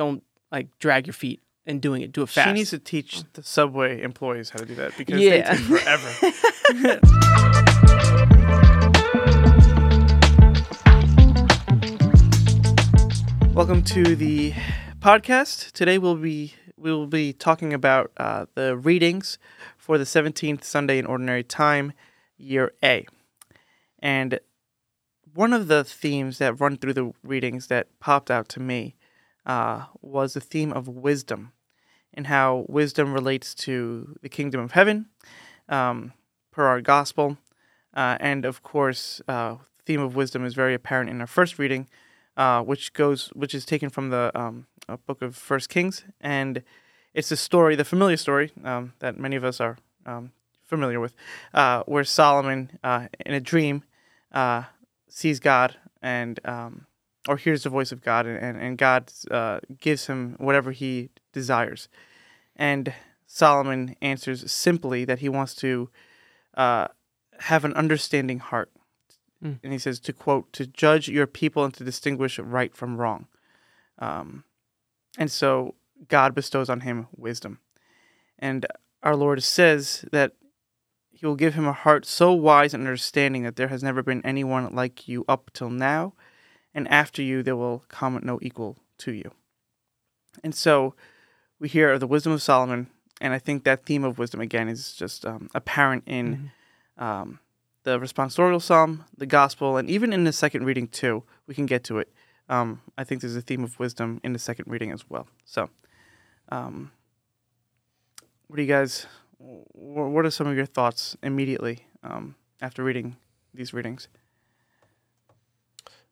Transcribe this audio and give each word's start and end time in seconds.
don't 0.00 0.24
like 0.50 0.66
drag 0.78 1.06
your 1.06 1.12
feet 1.12 1.42
in 1.66 1.78
doing 1.78 2.00
it. 2.00 2.10
Do 2.10 2.22
it 2.22 2.30
fast. 2.30 2.48
She 2.48 2.54
needs 2.54 2.70
to 2.70 2.78
teach 2.78 3.22
the 3.34 3.42
subway 3.42 4.00
employees 4.00 4.48
how 4.48 4.60
to 4.60 4.64
do 4.64 4.74
that 4.76 4.96
because 4.96 5.20
Yeah. 5.20 5.52
they 5.52 5.58
take 5.58 5.66
forever. 5.66 7.10
Welcome 13.54 13.82
to 13.84 14.16
the 14.16 14.52
podcast. 15.00 15.72
Today 15.72 15.98
we'll 15.98 16.16
be 16.16 16.54
we 16.76 16.90
will 16.90 17.06
be 17.06 17.32
talking 17.32 17.72
about 17.72 18.10
uh, 18.16 18.46
the 18.54 18.76
readings 18.76 19.38
for 19.76 19.98
the 19.98 20.04
17th 20.04 20.64
Sunday 20.64 20.98
in 20.98 21.06
Ordinary 21.06 21.44
Time, 21.44 21.92
Year 22.38 22.72
A. 22.82 23.06
And 23.98 24.40
one 25.34 25.52
of 25.52 25.68
the 25.68 25.84
themes 25.84 26.38
that 26.38 26.58
run 26.58 26.76
through 26.78 26.94
the 26.94 27.12
readings 27.22 27.66
that 27.66 27.86
popped 28.00 28.30
out 28.30 28.48
to 28.50 28.60
me 28.60 28.96
uh, 29.46 29.86
was 30.00 30.34
the 30.34 30.40
theme 30.40 30.72
of 30.72 30.88
wisdom 30.88 31.52
and 32.14 32.26
how 32.26 32.64
wisdom 32.68 33.12
relates 33.12 33.54
to 33.54 34.16
the 34.22 34.28
kingdom 34.28 34.60
of 34.60 34.72
heaven, 34.72 35.06
um, 35.68 36.12
per 36.50 36.66
our 36.66 36.80
gospel, 36.80 37.38
uh, 37.94 38.16
and 38.20 38.44
of 38.44 38.62
course, 38.62 39.20
uh, 39.28 39.56
theme 39.86 40.00
of 40.00 40.16
wisdom 40.16 40.44
is 40.44 40.54
very 40.54 40.74
apparent 40.74 41.08
in 41.08 41.20
our 41.20 41.26
first 41.26 41.58
reading, 41.58 41.88
uh, 42.36 42.62
which 42.62 42.92
goes, 42.92 43.28
which 43.28 43.54
is 43.54 43.64
taken 43.64 43.90
from 43.90 44.10
the 44.10 44.30
um, 44.34 44.66
uh, 44.88 44.96
book 45.06 45.22
of 45.22 45.36
First 45.36 45.68
Kings, 45.68 46.04
and 46.20 46.62
it's 47.14 47.30
a 47.30 47.36
story, 47.36 47.76
the 47.76 47.84
familiar 47.84 48.16
story 48.16 48.52
um, 48.64 48.92
that 48.98 49.18
many 49.18 49.36
of 49.36 49.44
us 49.44 49.60
are 49.60 49.78
um, 50.06 50.32
familiar 50.66 51.00
with, 51.00 51.14
uh, 51.54 51.82
where 51.86 52.04
Solomon, 52.04 52.78
in 53.24 53.34
a 53.34 53.40
dream, 53.40 53.84
sees 55.08 55.40
God 55.40 55.76
and 56.02 56.38
um, 56.44 56.86
or 57.28 57.36
hears 57.36 57.62
the 57.62 57.70
voice 57.70 57.92
of 57.92 58.02
God, 58.02 58.26
and 58.26 58.56
and, 58.56 58.78
God 58.78 59.12
uh, 59.30 59.60
gives 59.80 60.06
him 60.06 60.36
whatever 60.38 60.72
he 60.72 61.10
desires, 61.32 61.88
and 62.56 62.92
Solomon 63.26 63.96
answers 64.00 64.50
simply 64.50 65.04
that 65.04 65.20
he 65.20 65.28
wants 65.28 65.54
to 65.56 65.90
uh, 66.54 66.88
have 67.40 67.64
an 67.64 67.74
understanding 67.74 68.38
heart, 68.38 68.70
Mm. 69.42 69.58
and 69.62 69.72
he 69.72 69.78
says 69.78 70.00
to 70.00 70.12
quote 70.12 70.52
to 70.52 70.66
judge 70.66 71.08
your 71.08 71.26
people 71.26 71.64
and 71.64 71.72
to 71.74 71.84
distinguish 71.84 72.38
right 72.38 72.74
from 72.74 72.98
wrong, 72.98 73.26
um, 73.98 74.44
and 75.16 75.30
so 75.30 75.74
God 76.08 76.34
bestows 76.34 76.68
on 76.68 76.80
him 76.80 77.06
wisdom, 77.16 77.58
and 78.38 78.66
our 79.02 79.16
Lord 79.16 79.42
says 79.42 80.04
that 80.12 80.32
he 81.10 81.26
will 81.26 81.36
give 81.36 81.54
him 81.54 81.66
a 81.66 81.72
heart 81.72 82.06
so 82.06 82.32
wise 82.32 82.72
and 82.72 82.82
understanding 82.82 83.42
that 83.42 83.56
there 83.56 83.68
has 83.68 83.82
never 83.82 84.02
been 84.02 84.24
anyone 84.24 84.74
like 84.74 85.06
you 85.06 85.24
up 85.28 85.50
till 85.52 85.68
now, 85.70 86.14
and 86.74 86.88
after 86.88 87.22
you 87.22 87.42
there 87.42 87.56
will 87.56 87.84
come 87.88 88.18
no 88.22 88.38
equal 88.42 88.78
to 88.98 89.12
you. 89.12 89.30
And 90.44 90.54
so 90.54 90.94
we 91.58 91.68
hear 91.68 91.92
of 91.92 92.00
the 92.00 92.06
wisdom 92.06 92.32
of 92.32 92.42
Solomon, 92.42 92.88
and 93.20 93.32
I 93.32 93.38
think 93.38 93.64
that 93.64 93.84
theme 93.84 94.04
of 94.04 94.18
wisdom 94.18 94.40
again 94.40 94.68
is 94.68 94.92
just 94.94 95.26
um, 95.26 95.50
apparent 95.54 96.04
in 96.06 96.50
um, 96.96 97.38
the 97.82 97.98
responsorial 97.98 98.62
psalm, 98.62 99.04
the 99.16 99.26
gospel, 99.26 99.76
and 99.76 99.88
even 99.90 100.12
in 100.12 100.24
the 100.24 100.32
second 100.32 100.64
reading 100.64 100.88
too. 100.88 101.24
We 101.46 101.54
can 101.54 101.66
get 101.66 101.82
to 101.84 101.98
it. 101.98 102.12
Um, 102.48 102.82
I 102.96 103.04
think 103.04 103.20
there's 103.20 103.36
a 103.36 103.40
theme 103.40 103.64
of 103.64 103.78
wisdom 103.78 104.20
in 104.22 104.32
the 104.32 104.38
second 104.38 104.66
reading 104.68 104.90
as 104.90 105.08
well. 105.08 105.26
So, 105.44 105.70
um, 106.50 106.92
what 108.46 108.56
do 108.56 108.62
you 108.62 108.68
guys? 108.68 109.06
What 109.38 110.26
are 110.26 110.30
some 110.30 110.46
of 110.46 110.56
your 110.56 110.66
thoughts 110.66 111.16
immediately 111.22 111.86
um, 112.02 112.34
after 112.60 112.84
reading 112.84 113.16
these 113.54 113.72
readings? 113.72 114.08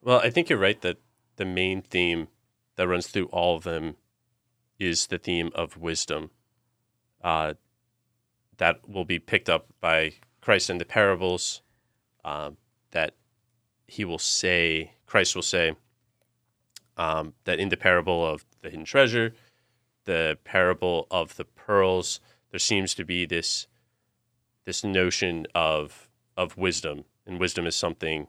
Well, 0.08 0.20
I 0.20 0.30
think 0.30 0.48
you're 0.48 0.58
right 0.58 0.80
that 0.80 0.96
the 1.36 1.44
main 1.44 1.82
theme 1.82 2.28
that 2.76 2.88
runs 2.88 3.08
through 3.08 3.26
all 3.26 3.56
of 3.56 3.64
them 3.64 3.96
is 4.78 5.08
the 5.08 5.18
theme 5.18 5.50
of 5.54 5.76
wisdom. 5.76 6.30
Uh, 7.22 7.52
that 8.56 8.88
will 8.88 9.04
be 9.04 9.18
picked 9.18 9.50
up 9.50 9.66
by 9.82 10.14
Christ 10.40 10.70
in 10.70 10.78
the 10.78 10.86
parables. 10.86 11.60
Um, 12.24 12.56
that 12.92 13.16
he 13.86 14.06
will 14.06 14.18
say, 14.18 14.92
Christ 15.04 15.34
will 15.34 15.42
say, 15.42 15.76
um, 16.96 17.34
that 17.44 17.60
in 17.60 17.68
the 17.68 17.76
parable 17.76 18.24
of 18.24 18.46
the 18.62 18.70
hidden 18.70 18.86
treasure, 18.86 19.34
the 20.06 20.38
parable 20.42 21.06
of 21.10 21.36
the 21.36 21.44
pearls, 21.44 22.18
there 22.50 22.58
seems 22.58 22.94
to 22.94 23.04
be 23.04 23.26
this 23.26 23.66
this 24.64 24.82
notion 24.82 25.46
of 25.54 26.08
of 26.34 26.56
wisdom, 26.56 27.04
and 27.26 27.38
wisdom 27.38 27.66
is 27.66 27.76
something 27.76 28.26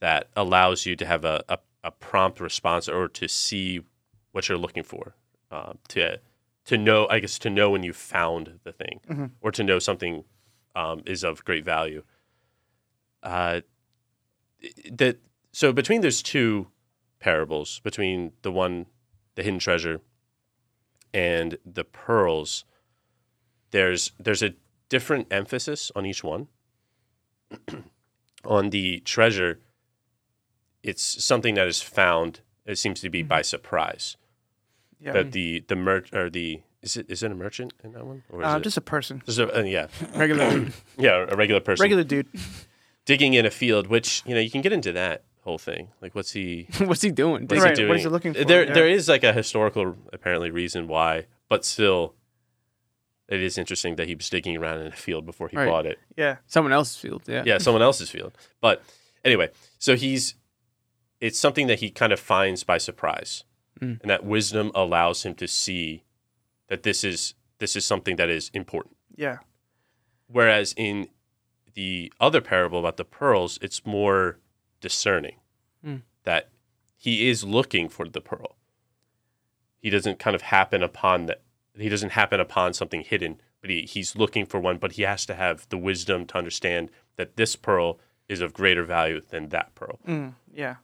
that 0.00 0.28
allows 0.36 0.86
you 0.86 0.96
to 0.96 1.06
have 1.06 1.24
a, 1.24 1.42
a, 1.48 1.58
a 1.84 1.90
prompt 1.90 2.40
response 2.40 2.88
or 2.88 3.08
to 3.08 3.28
see 3.28 3.80
what 4.32 4.48
you're 4.48 4.58
looking 4.58 4.82
for, 4.84 5.14
uh, 5.50 5.72
to 5.88 6.18
to 6.66 6.76
know, 6.76 7.06
I 7.08 7.18
guess, 7.20 7.38
to 7.40 7.50
know 7.50 7.70
when 7.70 7.82
you 7.82 7.94
found 7.94 8.60
the 8.64 8.72
thing, 8.72 9.00
Mhm. 9.08 9.30
or 9.40 9.50
to 9.52 9.64
know 9.64 9.78
something 9.78 10.24
um, 10.76 11.02
is 11.06 11.24
of 11.24 11.42
great 11.44 11.64
value. 11.64 12.02
Uh, 13.22 13.62
that 14.92 15.16
so 15.52 15.72
between 15.72 16.02
those 16.02 16.22
two 16.22 16.68
parables, 17.20 17.80
between 17.80 18.32
the 18.42 18.52
one, 18.52 18.86
the 19.34 19.42
hidden 19.42 19.58
treasure, 19.58 20.00
and 21.14 21.56
the 21.64 21.84
pearls, 21.84 22.64
there's 23.70 24.12
there's 24.20 24.42
a 24.42 24.54
different 24.90 25.26
emphasis 25.30 25.90
on 25.96 26.04
each 26.06 26.22
one. 26.22 26.48
on 28.44 28.70
the 28.70 29.00
treasure, 29.00 29.58
it's 30.82 31.02
something 31.24 31.54
that 31.54 31.66
is 31.68 31.82
found. 31.82 32.40
It 32.66 32.76
seems 32.78 33.00
to 33.00 33.10
be 33.10 33.22
by 33.22 33.42
surprise. 33.42 34.16
Yeah, 35.00 35.12
That 35.12 35.32
the 35.32 35.64
the 35.68 35.76
mer 35.76 36.04
or 36.12 36.28
the 36.28 36.62
is 36.82 36.96
it 36.96 37.06
is 37.08 37.22
it 37.22 37.30
a 37.30 37.34
merchant 37.34 37.72
in 37.84 37.92
that 37.92 38.04
one 38.04 38.22
or 38.30 38.42
is 38.42 38.48
uh, 38.52 38.56
it 38.58 38.62
just 38.62 38.76
a 38.76 38.80
person, 38.80 39.22
just 39.26 39.38
a, 39.38 39.58
uh, 39.60 39.62
yeah 39.62 39.86
regular, 40.16 40.50
dude. 40.50 40.72
yeah 40.98 41.24
a 41.28 41.36
regular 41.36 41.60
person 41.60 41.82
regular 41.82 42.04
dude. 42.04 42.26
digging 43.06 43.34
in 43.34 43.46
a 43.46 43.50
field, 43.50 43.86
which 43.86 44.22
you 44.26 44.34
know 44.34 44.40
you 44.40 44.50
can 44.50 44.60
get 44.60 44.72
into 44.72 44.92
that 44.92 45.22
whole 45.42 45.56
thing. 45.58 45.88
Like 46.02 46.14
what's 46.14 46.32
he 46.32 46.66
What's 46.78 47.00
he 47.02 47.10
doing? 47.12 47.46
what's 47.46 47.62
Right, 47.62 47.76
he 47.78 47.84
what 47.84 47.88
doing? 47.88 47.98
is 47.98 48.02
he 48.02 48.08
looking 48.08 48.34
for? 48.34 48.44
There 48.44 48.66
Yeah. 48.66 48.74
there 48.74 48.88
is 48.88 49.08
like 49.08 49.22
a 49.24 49.32
historical 49.32 49.94
apparently 50.12 50.50
reason 50.50 50.88
why, 50.88 51.26
but 51.48 51.64
still, 51.64 52.14
it 53.28 53.40
is 53.42 53.56
interesting 53.58 53.96
that 53.96 54.08
he 54.08 54.14
was 54.14 54.28
digging 54.28 54.56
around 54.56 54.80
in 54.80 54.86
a 54.88 54.92
field 54.92 55.26
before 55.26 55.48
he 55.48 55.56
Right. 55.56 55.66
bought 55.68 55.86
it. 55.86 55.98
Yeah, 56.16 56.36
Someone 56.46 56.72
else's 56.72 56.96
field. 56.96 57.22
Yeah. 57.26 57.44
yeah, 57.46 57.58
someone 57.58 57.82
else's 57.82 58.10
field. 58.10 58.32
But 58.60 58.82
anyway, 59.24 59.50
so 59.78 59.94
he's 59.96 60.34
it's 61.20 61.38
something 61.38 61.66
that 61.66 61.80
he 61.80 61.90
kind 61.90 62.12
of 62.12 62.20
finds 62.20 62.64
by 62.64 62.78
surprise. 62.78 63.44
Mm. 63.80 64.00
And 64.00 64.10
that 64.10 64.24
wisdom 64.24 64.70
allows 64.74 65.24
him 65.24 65.34
to 65.36 65.46
see 65.48 66.04
that 66.68 66.82
this 66.82 67.04
is 67.04 67.34
this 67.58 67.74
is 67.76 67.84
something 67.84 68.16
that 68.16 68.28
is 68.28 68.50
important. 68.54 68.96
yeah, 69.16 69.38
Whereas 70.28 70.74
in 70.76 71.08
the 71.74 72.12
other 72.20 72.40
parable 72.40 72.78
about 72.80 72.96
the 72.96 73.04
pearls, 73.04 73.58
it's 73.62 73.84
more 73.86 74.38
discerning 74.80 75.36
Mm. 75.84 76.02
that 76.24 76.48
he 76.96 77.28
is 77.28 77.44
looking 77.44 77.88
for 77.88 78.08
the 78.08 78.20
pearl. 78.20 78.56
He 79.80 79.90
doesn't 79.90 80.18
kind 80.18 80.34
of 80.34 80.42
happen 80.42 80.82
upon 80.82 81.26
that. 81.26 81.42
He 81.76 81.88
doesn't 81.88 82.10
happen 82.12 82.40
upon 82.40 82.74
something 82.74 83.02
hidden, 83.02 83.40
but 83.60 83.70
he, 83.70 83.82
he's 83.82 84.16
looking 84.16 84.44
for 84.44 84.58
one. 84.58 84.78
But 84.78 84.92
he 84.92 85.02
has 85.02 85.24
to 85.26 85.34
have 85.34 85.68
the 85.68 85.78
wisdom 85.78 86.26
to 86.26 86.38
understand 86.38 86.90
that 87.16 87.36
this 87.36 87.54
pearl 87.54 88.00
is 88.28 88.40
of 88.40 88.52
greater 88.52 88.82
value 88.84 89.20
than 89.20 89.50
that 89.50 89.74
pearl. 89.76 90.00
Mm, 90.06 90.34
yeah. 90.52 90.76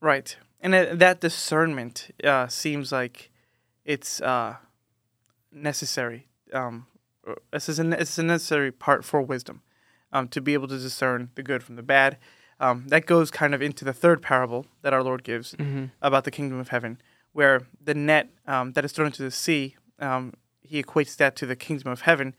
Right. 0.00 0.36
And 0.60 0.72
that 0.74 1.20
discernment 1.20 2.10
uh, 2.24 2.48
seems 2.48 2.90
like 2.92 3.30
it's 3.84 4.20
uh, 4.20 4.56
necessary. 5.52 6.26
Um, 6.52 6.86
this 7.52 7.68
is 7.68 7.78
a, 7.78 7.88
it's 8.00 8.18
a 8.18 8.22
necessary 8.22 8.72
part 8.72 9.04
for 9.04 9.20
wisdom 9.22 9.62
um, 10.12 10.28
to 10.28 10.40
be 10.40 10.54
able 10.54 10.68
to 10.68 10.78
discern 10.78 11.30
the 11.34 11.42
good 11.42 11.62
from 11.62 11.76
the 11.76 11.82
bad. 11.82 12.18
Um, 12.58 12.88
that 12.88 13.04
goes 13.06 13.30
kind 13.30 13.54
of 13.54 13.60
into 13.60 13.84
the 13.84 13.92
third 13.92 14.22
parable 14.22 14.66
that 14.82 14.94
our 14.94 15.02
Lord 15.02 15.22
gives 15.24 15.52
Mm-hmm. 15.54 15.86
about 16.00 16.24
the 16.24 16.30
kingdom 16.30 16.58
of 16.58 16.68
heaven, 16.68 16.98
where 17.32 17.62
the 17.82 17.94
net 17.94 18.30
um, 18.46 18.72
that 18.72 18.84
is 18.84 18.92
thrown 18.92 19.08
into 19.08 19.22
the 19.22 19.30
sea, 19.30 19.76
um, 19.98 20.32
he 20.62 20.82
equates 20.82 21.16
that 21.16 21.36
to 21.36 21.46
the 21.46 21.56
kingdom 21.56 21.92
of 21.92 22.02
heaven, 22.02 22.34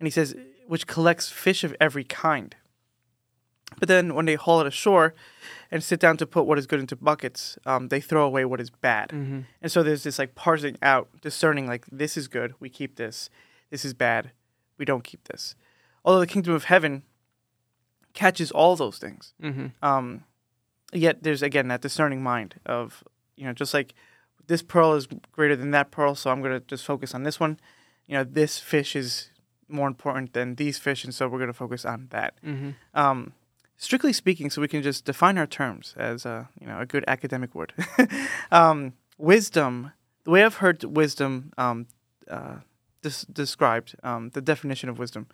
and 0.00 0.06
he 0.06 0.10
says, 0.10 0.34
which 0.66 0.86
collects 0.86 1.28
fish 1.28 1.64
of 1.64 1.76
every 1.80 2.04
kind. 2.04 2.56
But 3.78 3.88
then 3.88 4.14
when 4.14 4.24
they 4.26 4.34
haul 4.34 4.60
it 4.60 4.66
ashore 4.66 5.14
and 5.70 5.84
sit 5.84 6.00
down 6.00 6.16
to 6.16 6.26
put 6.26 6.46
what 6.46 6.58
is 6.58 6.66
good 6.66 6.80
into 6.80 6.96
buckets, 6.96 7.58
um, 7.66 7.88
they 7.88 8.00
throw 8.00 8.24
away 8.24 8.44
what 8.44 8.60
is 8.60 8.70
bad. 8.70 9.10
Mm-hmm. 9.10 9.40
And 9.62 9.70
so 9.72 9.82
there's 9.82 10.02
this 10.02 10.18
like 10.18 10.34
parsing 10.34 10.76
out, 10.82 11.08
discerning 11.20 11.66
like 11.66 11.84
this 11.92 12.16
is 12.16 12.28
good, 12.28 12.54
we 12.60 12.70
keep 12.70 12.96
this. 12.96 13.28
This 13.70 13.84
is 13.84 13.94
bad, 13.94 14.30
we 14.78 14.84
don't 14.84 15.04
keep 15.04 15.24
this. 15.28 15.54
Although 16.04 16.20
the 16.20 16.26
kingdom 16.26 16.54
of 16.54 16.64
heaven 16.64 17.02
catches 18.14 18.50
all 18.50 18.74
those 18.76 18.98
things, 18.98 19.34
Mm-hmm. 19.42 19.66
um, 19.82 20.24
yet 20.92 21.22
there's 21.22 21.42
again 21.42 21.68
that 21.68 21.82
discerning 21.82 22.22
mind 22.22 22.54
of 22.64 23.04
you 23.36 23.44
know 23.44 23.52
just 23.52 23.74
like 23.74 23.94
this 24.46 24.62
pearl 24.62 24.94
is 24.94 25.06
greater 25.32 25.54
than 25.56 25.70
that 25.72 25.90
pearl, 25.90 26.14
so 26.14 26.30
I'm 26.30 26.40
gonna 26.42 26.60
just 26.60 26.84
focus 26.84 27.14
on 27.14 27.22
this 27.24 27.38
one. 27.38 27.60
You 28.06 28.14
know, 28.14 28.24
this 28.24 28.58
fish 28.58 28.96
is 28.96 29.30
more 29.68 29.86
important 29.86 30.32
than 30.32 30.54
these 30.54 30.78
fish, 30.78 31.04
and 31.04 31.14
so 31.14 31.28
we're 31.28 31.38
gonna 31.38 31.52
focus 31.52 31.84
on 31.84 32.06
that. 32.10 32.34
Mm-hmm. 32.44 32.70
Um, 32.94 33.34
strictly 33.78 34.12
speaking, 34.12 34.50
so 34.50 34.60
we 34.60 34.68
can 34.68 34.82
just 34.82 35.04
define 35.06 35.38
our 35.38 35.46
terms 35.46 35.94
as 35.96 36.26
a 36.26 36.48
you 36.60 36.66
know 36.66 36.78
a 36.80 36.84
good 36.86 37.04
academic 37.08 37.54
word. 37.54 37.72
um, 38.52 38.92
wisdom 39.16 39.92
the 40.24 40.30
way 40.32 40.44
I've 40.44 40.56
heard 40.56 40.84
wisdom 40.84 41.52
um, 41.56 41.86
uh, 42.30 42.56
des- 43.00 43.24
described, 43.32 43.94
um, 44.02 44.28
the 44.34 44.42
definition 44.42 44.90
of 44.90 44.98
wisdom, 44.98 45.26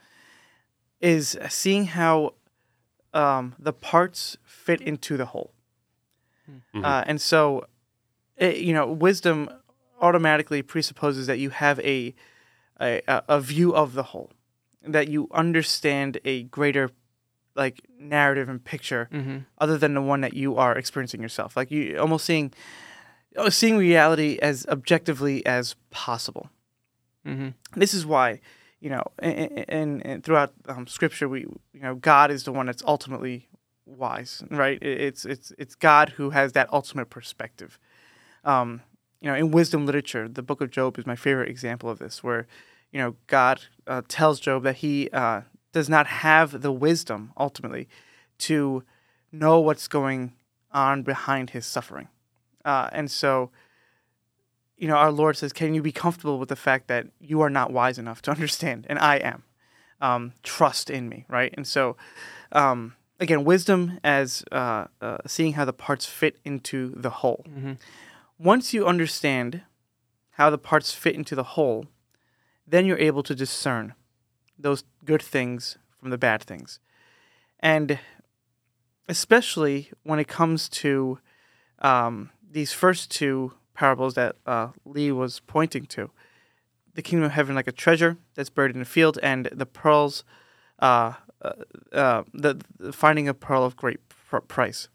is 1.01 1.37
seeing 1.49 1.87
how 1.87 2.35
um, 3.13 3.55
the 3.59 3.73
parts 3.73 4.37
fit 4.45 4.81
into 4.81 5.17
the 5.17 5.27
whole. 5.27 5.53
Mhm. 6.75 6.85
Uh, 6.85 7.05
and 7.07 7.21
so, 7.21 7.67
it, 8.37 8.59
you 8.59 8.73
know, 8.73 8.87
wisdom 8.87 9.49
automatically 10.01 10.63
presupposes 10.63 11.27
that 11.27 11.39
you 11.39 11.51
have 11.51 11.81
a 11.81 12.15
a- 12.81 13.03
a 13.29 13.41
view 13.41 13.75
of 13.75 13.95
the 13.95 14.03
whole, 14.03 14.31
that 14.83 15.09
you 15.09 15.29
understand 15.33 16.19
a 16.25 16.43
greater 16.45 16.91
like 17.55 17.81
narrative 17.99 18.49
and 18.49 18.63
picture 18.65 19.09
Mm-hmm. 19.13 19.39
other 19.59 19.79
than 19.79 19.95
the 19.95 20.03
one 20.03 20.21
that 20.23 20.35
you 20.35 20.57
are 20.57 20.77
experiencing 20.77 21.23
yourself. 21.23 21.57
Like 21.57 21.71
you 21.71 21.99
almost 21.99 22.25
seeing 22.25 22.53
uh, 23.37 23.51
seeing 23.51 23.77
reality 23.77 24.39
as 24.43 24.67
objectively 24.67 25.45
as 25.47 25.77
possible. 25.91 26.51
Mm-hmm. 27.27 27.49
This 27.81 27.95
is 27.95 28.05
why, 28.07 28.41
you 28.81 28.91
know, 28.91 29.03
and, 29.19 29.65
and, 29.69 30.07
and 30.07 30.25
throughout 30.25 30.53
um, 30.69 30.87
Scripture, 30.87 31.29
we 31.29 31.41
you 31.41 31.81
know 31.81 31.95
God 31.95 32.31
is 32.31 32.45
the 32.45 32.53
one 32.53 32.67
that's 32.67 32.83
ultimately 32.87 33.49
wise, 33.87 34.43
right? 34.51 34.79
It's 34.83 35.25
it's 35.25 35.53
it's 35.59 35.75
God 35.75 36.11
who 36.11 36.31
has 36.31 36.53
that 36.53 36.73
ultimate 36.73 37.11
perspective. 37.11 37.79
Um, 38.45 38.83
you 39.21 39.31
know, 39.31 39.37
in 39.37 39.51
wisdom 39.53 39.87
literature, 39.87 40.29
the 40.29 40.43
Book 40.43 40.61
of 40.61 40.71
Job 40.71 40.99
is 40.99 41.07
my 41.07 41.17
favorite 41.17 41.49
example 41.49 41.89
of 41.89 41.99
this, 41.99 42.23
where 42.23 42.47
you 42.93 42.99
know 43.01 43.17
God 43.27 43.63
uh, 43.87 44.03
tells 44.07 44.39
Job 44.39 44.63
that 44.65 44.77
he 44.77 45.09
uh, 45.13 45.43
does 45.75 45.91
not 45.91 46.07
have 46.07 46.63
the 46.63 46.73
wisdom 46.73 47.33
ultimately 47.37 47.87
to 48.39 48.83
know 49.31 49.61
what's 49.61 49.89
going 49.89 50.33
on 50.73 51.03
behind 51.03 51.51
his 51.51 51.67
suffering, 51.67 52.09
uh, 52.65 52.89
and 52.93 53.11
so 53.11 53.51
you 54.77 54.89
know, 54.89 54.97
our 54.97 55.13
Lord 55.13 55.37
says, 55.37 55.53
Can 55.53 55.75
you 55.75 55.83
be 55.83 55.93
comfortable 55.93 56.39
with 56.39 56.49
the 56.49 56.57
fact 56.57 56.89
that 56.89 57.07
you 57.21 57.41
are 57.41 57.51
not 57.51 57.73
wise 57.73 57.99
enough 57.99 58.23
to 58.23 58.31
understand, 58.37 58.87
and 58.89 58.99
I 58.99 59.17
am? 59.17 59.45
Um, 60.01 60.33
trust 60.43 60.91
in 60.91 61.09
me, 61.09 61.25
right? 61.29 61.55
And 61.57 61.67
so, 61.67 61.97
um, 62.53 62.95
again, 63.21 63.45
wisdom 63.45 63.99
as 64.05 64.45
uh, 64.53 64.87
uh, 65.01 65.19
seeing 65.27 65.55
how 65.55 65.65
the 65.65 65.73
parts 65.73 66.07
fit 66.07 66.39
into 66.45 66.93
the 66.97 67.11
whole. 67.11 67.47
Mm-hmm. 67.49 67.73
Once 68.39 68.75
you 68.75 68.87
understand 68.87 69.63
how 70.33 70.51
the 70.51 70.59
parts 70.59 70.93
fit 70.93 71.15
into 71.15 71.35
the 71.35 71.45
whole, 71.45 71.87
then 72.67 72.85
you're 72.85 72.99
able 72.99 73.23
to 73.23 73.35
discern 73.35 73.95
those 74.59 74.85
good 75.05 75.23
things 75.23 75.79
from 75.99 76.11
the 76.11 76.19
bad 76.19 76.43
things. 76.43 76.81
And 77.61 77.99
especially 79.09 79.91
when 80.03 80.19
it 80.19 80.29
comes 80.29 80.69
to 80.69 81.19
um, 81.81 82.31
these 82.51 82.73
first 82.73 83.11
two 83.11 83.53
parables 83.75 84.15
that 84.15 84.37
uh, 84.47 84.69
Lee 84.85 85.13
was 85.13 85.41
pointing 85.41 85.87
to 85.87 86.11
the 86.95 87.03
kingdom 87.03 87.25
of 87.25 87.33
heaven 87.33 87.55
like 87.55 87.67
a 87.67 87.73
treasure 87.73 88.17
that's 88.35 88.51
buried 88.51 88.75
in 88.75 88.83
a 88.83 88.85
field, 88.85 89.19
and 89.23 89.49
the 89.53 89.67
pearls, 89.67 90.25
uh, 90.79 91.15
uh, 91.43 91.53
uh, 91.93 92.23
the, 92.33 92.61
the 92.79 92.93
finding 92.93 93.29
a 93.29 93.35
pearl 93.35 93.65
of 93.65 93.77
great 93.77 93.99
pr- 94.09 94.39
price. 94.39 94.89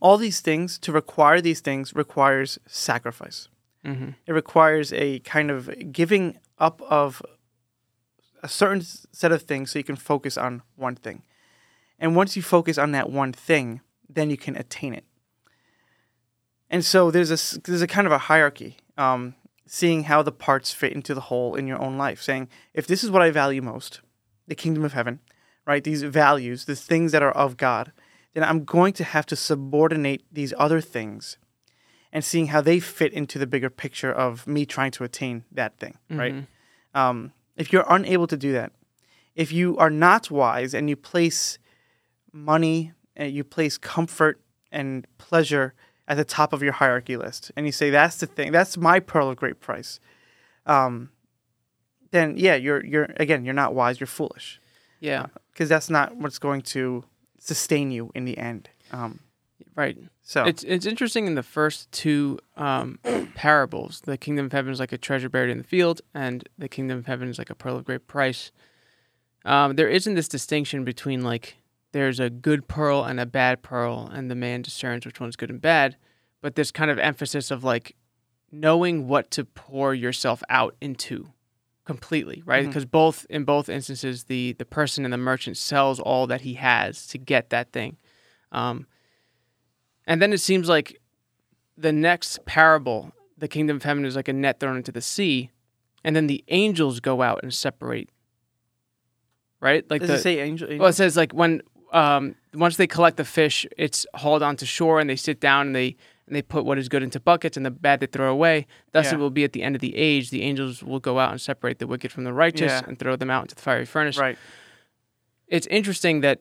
All 0.00 0.16
these 0.16 0.40
things, 0.40 0.78
to 0.80 0.92
require 0.92 1.40
these 1.40 1.60
things, 1.60 1.94
requires 1.94 2.58
sacrifice. 2.66 3.48
Mm-hmm. 3.84 4.10
It 4.26 4.32
requires 4.32 4.92
a 4.92 5.20
kind 5.20 5.50
of 5.50 5.92
giving 5.92 6.38
up 6.58 6.82
of 6.82 7.22
a 8.42 8.48
certain 8.48 8.82
set 8.82 9.32
of 9.32 9.42
things 9.42 9.70
so 9.70 9.78
you 9.78 9.84
can 9.84 9.96
focus 9.96 10.36
on 10.36 10.62
one 10.76 10.96
thing. 10.96 11.22
And 11.98 12.16
once 12.16 12.36
you 12.36 12.42
focus 12.42 12.78
on 12.78 12.92
that 12.92 13.10
one 13.10 13.32
thing, 13.32 13.80
then 14.08 14.30
you 14.30 14.36
can 14.36 14.56
attain 14.56 14.94
it. 14.94 15.04
And 16.70 16.84
so 16.84 17.10
there's 17.10 17.30
a 17.30 17.60
there's 17.60 17.82
a 17.82 17.86
kind 17.86 18.06
of 18.06 18.12
a 18.12 18.18
hierarchy, 18.18 18.76
um, 18.96 19.34
seeing 19.66 20.04
how 20.04 20.22
the 20.22 20.32
parts 20.32 20.72
fit 20.72 20.92
into 20.92 21.14
the 21.14 21.22
whole 21.22 21.54
in 21.56 21.66
your 21.66 21.80
own 21.80 21.98
life. 21.98 22.22
Saying 22.22 22.48
if 22.74 22.86
this 22.86 23.02
is 23.04 23.10
what 23.10 23.22
I 23.22 23.30
value 23.30 23.60
most, 23.60 24.00
the 24.46 24.54
kingdom 24.54 24.84
of 24.84 24.92
heaven, 24.92 25.20
right? 25.66 25.82
These 25.82 26.02
values, 26.02 26.64
the 26.64 26.76
things 26.76 27.12
that 27.12 27.22
are 27.22 27.32
of 27.32 27.56
God, 27.56 27.92
then 28.34 28.44
I'm 28.44 28.64
going 28.64 28.92
to 28.94 29.04
have 29.04 29.26
to 29.26 29.36
subordinate 29.36 30.22
these 30.32 30.54
other 30.56 30.80
things 30.80 31.38
and 32.12 32.24
seeing 32.24 32.48
how 32.48 32.60
they 32.60 32.80
fit 32.80 33.12
into 33.12 33.38
the 33.38 33.46
bigger 33.46 33.70
picture 33.70 34.12
of 34.12 34.46
me 34.46 34.64
trying 34.64 34.90
to 34.92 35.04
attain 35.04 35.44
that 35.52 35.76
thing, 35.78 35.98
right? 36.10 36.34
Um, 36.94 37.32
if 37.60 37.72
you're 37.72 37.84
unable 37.88 38.26
to 38.26 38.36
do 38.36 38.52
that, 38.52 38.72
if 39.34 39.52
you 39.52 39.76
are 39.78 39.90
not 39.90 40.30
wise 40.30 40.74
and 40.74 40.88
you 40.90 40.96
place 40.96 41.58
money 42.32 42.92
and 43.16 43.32
you 43.32 43.44
place 43.44 43.76
comfort 43.78 44.40
and 44.72 45.06
pleasure 45.18 45.74
at 46.08 46.16
the 46.16 46.24
top 46.24 46.52
of 46.52 46.62
your 46.62 46.72
hierarchy 46.72 47.16
list, 47.16 47.52
and 47.56 47.66
you 47.66 47.72
say 47.72 47.90
that's 47.90 48.16
the 48.16 48.26
thing, 48.26 48.50
that's 48.50 48.76
my 48.76 48.98
pearl 48.98 49.28
of 49.30 49.36
great 49.36 49.60
price, 49.60 50.00
um, 50.66 51.10
then 52.10 52.36
yeah, 52.36 52.56
you're 52.56 52.84
you're 52.84 53.08
again 53.18 53.44
you're 53.44 53.54
not 53.54 53.74
wise, 53.74 54.00
you're 54.00 54.06
foolish 54.18 54.60
Yeah. 55.00 55.26
because 55.52 55.68
that's 55.68 55.88
not 55.90 56.16
what's 56.16 56.38
going 56.38 56.62
to 56.74 57.04
sustain 57.38 57.90
you 57.92 58.10
in 58.14 58.24
the 58.24 58.36
end. 58.38 58.70
Um, 58.90 59.20
Right. 59.74 59.96
so 60.22 60.44
It's 60.44 60.62
it's 60.64 60.86
interesting 60.86 61.26
in 61.26 61.34
the 61.34 61.42
first 61.42 61.90
two 61.92 62.38
um, 62.56 62.98
parables. 63.34 64.02
The 64.04 64.16
kingdom 64.18 64.46
of 64.46 64.52
heaven 64.52 64.72
is 64.72 64.80
like 64.80 64.92
a 64.92 64.98
treasure 64.98 65.28
buried 65.28 65.50
in 65.50 65.58
the 65.58 65.64
field, 65.64 66.00
and 66.14 66.48
the 66.58 66.68
kingdom 66.68 66.98
of 66.98 67.06
heaven 67.06 67.28
is 67.28 67.38
like 67.38 67.50
a 67.50 67.54
pearl 67.54 67.76
of 67.76 67.84
great 67.84 68.06
price. 68.06 68.52
Um, 69.44 69.76
there 69.76 69.88
isn't 69.88 70.14
this 70.14 70.28
distinction 70.28 70.84
between 70.84 71.22
like 71.22 71.56
there's 71.92 72.20
a 72.20 72.30
good 72.30 72.68
pearl 72.68 73.04
and 73.04 73.18
a 73.18 73.26
bad 73.26 73.62
pearl, 73.62 74.10
and 74.12 74.30
the 74.30 74.34
man 74.34 74.62
discerns 74.62 75.06
which 75.06 75.20
one's 75.20 75.36
good 75.36 75.50
and 75.50 75.60
bad. 75.60 75.96
But 76.42 76.54
this 76.54 76.70
kind 76.70 76.90
of 76.90 76.98
emphasis 76.98 77.50
of 77.50 77.64
like 77.64 77.96
knowing 78.52 79.08
what 79.08 79.30
to 79.32 79.44
pour 79.44 79.94
yourself 79.94 80.42
out 80.48 80.74
into 80.80 81.30
completely, 81.84 82.42
right? 82.44 82.64
Mhm. 82.64 82.68
Because 82.68 82.84
both 82.84 83.26
in 83.30 83.44
both 83.44 83.68
instances, 83.68 84.24
the 84.24 84.52
the 84.58 84.64
person 84.64 85.04
and 85.04 85.12
the 85.12 85.18
merchant 85.18 85.56
sells 85.56 85.98
all 85.98 86.26
that 86.28 86.42
he 86.42 86.54
has 86.54 87.06
to 87.08 87.18
get 87.18 87.50
that 87.50 87.72
thing. 87.72 87.96
Um, 88.52 88.86
and 90.10 90.20
then 90.20 90.32
it 90.32 90.38
seems 90.38 90.68
like 90.68 91.00
the 91.78 91.92
next 91.92 92.44
parable, 92.44 93.12
the 93.38 93.48
kingdom 93.48 93.76
of 93.76 93.84
heaven 93.84 94.04
is 94.04 94.16
like 94.16 94.28
a 94.28 94.32
net 94.32 94.58
thrown 94.60 94.76
into 94.76 94.92
the 94.92 95.00
sea, 95.00 95.50
and 96.04 96.14
then 96.16 96.26
the 96.26 96.44
angels 96.48 96.98
go 97.00 97.22
out 97.22 97.40
and 97.42 97.54
separate. 97.54 98.10
Right? 99.60 99.88
Like 99.90 100.00
does 100.00 100.08
the 100.08 100.14
it 100.16 100.20
say 100.20 100.40
angel? 100.40 100.68
well, 100.78 100.88
it 100.88 100.94
says 100.94 101.16
like 101.16 101.32
when 101.32 101.62
um, 101.92 102.34
once 102.54 102.76
they 102.76 102.86
collect 102.86 103.16
the 103.18 103.24
fish, 103.24 103.66
it's 103.78 104.04
hauled 104.14 104.42
onto 104.42 104.66
shore, 104.66 105.00
and 105.00 105.08
they 105.08 105.16
sit 105.16 105.40
down 105.40 105.68
and 105.68 105.76
they 105.76 105.96
and 106.26 106.34
they 106.36 106.42
put 106.42 106.64
what 106.64 106.76
is 106.78 106.88
good 106.88 107.02
into 107.02 107.20
buckets, 107.20 107.56
and 107.56 107.64
the 107.64 107.70
bad 107.70 108.00
they 108.00 108.06
throw 108.06 108.32
away. 108.32 108.66
Thus, 108.92 109.06
Yeah. 109.06 109.14
it 109.14 109.18
will 109.18 109.30
be 109.30 109.44
at 109.44 109.52
the 109.52 109.62
end 109.62 109.74
of 109.74 109.80
the 109.80 109.96
age. 109.96 110.30
The 110.30 110.42
angels 110.42 110.82
will 110.82 111.00
go 111.00 111.18
out 111.18 111.30
and 111.30 111.40
separate 111.40 111.78
the 111.78 111.86
wicked 111.86 112.10
from 112.10 112.24
the 112.24 112.32
righteous, 112.32 112.72
Yeah. 112.72 112.82
and 112.86 112.98
throw 112.98 113.16
them 113.16 113.30
out 113.30 113.42
into 113.42 113.54
the 113.54 113.62
fiery 113.62 113.84
furnace 113.86 114.18
right. 114.18 114.36
it's 115.46 115.66
interesting 115.68 116.20
that 116.20 116.40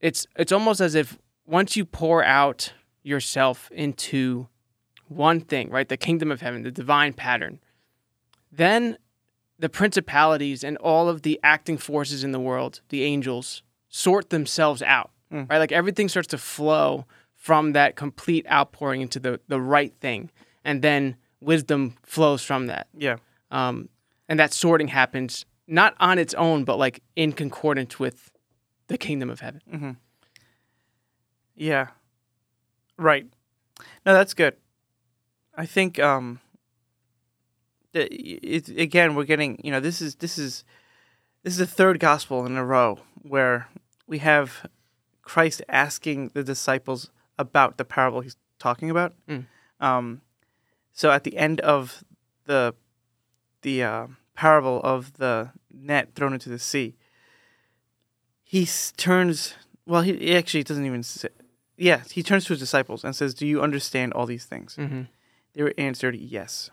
it's 0.00 0.26
it's 0.36 0.52
almost 0.52 0.80
as 0.80 0.94
if 0.94 1.18
once 1.46 1.76
you 1.76 1.84
pour 1.84 2.22
out 2.24 2.72
yourself 3.06 3.70
into 3.70 4.48
one 5.08 5.40
thing, 5.40 5.70
right? 5.70 5.88
The 5.88 5.96
kingdom 5.96 6.32
of 6.32 6.40
heaven, 6.40 6.62
the 6.62 6.70
divine 6.72 7.12
pattern, 7.12 7.60
then 8.50 8.98
the 9.58 9.68
principalities 9.68 10.64
and 10.64 10.76
all 10.78 11.08
of 11.08 11.22
the 11.22 11.38
acting 11.42 11.78
forces 11.78 12.24
in 12.24 12.32
the 12.32 12.40
world, 12.40 12.80
the 12.88 13.04
angels, 13.04 13.62
sort 13.88 14.30
themselves 14.30 14.82
out. 14.82 15.10
Mm. 15.32 15.48
Right? 15.48 15.58
Like 15.58 15.72
everything 15.72 16.08
starts 16.08 16.28
to 16.28 16.38
flow 16.38 17.06
from 17.34 17.72
that 17.72 17.94
complete 17.96 18.44
outpouring 18.50 19.00
into 19.00 19.20
the, 19.20 19.40
the 19.46 19.60
right 19.60 19.94
thing. 20.00 20.30
And 20.64 20.82
then 20.82 21.16
wisdom 21.40 21.94
flows 22.02 22.42
from 22.42 22.66
that 22.66 22.88
Yeah. 22.96 23.16
um, 23.50 23.88
and 24.28 24.38
that 24.40 24.52
sorting 24.52 24.88
happens 24.88 25.46
not 25.68 25.94
on 26.00 26.18
its 26.18 26.34
own, 26.34 26.64
but 26.64 26.76
like 26.78 27.02
in 27.14 27.32
concordance 27.32 27.98
with 28.00 28.32
the 28.88 28.98
kingdom 28.98 29.30
of 29.30 29.40
heaven. 29.40 29.62
Mm-hmm. 29.72 29.90
Yeah. 31.56 31.88
Right. 32.96 33.26
No, 34.04 34.14
that's 34.14 34.34
good. 34.34 34.56
I 35.56 35.66
think 35.66 35.98
um 35.98 36.40
that 37.92 38.08
it, 38.12 38.68
again 38.68 39.14
we're 39.14 39.24
getting, 39.24 39.60
you 39.62 39.70
know, 39.70 39.80
this 39.80 40.00
is 40.00 40.16
this 40.16 40.38
is 40.38 40.64
this 41.42 41.54
is 41.54 41.58
the 41.58 41.66
third 41.66 42.00
gospel 42.00 42.44
in 42.46 42.56
a 42.56 42.64
row 42.64 42.98
where 43.22 43.68
we 44.06 44.18
have 44.18 44.68
Christ 45.22 45.62
asking 45.68 46.30
the 46.34 46.44
disciples 46.44 47.10
about 47.38 47.76
the 47.76 47.84
parable 47.84 48.20
he's 48.20 48.36
talking 48.58 48.90
about. 48.90 49.14
Mm. 49.28 49.46
Um 49.80 50.20
so 50.92 51.10
at 51.10 51.24
the 51.24 51.36
end 51.36 51.60
of 51.60 52.04
the 52.46 52.74
the 53.62 53.82
uh, 53.82 54.06
parable 54.34 54.80
of 54.82 55.14
the 55.14 55.50
net 55.72 56.14
thrown 56.14 56.32
into 56.32 56.48
the 56.48 56.58
sea, 56.58 56.94
he 58.44 58.66
turns 58.96 59.54
well 59.86 60.02
he, 60.02 60.16
he 60.16 60.36
actually 60.36 60.62
doesn't 60.62 60.86
even 60.86 61.02
say, 61.02 61.28
yeah 61.76 62.02
he 62.10 62.22
turns 62.22 62.44
to 62.44 62.52
his 62.52 62.60
disciples 62.60 63.04
and 63.04 63.14
says 63.16 63.34
do 63.34 63.46
you 63.46 63.60
understand 63.62 64.12
all 64.12 64.26
these 64.26 64.44
things 64.46 64.76
Mm-hmm. 64.76 65.02
they 65.54 65.62
were 65.62 65.74
answered 65.78 66.14
yes 66.16 66.70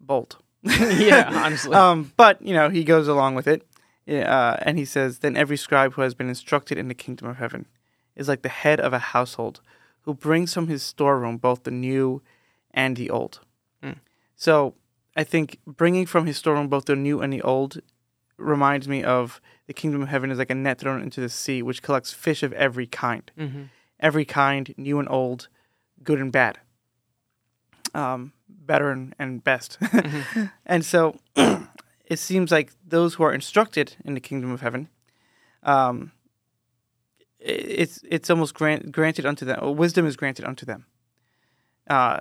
bold 0.00 0.38
yeah, 0.62 1.30
honestly. 1.44 1.74
um, 1.74 2.12
but 2.18 2.40
you 2.42 2.52
know 2.52 2.68
he 2.68 2.84
goes 2.84 3.08
along 3.08 3.34
with 3.34 3.46
it 3.48 3.66
uh, 4.08 4.56
and 4.62 4.78
he 4.78 4.84
says 4.84 5.20
then 5.20 5.36
every 5.36 5.56
scribe 5.56 5.94
who 5.94 6.02
has 6.02 6.14
been 6.14 6.28
instructed 6.28 6.76
in 6.76 6.88
the 6.88 6.94
kingdom 6.94 7.28
of 7.28 7.36
heaven 7.38 7.66
is 8.14 8.28
like 8.28 8.42
the 8.42 8.48
head 8.50 8.78
of 8.80 8.92
a 8.92 8.98
household 8.98 9.60
who 10.02 10.12
brings 10.12 10.52
from 10.52 10.66
his 10.68 10.82
storeroom 10.82 11.38
both 11.38 11.62
the 11.62 11.70
new 11.70 12.20
and 12.72 12.96
the 12.96 13.08
old. 13.10 13.40
Hmm. 13.82 13.92
So 14.36 14.74
I 15.16 15.24
think 15.24 15.58
bringing 15.66 16.06
from 16.06 16.26
his 16.26 16.36
storeroom 16.36 16.68
both 16.68 16.84
the 16.86 16.96
new 16.96 17.20
and 17.20 17.32
the 17.32 17.42
old 17.42 17.80
reminds 18.40 18.88
me 18.88 19.02
of 19.04 19.40
the 19.66 19.74
kingdom 19.74 20.02
of 20.02 20.08
heaven 20.08 20.30
is 20.30 20.38
like 20.38 20.50
a 20.50 20.54
net 20.54 20.78
thrown 20.78 21.02
into 21.02 21.20
the 21.20 21.28
sea, 21.28 21.62
which 21.62 21.82
collects 21.82 22.12
fish 22.12 22.42
of 22.42 22.52
every 22.54 22.86
kind, 22.86 23.30
Mm-hmm. 23.38 23.62
every 24.00 24.24
kind, 24.24 24.74
new 24.76 24.98
and 24.98 25.08
old, 25.08 25.48
good 26.02 26.18
and 26.20 26.32
bad, 26.32 26.58
um, 27.94 28.32
better 28.48 28.90
and, 28.90 29.14
and 29.18 29.44
best. 29.44 29.78
and 30.66 30.84
so 30.84 31.18
it 32.04 32.18
seems 32.18 32.50
like 32.50 32.72
those 32.86 33.14
who 33.14 33.22
are 33.22 33.32
instructed 33.32 33.96
in 34.04 34.14
the 34.14 34.20
kingdom 34.20 34.50
of 34.50 34.60
heaven, 34.60 34.88
um, 35.62 36.12
it's 37.38 38.02
it's 38.08 38.28
almost 38.28 38.54
grant, 38.54 38.92
granted 38.92 39.24
unto 39.24 39.44
them. 39.44 39.58
Or 39.62 39.74
wisdom 39.74 40.06
is 40.06 40.16
granted 40.16 40.44
unto 40.44 40.66
them. 40.66 40.86
Uh, 41.88 42.20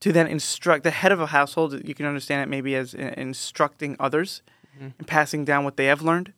to 0.00 0.12
then 0.12 0.26
instruct 0.26 0.84
the 0.84 0.90
head 0.90 1.12
of 1.12 1.20
a 1.20 1.26
household, 1.26 1.86
you 1.86 1.94
can 1.94 2.06
understand 2.06 2.42
it 2.42 2.48
maybe 2.48 2.74
as 2.76 2.94
instructing 2.94 3.96
others 3.98 4.42
and 4.80 5.06
passing 5.06 5.44
down 5.44 5.64
what 5.64 5.76
they 5.76 5.86
have 5.86 6.02
learned, 6.02 6.32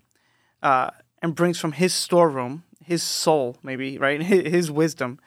uh, 0.63 0.91
and 1.23 1.35
brings 1.35 1.59
from 1.59 1.73
his 1.73 1.93
storeroom, 1.93 2.65
his 2.85 3.03
soul, 3.03 3.57
maybe 3.63 3.99
right, 3.99 4.23
his, 4.57 4.71
wisdom, 4.71 5.19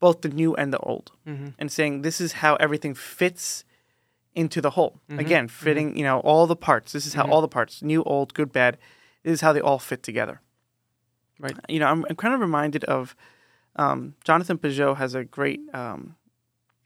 both 0.00 0.20
the 0.22 0.28
new 0.28 0.54
and 0.54 0.72
the 0.72 0.78
old, 0.78 1.12
Mm-hmm. 1.26 1.48
and 1.58 1.70
saying 1.72 2.02
this 2.02 2.20
is 2.20 2.32
how 2.34 2.56
everything 2.56 2.94
fits 2.94 3.64
into 4.34 4.60
the 4.60 4.70
whole. 4.70 4.98
Mhm. 5.10 5.18
Again, 5.18 5.48
fitting 5.48 5.96
you 5.96 6.04
know 6.04 6.20
all 6.20 6.46
the 6.46 6.56
parts. 6.56 6.92
This 6.92 7.06
is 7.06 7.14
how 7.14 7.24
Mhm. 7.24 7.30
all 7.30 7.40
the 7.42 7.48
parts, 7.48 7.82
new, 7.82 8.02
old, 8.04 8.32
good, 8.34 8.52
bad, 8.52 8.78
this 9.22 9.32
is 9.34 9.40
how 9.42 9.52
they 9.52 9.60
all 9.60 9.78
fit 9.78 10.02
together. 10.02 10.40
Right. 11.38 11.56
You 11.68 11.80
know, 11.80 11.86
I'm, 11.86 12.04
I'm 12.08 12.16
kind 12.16 12.34
of 12.34 12.40
reminded 12.40 12.84
of 12.84 13.14
um, 13.76 14.14
Jonathan 14.24 14.58
Pageau 14.58 14.96
has 14.96 15.14
a 15.14 15.24
great 15.24 15.60
um, 15.74 16.14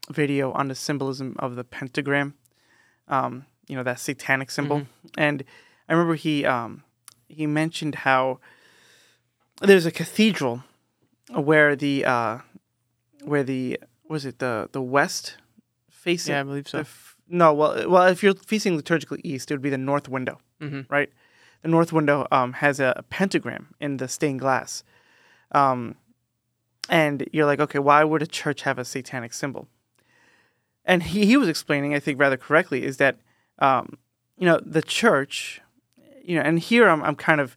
video 0.09 0.51
on 0.53 0.67
the 0.67 0.75
symbolism 0.75 1.35
of 1.39 1.55
the 1.55 1.63
pentagram. 1.63 2.33
Um, 3.07 3.45
you 3.67 3.75
know 3.75 3.83
that 3.83 3.99
satanic 3.99 4.49
symbol, 4.51 4.87
and 5.17 5.43
I 5.89 5.93
remember 5.93 6.15
he 6.15 6.45
um, 6.45 6.83
he 7.27 7.45
mentioned 7.47 7.95
how 7.95 8.39
there's 9.61 9.85
a 9.85 9.91
cathedral 9.91 10.63
where 11.33 11.75
the 11.75 12.05
uh, 12.05 12.37
where 13.23 13.43
the 13.43 13.79
was 14.07 14.25
it 14.25 14.39
the 14.39 14.69
the 14.71 14.81
west 14.81 15.37
facing 15.89 16.33
Yeah, 16.33 16.41
I 16.41 16.43
believe 16.43 16.67
so. 16.67 16.79
f- 16.79 17.15
no 17.27 17.53
well 17.53 17.89
well 17.89 18.07
if 18.07 18.23
you're 18.23 18.35
facing 18.35 18.79
liturgically 18.79 19.19
east 19.23 19.51
it 19.51 19.53
would 19.55 19.61
be 19.61 19.69
the 19.69 19.77
north 19.77 20.07
window 20.07 20.39
Mm-hmm. 20.61 20.81
right 20.91 21.09
the 21.61 21.67
north 21.67 21.91
window 21.93 22.25
um, 22.31 22.53
has 22.53 22.79
a, 22.79 23.03
pentagram 23.09 23.73
in 23.79 23.97
the 23.97 24.07
stained 24.07 24.39
glass 24.39 24.83
um, 25.51 25.95
and 26.89 27.27
you're 27.33 27.45
like 27.45 27.59
okay 27.59 27.79
why 27.79 28.03
would 28.03 28.21
a 28.23 28.27
church 28.27 28.61
have 28.63 28.79
a 28.79 28.85
satanic 28.85 29.33
symbol 29.33 29.67
and 30.85 31.03
he, 31.03 31.25
he 31.25 31.35
was 31.37 31.49
explaining 31.49 31.93
i 31.93 31.99
think 31.99 32.19
rather 32.19 32.37
correctly 32.37 32.83
is 32.83 32.97
that 32.97 33.17
um, 33.59 33.97
you 34.37 34.45
know 34.45 34.59
the 34.65 34.81
church 34.81 35.61
you 36.27 36.35
know 36.35 36.41
and 36.47 36.59
here 36.59 36.87
i'm, 36.91 37.01
I'm 37.07 37.15
kind 37.15 37.41
of 37.41 37.55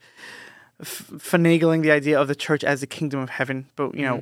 f- 0.81 1.11
finagling 1.17 1.83
the 1.83 1.91
idea 1.91 2.19
of 2.21 2.27
the 2.29 2.35
church 2.47 2.63
as 2.65 2.81
the 2.81 2.87
kingdom 2.87 3.21
of 3.21 3.31
heaven 3.31 3.69
but 3.77 3.95
you 3.95 4.03
know 4.09 4.17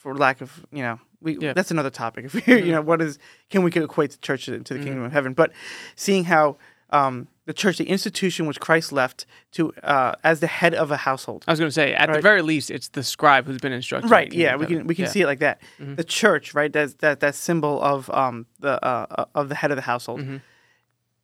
for 0.00 0.14
lack 0.14 0.40
of 0.40 0.64
you 0.72 0.82
know 0.82 0.98
we 1.20 1.36
Yeah. 1.38 1.52
that's 1.52 1.70
another 1.70 1.90
topic 1.90 2.24
if 2.28 2.32
we 2.34 2.62
you 2.62 2.72
know 2.72 2.80
what 2.90 3.02
is 3.02 3.18
can 3.50 3.62
we 3.62 3.70
equate 3.72 4.10
the 4.12 4.18
church 4.18 4.46
to, 4.46 4.58
to 4.60 4.74
the 4.74 4.80
Mhm. 4.80 4.84
kingdom 4.84 5.02
of 5.04 5.12
heaven 5.12 5.34
but 5.34 5.50
seeing 5.96 6.24
how 6.24 6.56
um, 6.92 7.28
the 7.46 7.52
church 7.52 7.78
the 7.78 7.88
institution 7.96 8.46
which 8.48 8.58
christ 8.58 8.90
left 8.92 9.24
to 9.52 9.72
uh, 9.94 10.14
as 10.24 10.40
the 10.40 10.46
head 10.48 10.74
of 10.74 10.90
a 10.90 10.96
household 10.96 11.44
I 11.46 11.52
was 11.52 11.60
going 11.60 11.68
to 11.68 11.72
say, 11.82 11.94
at 11.94 12.12
the 12.12 12.20
very 12.20 12.42
least, 12.42 12.68
it's 12.70 12.88
the 12.88 13.04
scribe 13.04 13.46
who's 13.46 13.58
been 13.58 13.72
instructed. 13.72 14.10
right 14.10 14.32
yeah 14.32 14.56
we 14.56 14.66
can 14.66 14.86
we 14.88 14.94
can 14.96 15.04
Yeah. 15.04 15.10
see 15.14 15.20
it 15.20 15.26
like 15.32 15.38
that 15.40 15.60
Mhm. 15.78 15.96
the 15.96 16.04
church 16.20 16.52
right 16.54 16.72
that 16.72 16.98
that 16.98 17.20
that 17.20 17.34
symbol 17.36 17.80
of 17.92 18.08
um 18.10 18.46
the 18.58 18.74
uh, 18.84 19.26
of 19.40 19.48
the 19.50 19.54
head 19.60 19.70
of 19.70 19.76
the 19.76 19.82
household 19.92 20.20
Mhm. 20.20 20.40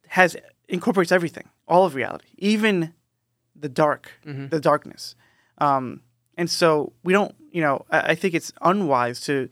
has 0.08 0.36
incorporates 0.68 1.12
everything 1.12 1.48
all 1.68 1.84
of 1.84 1.94
reality 1.94 2.26
even 2.38 2.92
the 3.54 3.68
dark 3.68 4.10
Mhm. 4.24 4.50
the 4.50 4.60
darkness 4.60 5.14
um 5.58 6.00
and 6.36 6.50
so 6.50 6.92
we 7.04 7.12
don't 7.12 7.34
you 7.50 7.60
know 7.62 7.84
I, 7.90 8.00
I 8.12 8.14
think 8.14 8.34
it's 8.34 8.52
unwise 8.62 9.20
to 9.22 9.48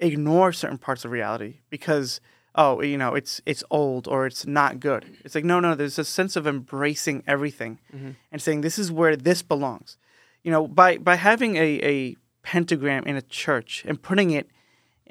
ignore 0.00 0.52
certain 0.52 0.78
parts 0.78 1.04
of 1.04 1.10
reality 1.10 1.60
because 1.70 2.20
oh 2.54 2.82
you 2.82 2.98
know 2.98 3.14
it's 3.14 3.40
it's 3.46 3.64
old 3.70 4.06
or 4.08 4.26
it's 4.26 4.46
not 4.46 4.80
good 4.80 5.04
it's 5.24 5.34
like 5.34 5.44
no 5.44 5.60
no 5.60 5.74
there's 5.74 5.98
a 5.98 6.04
sense 6.04 6.36
of 6.36 6.46
embracing 6.46 7.22
everything 7.26 7.78
Mhm. 7.94 8.14
and 8.32 8.42
saying 8.42 8.60
this 8.60 8.78
is 8.78 8.92
where 8.92 9.16
this 9.16 9.42
belongs 9.42 9.96
you 10.42 10.50
know 10.50 10.66
by 10.68 10.98
by 10.98 11.16
having 11.16 11.56
a, 11.56 11.80
a 11.82 12.16
pentagram 12.42 13.04
in 13.04 13.16
a 13.16 13.22
church 13.22 13.84
and 13.88 14.02
putting 14.02 14.30
it 14.30 14.48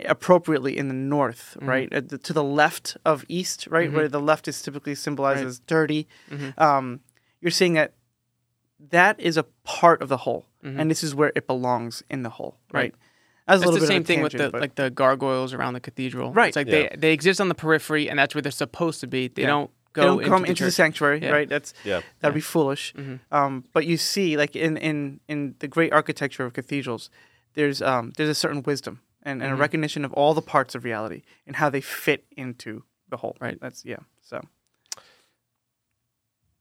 appropriately 0.07 0.77
in 0.77 0.87
the 0.87 0.93
north 0.93 1.55
Mhm. 1.61 1.67
right 1.67 1.93
At 1.93 2.09
the, 2.09 2.17
to 2.17 2.33
the 2.33 2.43
left 2.43 2.97
of 3.05 3.23
east 3.27 3.67
right 3.69 3.89
Mhm. 3.89 3.93
where 3.93 4.07
the 4.07 4.19
left 4.19 4.47
is 4.47 4.61
typically 4.61 4.95
symbolized 4.95 5.39
Right. 5.41 5.47
as 5.47 5.59
dirty 5.59 6.07
Mhm. 6.31 6.59
um, 6.59 6.99
you're 7.41 7.51
saying 7.51 7.73
that 7.73 7.93
that 8.89 9.19
is 9.19 9.37
a 9.37 9.43
part 9.63 10.01
of 10.01 10.09
the 10.09 10.17
whole 10.17 10.47
Mhm. 10.63 10.79
and 10.79 10.91
this 10.91 11.03
is 11.03 11.13
where 11.13 11.31
it 11.35 11.45
belongs 11.47 12.03
in 12.09 12.23
the 12.23 12.29
whole 12.31 12.57
right, 12.71 12.81
Right. 12.81 12.95
That's 13.45 13.57
a 13.61 13.65
little 13.65 13.73
the 13.73 13.79
bit 13.79 13.83
of 13.83 13.87
same 13.89 14.01
a 14.03 14.05
thing 14.05 14.21
with 14.21 14.31
the 14.31 14.49
but- 14.49 14.61
like 14.61 14.75
the 14.75 14.89
gargoyles 14.89 15.53
around 15.53 15.73
the 15.73 15.81
cathedral. 15.81 16.31
Right. 16.31 16.47
It's 16.47 16.55
like 16.55 16.67
Yeah. 16.67 16.87
they 16.91 16.95
they 16.97 17.13
exist 17.13 17.41
on 17.41 17.49
the 17.49 17.55
periphery, 17.55 18.09
and 18.09 18.17
that's 18.17 18.33
where 18.33 18.41
they're 18.41 18.51
supposed 18.53 19.01
to 19.01 19.07
be. 19.07 19.27
They 19.27 19.41
Yeah. 19.41 19.49
don't 19.49 19.71
go 19.91 20.01
they 20.01 20.07
don't 20.07 20.19
into 20.19 20.29
come 20.29 20.41
the 20.43 20.47
into 20.49 20.63
the 20.63 20.71
sanctuary 20.71 21.19
Yeah. 21.21 21.29
right 21.31 21.49
that's 21.49 21.73
Yeah. 21.83 21.99
that'd 22.21 22.33
Yeah. 22.33 22.35
be 22.35 22.39
foolish 22.41 22.93
Mhm. 22.97 23.19
um, 23.33 23.65
but 23.73 23.85
you 23.85 23.97
see 23.97 24.37
like 24.37 24.55
in, 24.55 24.77
in 24.77 25.19
in 25.27 25.55
the 25.59 25.67
great 25.67 25.91
architecture 25.93 26.45
of 26.45 26.53
cathedrals 26.53 27.09
there's 27.53 27.79
um, 27.81 28.11
there's 28.17 28.29
a 28.29 28.33
certain 28.33 28.63
wisdom 28.63 29.01
and, 29.23 29.41
and 29.41 29.51
Mhm. 29.51 29.55
a 29.55 29.57
recognition 29.57 30.05
of 30.05 30.13
all 30.13 30.33
the 30.33 30.41
parts 30.41 30.75
of 30.75 30.83
reality 30.83 31.21
and 31.47 31.55
how 31.55 31.69
they 31.69 31.81
fit 31.81 32.25
into 32.37 32.83
the 33.09 33.17
whole 33.17 33.35
Right. 33.39 33.59
that's 33.59 33.83
yeah 33.85 33.99
so 34.21 34.41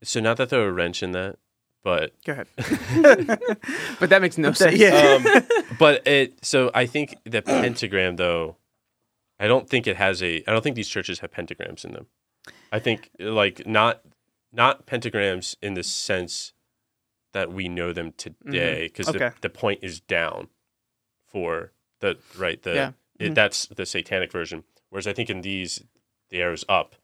So 0.02 0.20
not 0.20 0.36
to 0.38 0.46
throw 0.46 0.62
a 0.64 0.72
wrench 0.72 1.02
in 1.02 1.12
that, 1.12 1.38
but 1.84 2.12
go 2.24 2.32
ahead 2.32 2.48
But 4.00 4.10
that 4.10 4.20
makes 4.20 4.36
no 4.38 4.50
But 4.50 4.58
that- 4.58 4.76
sense. 4.76 4.78
yeah. 4.78 5.40
um, 5.70 5.76
but 5.78 6.06
it. 6.06 6.44
So 6.44 6.70
I 6.74 6.86
think 6.86 7.16
the 7.24 7.42
pentagram, 7.42 8.16
though, 8.16 8.56
I 9.38 9.46
don't 9.46 9.68
think 9.68 9.86
it 9.86 9.96
has 9.96 10.22
a. 10.22 10.42
I 10.46 10.52
don't 10.52 10.62
think 10.62 10.76
these 10.76 10.88
churches 10.88 11.20
have 11.20 11.30
pentagrams 11.30 11.84
in 11.84 11.92
them. 11.92 12.06
I 12.72 12.78
think 12.80 13.10
like 13.18 13.66
not 13.66 14.02
not 14.52 14.86
pentagrams 14.86 15.54
in 15.62 15.74
the 15.74 15.82
sense 15.82 16.52
that 17.32 17.50
we 17.52 17.68
know 17.68 17.92
them 17.92 18.12
today, 18.16 18.88
because 18.88 19.08
Okay. 19.08 19.18
the, 19.30 19.34
the 19.42 19.48
point 19.50 19.80
is 19.82 20.00
down 20.00 20.48
for 21.26 21.72
the 22.02 22.18
right 22.36 22.62
the 22.62 22.74
Yeah. 22.74 22.92
it, 23.18 23.32
Mhm. 23.32 23.34
that's 23.34 23.66
the 23.66 23.86
satanic 23.86 24.30
version. 24.30 24.64
Whereas 24.90 25.06
I 25.06 25.14
think 25.14 25.30
in 25.30 25.40
these 25.40 25.82
the 26.28 26.42
arrow's 26.42 26.64
up, 26.68 26.96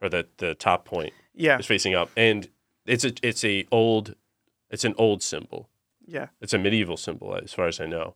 or 0.00 0.08
the 0.08 0.26
the 0.38 0.54
top 0.54 0.84
point 0.86 1.12
yeah 1.34 1.58
is 1.58 1.66
facing 1.66 1.94
up, 1.94 2.08
and 2.16 2.48
it's 2.86 3.04
a 3.04 3.12
it's 3.22 3.44
a 3.44 3.66
old 3.70 4.14
it's 4.70 4.84
an 4.84 4.94
old 4.96 5.22
symbol 5.22 5.68
yeah 6.06 6.28
it's 6.40 6.52
a 6.54 6.58
medieval 6.58 6.96
symbol 6.96 7.34
as 7.36 7.52
far 7.52 7.66
as 7.66 7.80
I 7.80 7.86
know. 7.86 8.14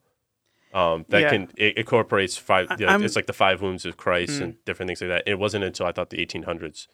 Um, 0.73 1.05
that 1.09 1.23
Yeah. 1.23 1.31
can 1.31 1.51
it 1.57 1.77
incorporates 1.77 2.37
five. 2.37 2.71
You 2.79 2.87
know, 2.87 3.01
it's 3.01 3.17
like 3.17 3.27
the 3.27 3.33
five 3.33 3.61
wounds 3.61 3.85
of 3.85 3.97
Christ 3.97 4.39
Mm. 4.39 4.43
and 4.45 4.65
different 4.65 4.89
things 4.89 5.01
like 5.03 5.09
that. 5.11 5.23
It 5.27 5.39
wasn't 5.39 5.65
until 5.65 5.87
I 5.87 5.93
thought 5.93 6.11
the 6.11 6.19
1800s 6.25 6.87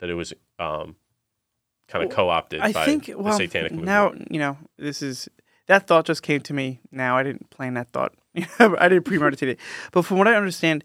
that 0.00 0.10
it 0.10 0.14
was 0.14 0.32
um, 0.58 0.96
kind 1.88 2.04
of 2.04 2.10
co-opted 2.10 2.60
I 2.60 2.72
by 2.72 2.84
think 2.84 3.06
the 3.06 3.18
well 3.18 3.36
satanic 3.38 3.72
movement. 3.72 3.86
now 3.86 4.12
you 4.30 4.38
know 4.40 4.58
this 4.78 5.00
is 5.02 5.28
that 5.66 5.86
thought 5.86 6.06
just 6.06 6.22
came 6.22 6.40
to 6.40 6.52
me 6.54 6.80
now 6.90 7.16
I 7.16 7.22
didn't 7.22 7.50
plan 7.50 7.74
that 7.74 7.92
thought 7.92 8.14
I 8.58 8.88
didn't 8.88 9.04
premeditate 9.04 9.48
it 9.48 9.58
but 9.92 10.02
from 10.02 10.18
what 10.18 10.28
I 10.28 10.34
understand 10.34 10.84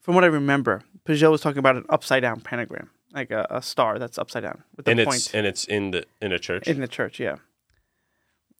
from 0.00 0.14
what 0.14 0.24
I 0.24 0.28
remember 0.28 0.82
Pageau 1.04 1.30
was 1.30 1.40
talking 1.40 1.58
about 1.58 1.76
an 1.76 1.84
upside 1.88 2.22
down 2.22 2.40
pentagram 2.40 2.90
like 3.12 3.30
a, 3.30 3.46
a 3.50 3.62
star 3.62 3.98
that's 3.98 4.18
upside 4.18 4.42
down 4.42 4.62
with 4.76 4.86
the 4.86 4.90
and 4.92 5.04
point 5.04 5.16
it's 5.16 5.34
and 5.34 5.46
it's 5.46 5.64
in 5.64 5.90
the 5.90 6.04
in 6.20 6.32
a 6.32 6.38
church. 6.38 6.66
in 6.66 6.80
the 6.80 6.88
church 6.88 7.18
yeah 7.20 7.36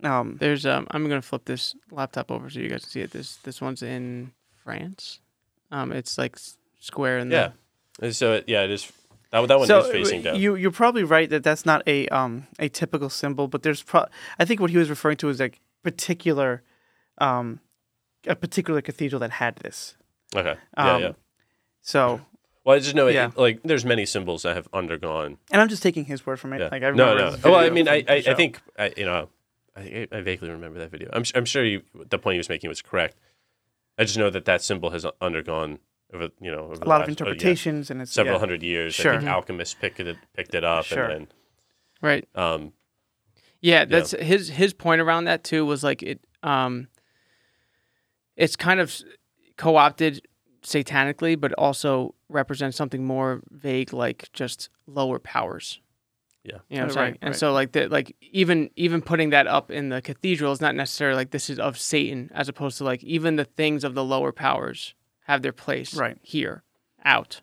um 0.03 0.37
There's 0.39 0.67
um. 0.67 0.87
I'm 0.91 1.09
gonna 1.09 1.23
flip 1.23 1.45
this 1.45 1.75
laptop 1.91 2.31
over 2.31 2.51
so 2.51 2.61
you 2.61 2.69
guys 2.69 2.83
can 2.83 2.91
see 2.91 3.01
it. 3.01 3.13
This 3.13 3.37
this 3.37 3.61
one's 3.61 3.83
in 3.83 4.33
France. 4.63 5.21
Um, 5.71 5.93
it's 5.93 6.19
like 6.19 6.37
square 6.79 7.19
in 7.19 7.31
the 7.31 7.53
yeah. 8.03 8.11
So 8.11 8.35
it, 8.35 8.45
yeah, 8.47 8.65
it 8.65 8.71
is. 8.71 8.93
That, 9.33 9.47
that 9.49 9.59
one 9.59 9.67
so 9.67 9.81
is 9.81 9.91
facing 9.91 10.23
down. 10.23 10.37
you 10.37 10.55
you're 10.55 10.71
probably 10.71 11.03
right 11.03 11.29
that 11.31 11.43
that's 11.43 11.67
not 11.67 11.83
a 11.87 12.09
um 12.09 12.47
a 12.59 12.69
typical 12.69 13.11
symbol 13.11 13.49
but 13.49 13.63
there's 13.63 13.83
pro- 13.83 14.07
I 14.39 14.45
think 14.45 14.61
what 14.61 14.71
he 14.71 14.79
was 14.79 14.89
referring 14.89 15.17
to 15.19 15.29
is 15.29 15.41
like 15.41 15.61
particular 15.83 16.63
um 17.19 17.61
a 18.27 18.35
particular 18.37 18.81
cathedral 18.83 19.21
that 19.21 19.31
had 19.33 19.57
this 19.57 19.97
okay. 20.35 20.57
Yeah, 20.77 20.95
um, 20.95 21.03
yeah. 21.03 21.13
so 21.81 22.21
Well, 22.65 22.77
I 22.77 22.79
just 22.81 22.95
know 22.95 23.07
it, 23.07 23.15
yeah. 23.15 23.31
like 23.37 23.61
there's 23.63 23.85
many 23.85 24.07
symbols 24.07 24.43
that 24.43 24.55
have 24.57 24.69
undergone. 24.73 25.39
and 25.53 25.61
I'm 25.61 25.69
just 25.69 25.83
taking 25.83 26.05
his 26.07 26.27
word 26.27 26.41
from 26.41 26.53
it 26.53 26.61
Yeah. 26.61 26.69
like 26.71 26.83
I 26.83 26.91
no, 26.91 27.17
no. 27.17 27.37
Well, 27.45 27.57
I 27.57 27.71
mean, 27.71 27.89
I, 27.89 28.05
I, 28.09 28.23
I 28.29 28.35
think 28.35 28.61
I, 28.79 28.93
you 28.97 29.05
know, 29.05 29.29
I, 29.77 30.09
I 30.11 30.21
vaguely 30.23 30.51
remember 30.51 30.79
that 30.81 30.91
video. 30.91 31.11
I'm, 31.13 31.21
s- 31.21 31.33
I'm 31.35 31.45
sure 31.45 31.63
you, 31.65 31.83
the 31.95 32.19
point 32.19 32.35
he 32.35 32.39
was 32.39 32.49
making 32.49 32.69
was 32.69 32.83
correct. 32.83 33.17
I 33.99 34.05
just 34.05 34.19
know 34.19 34.31
that 34.31 34.45
that 34.47 34.63
symbol 34.63 34.91
has 34.91 35.07
undergone 35.21 35.79
over, 36.15 36.29
you 36.41 36.51
know, 36.51 36.65
over 36.65 36.75
a 36.75 36.79
the 36.79 36.87
lot 36.87 37.03
of 37.03 37.09
last- 37.09 37.21
uh, 37.21 37.25
yeah, 37.27 37.31
interpretations 37.31 37.91
and 37.91 38.03
it's 38.03 38.13
several 38.13 38.35
yeah. 38.37 38.41
hundred 38.41 38.63
years. 38.63 38.95
Sure. 38.95 39.15
I 39.15 39.19
think 39.19 39.31
alchemists 39.31 39.75
picked 39.75 40.01
it, 40.01 40.17
picked 40.35 40.55
it 40.55 40.65
up, 40.65 40.85
Sure. 40.87 41.05
and 41.05 41.27
right. 42.03 42.27
um, 42.35 42.73
Yeah, 43.61 43.85
that's 43.85 44.11
his 44.13 44.49
his 44.49 44.73
point 44.75 45.01
around 45.01 45.25
that 45.25 45.45
too 45.45 45.65
was 45.65 45.83
like 45.85 46.03
it 46.03 46.21
um 46.43 46.89
it's 48.37 48.57
kind 48.57 48.81
of 48.81 48.95
co-opted 49.57 50.27
satanically, 50.63 51.39
but 51.41 51.53
also 51.55 52.15
represents 52.29 52.77
something 52.77 53.05
more 53.05 53.41
vague, 53.51 53.93
like 53.93 54.29
just 54.33 54.69
lower 54.87 55.19
powers. 55.19 55.81
Yeah. 56.45 56.59
you 56.69 56.77
know 56.77 56.83
what 56.83 56.85
I'm 56.85 56.91
Oh, 56.91 56.95
saying. 56.95 57.05
right, 57.13 57.19
and 57.23 57.31
right. 57.31 57.37
so 57.39 57.53
like 57.53 57.73
the 57.73 57.89
like 57.89 58.15
even 58.21 58.71
even 58.77 59.03
putting 59.03 59.31
that 59.31 59.49
up 59.49 59.71
in 59.71 59.89
the 59.89 60.01
cathedral 60.01 60.53
is 60.53 60.61
not 60.61 60.77
necessarily 60.77 61.17
like 61.17 61.31
this 61.33 61.51
is 61.51 61.59
of 61.59 61.77
Satan, 61.79 62.31
as 62.35 62.49
opposed 62.49 62.79
to 62.79 62.85
like 62.85 63.03
even 63.03 63.35
the 63.35 63.45
things 63.45 63.83
of 63.83 63.95
the 63.95 64.05
lower 64.05 64.31
powers 64.31 64.95
have 65.25 65.43
their 65.43 65.53
place 65.53 65.95
Right. 65.95 66.19
here, 66.23 66.63
out. 67.05 67.41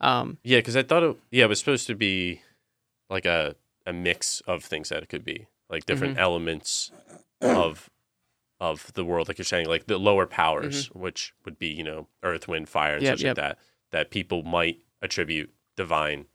Um, 0.00 0.38
Yeah, 0.42 0.58
because 0.58 0.76
I 0.76 0.82
thought 0.82 1.04
it. 1.04 1.16
Yeah, 1.30 1.44
it 1.44 1.48
was 1.48 1.60
supposed 1.60 1.86
to 1.86 1.94
be 1.94 2.42
like 3.08 3.26
a 3.26 3.54
a 3.86 3.92
mix 3.92 4.40
of 4.48 4.64
things 4.64 4.88
that 4.88 5.02
it 5.04 5.08
could 5.08 5.24
be, 5.24 5.46
like 5.70 5.86
different 5.86 6.14
Mm-hmm. 6.14 6.22
elements 6.22 6.90
of 7.40 7.90
of 8.70 8.92
the 8.94 9.04
world, 9.04 9.26
like 9.28 9.38
you're 9.38 9.44
saying, 9.54 9.66
like 9.74 9.86
the 9.86 9.98
lower 9.98 10.26
powers, 10.26 10.86
which 11.04 11.34
would 11.44 11.58
be 11.58 11.66
you 11.78 11.84
know 11.88 12.06
earth, 12.22 12.46
wind, 12.52 12.68
fire, 12.68 12.94
and 12.96 13.02
Mm-hmm. 13.02 13.10
Yep, 13.12 13.18
such 13.18 13.24
yep. 13.24 13.36
like 13.36 13.44
that, 13.44 13.58
that 13.94 14.10
people 14.10 14.42
might 14.58 14.76
attribute 15.06 15.48
divine, 15.76 16.26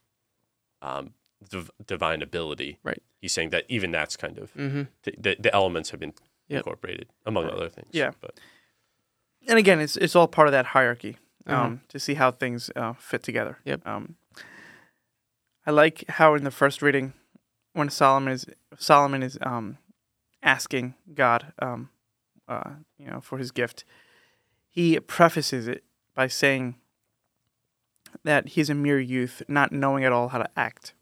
um, 0.82 1.14
div- 1.50 1.70
divine 1.86 2.20
ability. 2.22 2.78
Right. 2.84 3.02
He's 3.20 3.32
saying 3.32 3.50
that 3.50 3.64
even 3.68 3.90
that's 3.98 4.16
kind 4.16 4.36
of 4.38 4.50
hmm 4.52 4.82
the, 5.04 5.12
the, 5.24 5.36
the 5.40 5.52
elements 5.54 5.90
have 5.90 6.00
been 6.00 6.14
Yep. 6.50 6.58
incorporated 6.60 7.08
among 7.26 7.44
other 7.50 7.68
things. 7.68 7.90
Yeah. 7.92 8.12
but 8.22 8.32
and 9.48 9.58
again, 9.58 9.80
it's 9.80 9.96
it's 9.98 10.16
all 10.16 10.26
part 10.28 10.48
of 10.48 10.52
that 10.52 10.66
hierarchy 10.74 11.16
um, 11.46 11.54
Uh-huh. 11.56 11.76
to 11.92 11.98
see 11.98 12.14
how 12.14 12.30
things 12.30 12.70
uh, 12.76 12.94
fit 13.10 13.22
together. 13.22 13.58
Yep. 13.64 13.86
Um, 13.86 14.16
I 15.66 15.70
like 15.70 16.04
how 16.08 16.34
in 16.34 16.44
the 16.44 16.50
first 16.50 16.80
reading, 16.82 17.12
when 17.74 17.90
Solomon 17.90 18.32
is 18.32 18.46
Solomon 18.78 19.22
is 19.22 19.38
um, 19.42 19.76
asking 20.42 20.94
God, 21.14 21.52
um, 21.58 21.90
uh, 22.48 22.70
you 22.98 23.06
know, 23.06 23.20
for 23.20 23.38
his 23.38 23.50
gift, 23.50 23.84
he 24.68 24.98
prefaces 25.00 25.68
it 25.68 25.84
by 26.14 26.26
saying 26.26 26.76
that 28.24 28.48
he's 28.48 28.70
a 28.70 28.74
mere 28.74 28.98
youth, 28.98 29.42
not 29.48 29.72
knowing 29.72 30.04
at 30.04 30.12
all 30.12 30.28
how 30.28 30.38
to 30.38 30.50
act. 30.56 30.94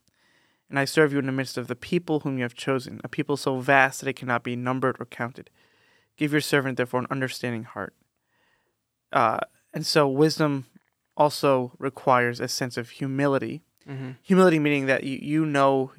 And 0.69 0.79
I 0.79 0.85
serve 0.85 1.13
you 1.13 1.19
in 1.19 1.27
the 1.27 1.33
midst 1.33 1.57
of 1.57 1.69
the 1.69 1.77
people 1.77 2.21
whom 2.21 2.39
you 2.39 2.43
have 2.43 2.55
chosen, 2.55 3.01
a 3.05 3.09
people 3.09 3.37
so 3.37 3.61
vast 3.61 4.01
that 4.01 4.09
it 4.09 4.17
cannot 4.17 4.43
be 4.43 4.57
numbered 4.57 4.97
or 4.99 5.07
counted. 5.07 5.51
Give 6.17 6.33
your 6.33 6.41
servant, 6.41 6.77
therefore, 6.77 7.01
an 7.01 7.07
understanding 7.11 7.65
heart. 7.65 7.95
Uh, 9.13 9.39
and 9.73 9.87
so, 9.87 10.09
wisdom 10.09 10.67
also 11.17 11.73
requires 11.79 12.41
a 12.41 12.49
sense 12.49 12.77
of 12.77 12.91
humility. 12.91 13.63
hmm 13.87 14.13
Humility 14.23 14.59
meaning 14.59 14.87
that 14.87 15.05
you, 15.05 15.19
you 15.23 15.47
know 15.47 15.93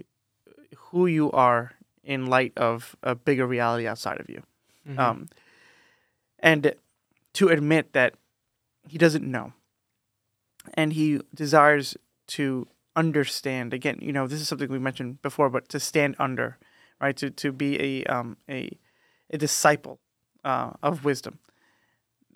who 0.76 1.06
you 1.06 1.32
are 1.32 1.72
in 2.04 2.26
light 2.26 2.54
of 2.58 2.96
a 3.04 3.16
bigger 3.16 3.46
reality 3.48 3.88
outside 3.88 4.20
of 4.20 4.30
you. 4.30 4.44
Mm-hmm. 4.88 5.00
Um, 5.00 5.28
and 6.40 6.74
to 7.34 7.50
admit 7.50 7.94
that 7.94 8.16
he 8.88 8.98
doesn't 8.98 9.30
know. 9.30 9.54
And 10.74 10.94
he 10.94 11.22
desires 11.34 11.98
to 12.28 12.68
understand. 12.96 13.74
Again, 13.74 14.00
you 14.02 14.12
know, 14.12 14.28
this 14.28 14.42
is 14.42 14.48
something 14.48 14.70
we 14.70 14.80
mentioned 14.80 15.22
before, 15.22 15.50
but 15.50 15.70
to 15.70 15.80
stand 15.80 16.16
under, 16.20 16.58
right? 17.00 17.16
To, 17.18 17.30
to 17.30 17.52
be 17.52 17.80
a, 17.80 18.04
um, 18.06 18.38
a, 18.50 18.78
a 19.30 19.38
disciple 19.38 20.00
uh, 20.44 20.72
of 20.84 21.06
wisdom. 21.06 21.40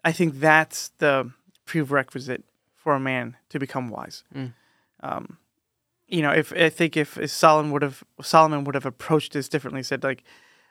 I 0.03 0.11
think 0.11 0.39
that's 0.39 0.91
the 0.97 1.31
prerequisite 1.65 2.43
for 2.75 2.95
a 2.95 2.99
man 2.99 3.37
to 3.49 3.59
become 3.59 3.89
wise. 3.89 4.23
Mm. 4.35 4.53
Um, 5.01 5.37
you 6.07 6.21
know, 6.21 6.31
if 6.31 6.51
I 6.53 6.69
think 6.69 6.97
if, 6.97 7.17
if 7.17 7.31
Solomon 7.31 7.71
would 7.71 7.81
have 7.81 8.03
Solomon 8.21 8.63
would 8.65 8.75
have 8.75 8.85
approached 8.85 9.33
this 9.33 9.47
differently, 9.47 9.83
said 9.83 10.03
like, 10.03 10.23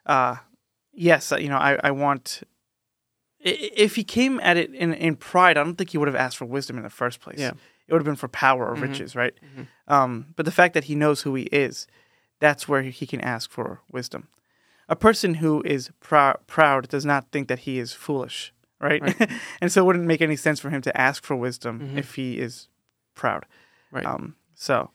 uh, 0.06 0.36
yes, 0.92 1.32
uh, 1.32 1.36
you 1.36 1.48
know, 1.48 1.56
I, 1.58 1.78
I 1.82 1.90
want. 1.90 2.42
If 3.42 3.96
he 3.96 4.04
came 4.04 4.38
at 4.40 4.56
it 4.58 4.74
in, 4.74 4.92
in 4.92 5.16
pride, 5.16 5.56
I 5.56 5.62
don't 5.64 5.76
think 5.76 5.90
he 5.90 5.98
would 5.98 6.08
have 6.08 6.14
asked 6.16 6.36
for 6.36 6.44
wisdom 6.44 6.76
in 6.76 6.82
the 6.82 6.90
first 6.90 7.20
place. 7.20 7.38
Yeah. 7.38 7.52
It 7.88 7.92
would 7.94 8.00
have 8.00 8.04
been 8.06 8.16
for 8.16 8.28
power 8.28 8.68
or 8.68 8.76
Mhm. 8.76 8.82
riches, 8.82 9.16
right? 9.16 9.32
Mhm. 9.56 9.66
Um, 9.88 10.26
but 10.36 10.44
the 10.44 10.52
fact 10.52 10.74
that 10.74 10.84
he 10.84 10.94
knows 10.94 11.22
who 11.22 11.34
he 11.34 11.44
is, 11.44 11.86
that's 12.38 12.68
where 12.68 12.82
he 12.82 13.06
can 13.06 13.20
ask 13.22 13.50
for 13.50 13.80
wisdom. 13.90 14.28
A 14.88 14.96
person 14.96 15.34
who 15.34 15.62
is 15.64 15.90
prou- 16.02 16.36
proud 16.46 16.88
does 16.88 17.04
not 17.06 17.30
think 17.32 17.48
that 17.48 17.60
he 17.60 17.78
is 17.78 17.92
foolish, 17.94 18.52
right? 18.78 19.02
and 19.60 19.72
so 19.72 19.82
it 19.82 19.86
wouldn't 19.86 20.04
make 20.06 20.20
any 20.20 20.36
sense 20.36 20.60
for 20.60 20.68
him 20.70 20.82
to 20.82 21.00
ask 21.00 21.24
for 21.24 21.34
wisdom 21.34 21.80
Mhm. 21.80 21.96
if 21.98 22.14
he 22.16 22.38
is 22.38 22.68
proud. 23.14 23.46
Right. 23.90 24.04
Um, 24.06 24.36
so, 24.54 24.90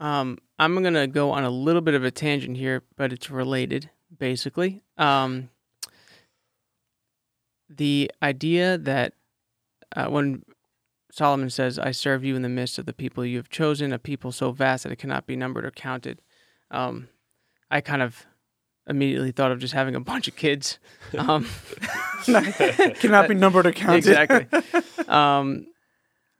Um, 0.00 0.38
I'm 0.58 0.82
gonna 0.82 1.06
go 1.06 1.30
on 1.30 1.44
a 1.44 1.50
little 1.50 1.80
bit 1.80 1.94
of 1.94 2.02
a 2.04 2.10
tangent 2.10 2.56
here, 2.56 2.82
but 2.96 3.12
it's 3.12 3.30
related, 3.30 3.90
basically. 4.18 4.82
Um, 4.96 5.50
the 7.68 8.10
idea 8.22 8.78
that 8.78 9.14
uh, 9.96 10.06
when 10.06 10.44
Solomon 11.10 11.50
says, 11.50 11.78
"I 11.78 11.90
serve 11.92 12.24
you 12.24 12.36
in 12.36 12.42
the 12.42 12.48
midst 12.48 12.78
of 12.78 12.86
the 12.86 12.92
people 12.92 13.24
you 13.24 13.36
have 13.36 13.48
chosen, 13.48 13.92
a 13.92 13.98
people 13.98 14.32
so 14.32 14.52
vast 14.52 14.84
that 14.84 14.92
it 14.92 14.96
cannot 14.96 15.26
be 15.26 15.36
numbered 15.36 15.64
or 15.64 15.70
counted," 15.70 16.20
um, 16.70 17.08
I 17.70 17.80
kind 17.80 18.02
of 18.02 18.26
immediately 18.86 19.32
thought 19.32 19.50
of 19.50 19.58
just 19.58 19.72
having 19.74 19.94
a 19.94 20.00
bunch 20.00 20.28
of 20.28 20.36
kids. 20.36 20.78
Um, 21.16 21.46
cannot 22.24 23.28
be 23.28 23.34
numbered 23.36 23.66
or 23.66 23.72
counted. 23.72 23.98
exactly. 23.98 24.48
um, 25.06 25.66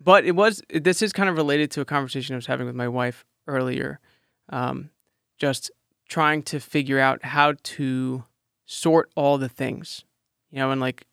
but 0.01 0.25
it 0.25 0.33
was 0.33 0.63
this 0.69 1.01
is 1.01 1.13
kind 1.13 1.29
of 1.29 1.37
related 1.37 1.71
to 1.73 1.81
a 1.81 1.85
conversation 1.85 2.35
I 2.35 2.37
was 2.37 2.47
having 2.47 2.67
with 2.67 2.75
my 2.75 2.89
wife 2.89 3.25
earlier. 3.47 4.01
Um, 4.49 4.91
just 5.39 5.71
trying 6.09 6.43
to 6.45 6.59
figure 6.59 6.99
out 6.99 7.25
how 7.25 7.55
to 7.63 8.25
sort 8.67 9.11
all 9.15 9.39
the 9.39 9.49
things, 9.49 10.05
you 10.51 10.59
know, 10.59 10.71
and 10.71 10.81
like 10.81 11.07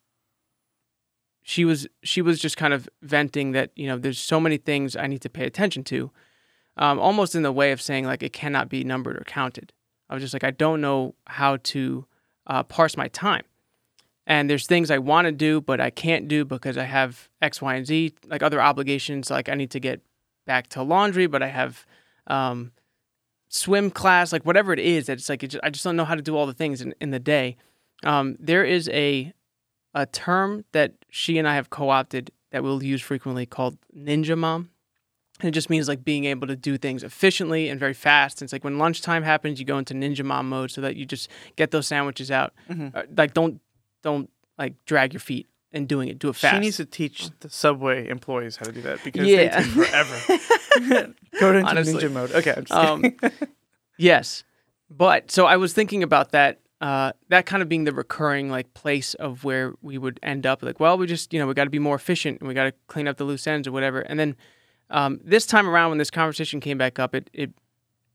she 1.44 1.66
was 1.66 1.88
she 2.04 2.22
was 2.22 2.40
just 2.40 2.58
kind 2.58 2.74
of 2.74 2.88
venting 3.02 3.52
that 3.52 3.72
you 3.76 3.88
know 3.88 3.98
there's 3.98 4.20
so 4.20 4.40
many 4.40 4.58
things 4.58 4.96
I 4.96 5.08
need 5.08 5.22
to 5.22 5.30
pay 5.30 5.46
attention 5.46 5.84
to, 5.86 6.12
um, 6.78 7.00
almost 7.00 7.36
in 7.36 7.44
the 7.44 7.52
way 7.52 7.72
of 7.72 7.82
saying 7.82 8.06
like 8.06 8.24
it 8.24 8.34
cannot 8.34 8.70
be 8.70 8.84
numbered 8.84 9.18
or 9.18 9.24
counted. 9.26 9.74
I 10.10 10.14
was 10.14 10.24
just 10.24 10.34
like 10.34 10.44
I 10.44 10.52
don't 10.52 10.82
know 10.82 11.16
how 11.28 11.58
to 11.58 12.06
uh, 12.48 12.64
parse 12.64 12.98
my 12.98 13.08
time 13.08 13.44
and 14.28 14.50
there's 14.50 14.68
things 14.68 14.92
I 14.92 14.98
want 14.98 15.26
to 15.26 15.32
do 15.32 15.62
but 15.62 15.80
I 15.80 15.90
can't 15.90 16.28
do 16.28 16.46
because 16.46 16.78
I 16.78 16.84
have 16.84 17.30
X, 17.42 17.62
Y, 17.62 17.76
and 17.76 17.86
Z, 17.86 18.14
like 18.28 18.44
other 18.44 18.62
obligations. 18.62 19.30
Like 19.30 19.50
I 19.50 19.56
need 19.56 19.72
to 19.72 19.80
get 19.80 20.02
back 20.46 20.68
to 20.70 20.84
laundry, 20.84 21.28
but 21.28 21.44
I 21.44 21.48
have 21.48 21.86
um, 22.28 22.72
swim 23.54 23.92
class, 23.92 24.32
like 24.34 24.46
whatever 24.46 24.72
it 24.74 24.80
is. 24.80 25.06
that 25.08 25.14
It's 25.20 25.28
like 25.30 25.44
it 25.44 25.48
just, 25.50 25.64
I 25.64 25.70
just 25.70 25.84
don't 25.84 25.96
know 25.98 26.06
how 26.06 26.16
to 26.16 26.22
do 26.22 26.36
all 26.38 26.48
the 26.48 26.54
things 26.54 26.82
in, 26.82 26.96
in 27.02 27.12
the 27.12 27.20
day. 27.20 27.58
Um, 28.04 28.36
there 28.40 28.64
is 28.66 28.90
a 28.90 29.34
a 29.94 30.06
term 30.06 30.64
that 30.72 30.94
she 31.10 31.38
and 31.38 31.46
I 31.48 31.56
have 31.56 31.70
co-opted 31.70 32.32
that 32.52 32.64
we'll 32.64 32.82
use 32.82 33.02
frequently 33.02 33.46
called 33.46 33.78
ninja 33.96 34.38
mom. 34.38 34.70
And 35.42 35.50
it 35.50 35.52
just 35.52 35.70
means 35.70 35.88
like 35.90 36.06
being 36.06 36.26
able 36.26 36.48
to 36.48 36.56
do 36.56 36.78
things 36.78 37.04
efficiently 37.04 37.68
and 37.68 37.78
very 37.80 37.94
fast. 37.94 38.40
And 38.42 38.46
it's 38.46 38.54
like 38.54 38.64
when 38.64 38.78
lunchtime 38.78 39.24
happens, 39.24 39.60
you 39.60 39.66
go 39.66 39.78
into 39.78 39.94
ninja 39.94 40.24
mom 40.24 40.48
mode 40.48 40.72
so 40.72 40.80
that 40.82 40.96
you 40.96 41.06
just 41.06 41.30
get 41.58 41.72
those 41.72 41.88
sandwiches 41.88 42.32
out. 42.32 42.54
Mhm. 42.70 42.96
Uh, 42.96 43.04
like 43.18 43.34
don't 43.34 43.60
don't 44.02 44.30
like 44.58 44.76
drag 44.86 45.12
your 45.14 45.20
feet 45.20 45.48
in 45.74 45.88
doing 45.88 46.08
it. 46.10 46.20
Do 46.20 46.30
it 46.30 46.36
fast. 46.38 46.56
She 46.56 46.60
needs 46.62 46.78
to 46.78 46.86
teach 46.86 47.30
the 47.42 47.50
subway 47.50 48.08
employees 48.08 48.56
how 48.58 48.66
to 48.66 48.72
do 48.72 48.82
that 48.84 49.04
because 49.04 49.28
Yeah. 49.28 49.62
they 49.62 49.64
take 49.64 49.72
forever. 49.74 50.38
Go 51.40 51.54
into 51.54 51.70
Honestly. 51.70 52.02
ninja 52.02 52.12
mode. 52.12 52.32
Okay. 52.32 52.54
I'm 52.56 52.66
just 52.66 52.72
um, 52.72 53.04
yes, 53.98 54.44
but 54.90 55.32
so 55.32 55.46
I 55.46 55.58
was 55.58 55.74
thinking 55.74 56.04
about 56.04 56.32
that. 56.32 56.60
Uh, 56.80 57.12
that 57.30 57.46
kind 57.46 57.62
of 57.62 57.70
being 57.70 57.84
the 57.84 57.94
recurring 57.94 58.50
like 58.50 58.74
place 58.74 59.14
of 59.14 59.44
where 59.44 59.76
we 59.84 60.00
would 60.00 60.20
end 60.24 60.48
up. 60.48 60.64
Like, 60.64 60.80
well, 60.80 60.98
we 60.98 61.06
just 61.06 61.32
you 61.32 61.40
know 61.40 61.46
we 61.46 61.54
got 61.54 61.66
to 61.66 61.70
be 61.70 61.78
more 61.78 61.96
efficient 61.96 62.40
and 62.40 62.48
we 62.48 62.56
got 62.56 62.64
to 62.64 62.74
clean 62.88 63.08
up 63.08 63.18
the 63.18 63.24
loose 63.24 63.46
ends 63.46 63.68
or 63.68 63.72
whatever. 63.72 64.00
And 64.00 64.20
then 64.20 64.36
um, 64.90 65.20
this 65.24 65.46
time 65.46 65.70
around, 65.70 65.90
when 65.90 66.00
this 66.00 66.10
conversation 66.10 66.60
came 66.60 66.80
back 66.80 66.98
up, 66.98 67.14
it 67.14 67.30
it 67.34 67.52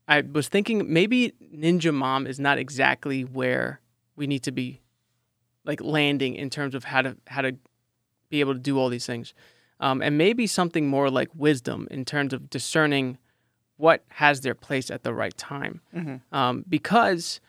I 0.07 0.21
was 0.21 0.47
thinking 0.49 0.91
maybe 0.91 1.33
Ninja 1.55 1.93
Mom 1.93 2.27
is 2.27 2.39
not 2.39 2.57
exactly 2.57 3.23
where 3.23 3.79
we 4.17 4.27
need 4.27 4.43
to 4.43 4.51
be 4.51 4.81
like 5.63 5.81
landing 5.81 6.35
in 6.35 6.49
terms 6.49 6.75
of 6.75 6.83
how 6.83 7.01
to 7.01 7.15
how 7.27 7.41
to 7.41 7.55
be 8.29 8.41
able 8.41 8.53
to 8.53 8.59
do 8.59 8.77
all 8.77 8.89
these 8.89 9.05
things. 9.05 9.33
Um, 9.79 10.01
and 10.01 10.17
maybe 10.17 10.47
something 10.47 10.87
more 10.87 11.09
like 11.11 11.29
wisdom 11.35 11.87
in 11.91 12.03
terms 12.03 12.33
of 12.33 12.49
discerning 12.49 13.17
what 13.77 14.03
has 14.09 14.41
their 14.41 14.55
place 14.55 14.89
at 14.89 15.03
the 15.03 15.13
right 15.13 15.37
time. 15.37 15.81
Mhm. 15.95 16.21
Um, 16.31 16.65
because 16.67 17.39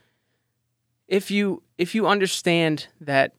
if 1.06 1.30
you 1.30 1.62
if 1.78 1.94
you 1.94 2.06
understand 2.06 2.88
that 3.00 3.34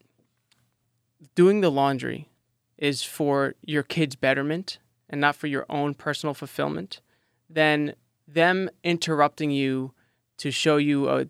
doing 1.36 1.62
the 1.62 1.70
laundry 1.70 2.30
is 2.78 3.04
for 3.04 3.54
your 3.62 3.84
kid's 3.84 4.16
betterment 4.16 4.80
and 5.10 5.22
not 5.22 5.36
for 5.36 5.48
your 5.48 5.66
own 5.70 5.94
personal 5.94 6.34
fulfillment, 6.34 7.02
then 7.50 7.94
them 8.28 8.70
interrupting 8.84 9.52
you 9.52 9.94
to 10.38 10.50
show 10.52 10.78
you 10.78 11.10
a 11.10 11.28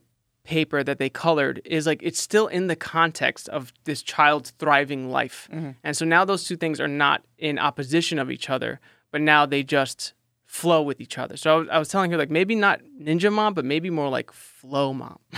paper 0.56 0.84
that 0.84 0.98
they 0.98 1.10
colored 1.10 1.62
is 1.64 1.86
like 1.86 2.02
it's 2.02 2.20
still 2.30 2.48
in 2.48 2.68
the 2.68 2.76
context 2.76 3.48
of 3.50 3.72
this 3.84 4.02
child's 4.02 4.50
thriving 4.62 5.12
life. 5.12 5.48
Mhm. 5.54 5.76
And 5.84 5.96
so 5.96 6.06
now 6.06 6.26
those 6.26 6.44
two 6.48 6.56
things 6.58 6.80
are 6.80 6.88
not 7.06 7.24
in 7.38 7.60
opposition 7.60 8.18
of 8.20 8.32
each 8.32 8.50
other, 8.50 8.80
but 9.12 9.22
now 9.22 9.46
they 9.46 9.62
just 9.64 10.14
flow 10.48 10.82
with 10.82 11.00
each 11.00 11.18
other. 11.20 11.38
So 11.38 11.48
I 11.54 11.56
was, 11.60 11.68
I 11.70 11.78
was 11.78 11.90
telling 11.90 12.10
her 12.12 12.18
like 12.18 12.32
maybe 12.32 12.56
not 12.56 12.82
ninja 13.00 13.32
mom, 13.32 13.54
but 13.54 13.64
maybe 13.64 13.90
more 13.92 14.10
like 14.10 14.32
flow 14.34 14.92
mom. 14.94 15.20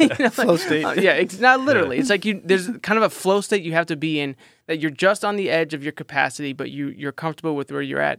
You 0.00 0.08
know, 0.18 0.30
Flow 0.30 0.44
like- 0.54 0.60
state. 0.60 0.84
uh, 0.84 0.94
yeah, 1.06 1.12
it's 1.12 1.38
not 1.38 1.60
literally. 1.60 1.98
It's 1.98 2.10
like 2.10 2.24
you 2.24 2.40
there's 2.44 2.66
kind 2.82 2.96
of 2.98 3.04
a 3.04 3.10
flow 3.10 3.40
state 3.42 3.62
you 3.62 3.72
have 3.72 3.86
to 3.86 3.96
be 3.96 4.18
in 4.18 4.34
that 4.66 4.78
you're 4.80 4.90
just 5.06 5.22
on 5.24 5.36
the 5.36 5.48
edge 5.50 5.74
of 5.74 5.82
your 5.84 5.92
capacity, 5.92 6.52
but 6.54 6.70
you 6.70 6.88
you're 6.88 7.12
comfortable 7.24 7.54
with 7.54 7.70
where 7.70 7.82
you're 7.82 8.00
at. 8.12 8.18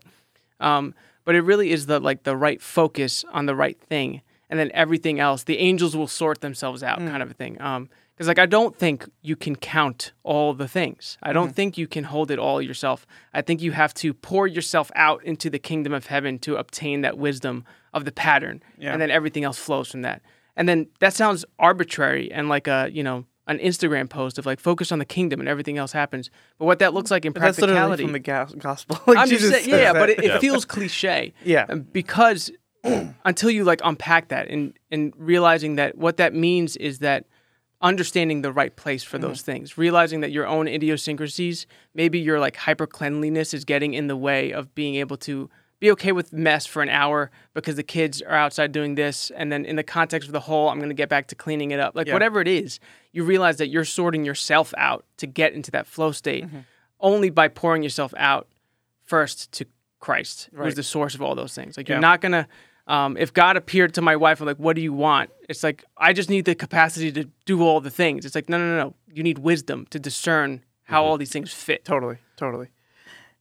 Um, 0.60 0.94
but 1.26 1.36
it 1.36 1.42
really 1.42 1.72
is 1.72 1.88
the 1.88 2.00
like 2.00 2.24
the 2.24 2.36
right 2.38 2.62
focus 2.62 3.26
on 3.34 3.48
the 3.48 3.56
right 3.56 3.78
thing, 3.90 4.22
and 4.50 4.60
then 4.60 4.72
everything 4.74 5.20
else, 5.20 5.44
the 5.44 5.58
angels 5.60 5.96
will 5.96 6.08
sort 6.08 6.42
themselves 6.42 6.84
out, 6.84 7.00
kind 7.00 7.22
of 7.24 7.32
a 7.32 7.34
thing. 7.34 7.60
Um, 7.62 7.90
because 8.16 8.28
like 8.28 8.40
I 8.40 8.48
don't 8.48 8.76
think 8.76 9.08
you 9.22 9.36
can 9.36 9.56
count 9.56 10.12
all 10.24 10.56
the 10.56 10.68
things. 10.68 11.20
I 11.22 11.34
don't 11.34 11.54
think 11.56 11.78
you 11.78 11.88
can 11.88 12.04
hold 12.04 12.32
it 12.32 12.40
all 12.40 12.60
yourself. 12.62 13.06
I 13.32 13.44
think 13.44 13.62
you 13.62 13.74
have 13.74 13.94
to 13.96 14.12
pour 14.12 14.48
yourself 14.48 14.90
out 14.96 15.24
into 15.24 15.52
the 15.52 15.60
kingdom 15.60 15.94
of 15.94 16.08
heaven 16.08 16.40
to 16.40 16.56
obtain 16.56 17.02
that 17.02 17.20
wisdom 17.20 17.64
of 17.94 18.06
the 18.06 18.12
pattern, 18.12 18.64
Yeah. 18.80 18.92
and 18.94 19.00
then 19.02 19.12
everything 19.12 19.44
else 19.44 19.60
flows 19.60 19.92
from 19.92 20.02
that. 20.02 20.24
And 20.56 20.68
then 20.68 20.88
that 21.00 21.14
sounds 21.14 21.46
arbitrary 21.60 22.32
and 22.32 22.50
like 22.50 22.68
a 22.68 22.90
you 22.92 23.04
know 23.04 23.26
an 23.46 23.60
Instagram 23.60 24.10
post 24.10 24.40
of 24.40 24.46
like 24.48 24.60
focus 24.60 24.92
on 24.92 24.98
the 25.00 25.06
kingdom 25.06 25.40
and 25.40 25.48
everything 25.48 25.78
else 25.78 25.92
happens. 25.92 26.32
But 26.58 26.66
what 26.66 26.80
that 26.80 26.94
looks 26.96 27.12
like 27.12 27.24
in 27.24 27.34
But 27.34 27.42
That's 27.44 27.60
practicality, 27.60 28.04
from 28.04 28.14
the 28.14 28.20
gospel. 28.20 29.00
Like 29.06 29.18
I'm 29.18 29.30
just 29.30 29.48
saying, 29.48 29.70
yeah, 29.70 29.94
that. 29.94 30.00
but 30.00 30.10
it, 30.10 30.20
it 30.20 30.26
Yeah. 30.26 30.40
feels 30.40 30.66
cliche. 30.66 31.34
Yeah. 31.46 31.66
Because 31.76 32.52
until 33.26 33.50
you 33.50 33.64
like 33.64 33.82
unpack 33.84 34.30
that 34.30 34.48
and 34.48 34.74
and 34.92 35.14
realizing 35.18 35.76
that 35.76 35.98
what 35.98 36.18
that 36.18 36.34
means 36.34 36.76
is 36.78 37.00
that 37.00 37.26
understanding 37.82 38.42
the 38.42 38.52
right 38.52 38.76
place 38.76 39.04
for 39.04 39.18
those 39.18 39.40
mm-hmm. 39.42 39.52
things, 39.52 39.78
realizing 39.78 40.22
that 40.22 40.32
your 40.32 40.48
own 40.48 40.68
idiosyncrasies, 40.68 41.68
maybe 41.94 42.20
your 42.20 42.40
like 42.40 42.56
hyper 42.56 42.88
cleanliness 42.88 43.54
is 43.54 43.66
getting 43.66 43.94
in 43.94 44.08
the 44.08 44.18
way 44.18 44.52
of 44.52 44.74
being 44.74 44.96
able 44.96 45.18
to 45.18 45.50
be 45.80 45.92
okay 45.92 46.12
with 46.12 46.34
mess 46.34 46.66
for 46.66 46.82
an 46.82 46.90
hour 46.90 47.30
because 47.54 47.76
the 47.76 47.84
kids 47.84 48.22
are 48.24 48.34
outside 48.34 48.72
doing 48.72 48.96
this 48.96 49.32
and 49.36 49.52
then 49.52 49.64
in 49.64 49.76
the 49.76 49.84
context 49.84 50.28
of 50.28 50.34
the 50.34 50.40
whole 50.40 50.70
I'm 50.70 50.80
going 50.80 50.90
to 50.90 50.96
get 50.96 51.10
back 51.10 51.28
to 51.28 51.36
cleaning 51.36 51.70
it 51.72 51.80
up. 51.80 51.96
Like 51.96 52.08
Yeah. 52.08 52.14
whatever 52.14 52.42
it 52.42 52.48
is, 52.48 52.80
you 53.12 53.24
realize 53.24 53.58
that 53.58 53.68
you're 53.68 53.86
sorting 53.86 54.26
yourself 54.26 54.74
out 54.76 55.06
to 55.18 55.28
get 55.28 55.54
into 55.54 55.70
that 55.72 55.86
flow 55.86 56.12
state 56.12 56.46
mm-hmm. 56.46 56.60
only 57.00 57.30
by 57.30 57.48
pouring 57.48 57.84
yourself 57.84 58.12
out 58.18 58.48
first 59.04 59.52
to 59.52 59.66
Christ, 60.00 60.50
who's 60.56 60.76
the 60.76 60.84
source 60.84 61.16
of 61.16 61.22
all 61.22 61.36
those 61.36 61.54
things. 61.54 61.78
Like 61.78 61.88
Yeah. 61.88 61.96
you're 61.96 62.02
not 62.02 62.22
gonna. 62.22 62.48
Um, 62.88 63.18
if 63.18 63.34
God 63.34 63.58
appeared 63.58 63.94
to 63.96 64.02
my 64.02 64.16
wife 64.16 64.40
and 64.40 64.48
like, 64.48 64.58
"What 64.58 64.76
do 64.76 64.82
you 64.82 64.94
want?" 64.94 65.30
It's 65.50 65.64
like 65.64 65.84
I 65.98 66.14
just 66.14 66.30
need 66.30 66.46
the 66.46 66.56
capacity 66.56 67.12
to 67.12 67.26
do 67.46 67.62
all 67.62 67.82
the 67.82 67.90
things. 67.90 68.26
It's 68.26 68.36
like, 68.36 68.50
no, 68.50 68.58
no, 68.58 68.66
no, 68.66 68.78
no. 68.78 68.96
You 69.14 69.24
need 69.24 69.40
wisdom 69.40 69.88
to 69.90 70.00
discern 70.00 70.64
how 70.84 71.04
all 71.04 71.18
these 71.18 71.32
things 71.32 71.52
fit. 71.52 71.84
Totally, 71.84 72.18
totally. 72.38 72.70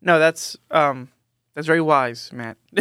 No, 0.03 0.19
that's 0.19 0.57
um, 0.71 1.11
that's 1.55 1.67
very 1.67 1.81
wise, 1.81 2.33
Matt. 2.33 2.57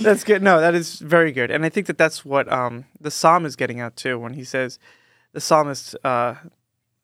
that's 0.00 0.24
good. 0.24 0.42
No, 0.42 0.60
that 0.60 0.74
is 0.74 0.98
very 0.98 1.32
good, 1.32 1.50
and 1.50 1.64
I 1.64 1.68
think 1.68 1.86
that 1.86 1.96
that's 1.98 2.24
what 2.24 2.50
um 2.52 2.84
the 3.00 3.10
psalm 3.10 3.46
is 3.46 3.56
getting 3.56 3.80
at 3.80 3.96
too 3.96 4.18
when 4.18 4.34
he 4.34 4.44
says, 4.44 4.78
the 5.32 5.40
psalmist 5.40 5.96
uh 6.04 6.34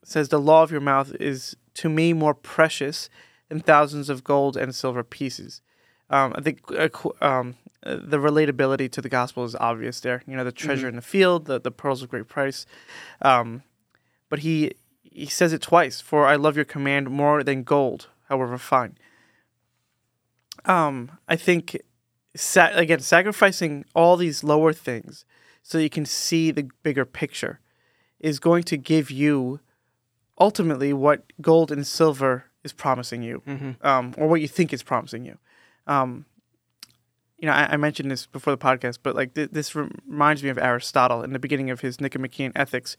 says, 0.03 0.29
"The 0.29 0.41
law 0.41 0.63
of 0.63 0.71
your 0.71 0.81
mouth 0.81 1.15
is 1.21 1.57
to 1.75 1.89
me 1.89 2.13
more 2.13 2.35
precious 2.35 3.09
than 3.49 3.61
thousands 3.61 4.11
of 4.11 4.25
gold 4.25 4.57
and 4.57 4.75
silver 4.75 5.05
pieces." 5.05 5.63
Um, 6.11 6.33
I 6.37 6.41
think 6.41 6.61
uh, 6.71 6.89
um, 7.21 7.57
uh, 7.85 7.97
the 7.97 8.19
relatability 8.19 8.91
to 8.93 9.01
the 9.01 9.09
gospel 9.09 9.45
is 9.45 9.55
obvious 9.57 10.01
there. 10.01 10.23
You 10.27 10.37
know, 10.37 10.45
the 10.45 10.53
treasure 10.53 10.89
in 10.89 10.97
the 10.97 11.03
field, 11.03 11.47
the 11.47 11.59
the 11.61 11.71
pearls 11.71 12.03
of 12.03 12.09
great 12.11 12.29
price. 12.29 12.67
Um, 13.23 13.63
but 14.29 14.41
he 14.41 14.73
he 15.03 15.27
says 15.27 15.53
it 15.53 15.63
twice 15.63 16.01
for 16.01 16.27
i 16.27 16.35
love 16.35 16.57
your 16.57 16.65
command 16.65 17.09
more 17.09 17.45
than 17.45 17.63
gold 17.63 18.09
however 18.29 18.59
fine 18.59 18.99
um 20.65 21.11
i 21.29 21.37
think 21.37 21.77
sa- 22.35 22.71
again 22.73 22.99
sacrificing 23.01 23.85
all 23.95 24.17
these 24.17 24.43
lower 24.43 24.73
things 24.73 25.25
so 25.63 25.79
you 25.79 25.89
can 25.91 26.05
see 26.05 26.51
the 26.51 26.69
bigger 26.83 27.05
picture 27.05 27.61
is 28.19 28.41
going 28.41 28.65
to 28.65 28.77
give 28.77 29.11
you 29.11 29.61
ultimately 30.41 30.93
what 30.93 31.23
gold 31.41 31.71
and 31.71 31.87
silver 31.87 32.47
is 32.65 32.73
promising 32.73 33.23
you 33.23 33.41
um, 33.83 34.15
or 34.19 34.27
what 34.27 34.41
you 34.41 34.49
think 34.49 34.73
is 34.73 34.83
promising 34.83 35.25
you 35.25 35.39
um, 35.87 36.27
you 37.39 37.47
know, 37.47 37.53
I, 37.53 37.73
I 37.73 37.77
mentioned 37.77 38.11
this 38.11 38.27
before 38.27 38.53
the 38.53 38.59
podcast, 38.59 38.99
but 39.03 39.15
like 39.15 39.35
th- 39.35 39.51
this 39.51 39.75
reminds 39.75 40.43
me 40.43 40.49
of 40.49 40.59
Aristotle 40.59 41.23
in 41.23 41.33
the 41.33 41.39
beginning 41.39 41.71
of 41.71 41.81
his 41.81 42.01
Nicomachean 42.01 42.53
Ethics, 42.57 42.97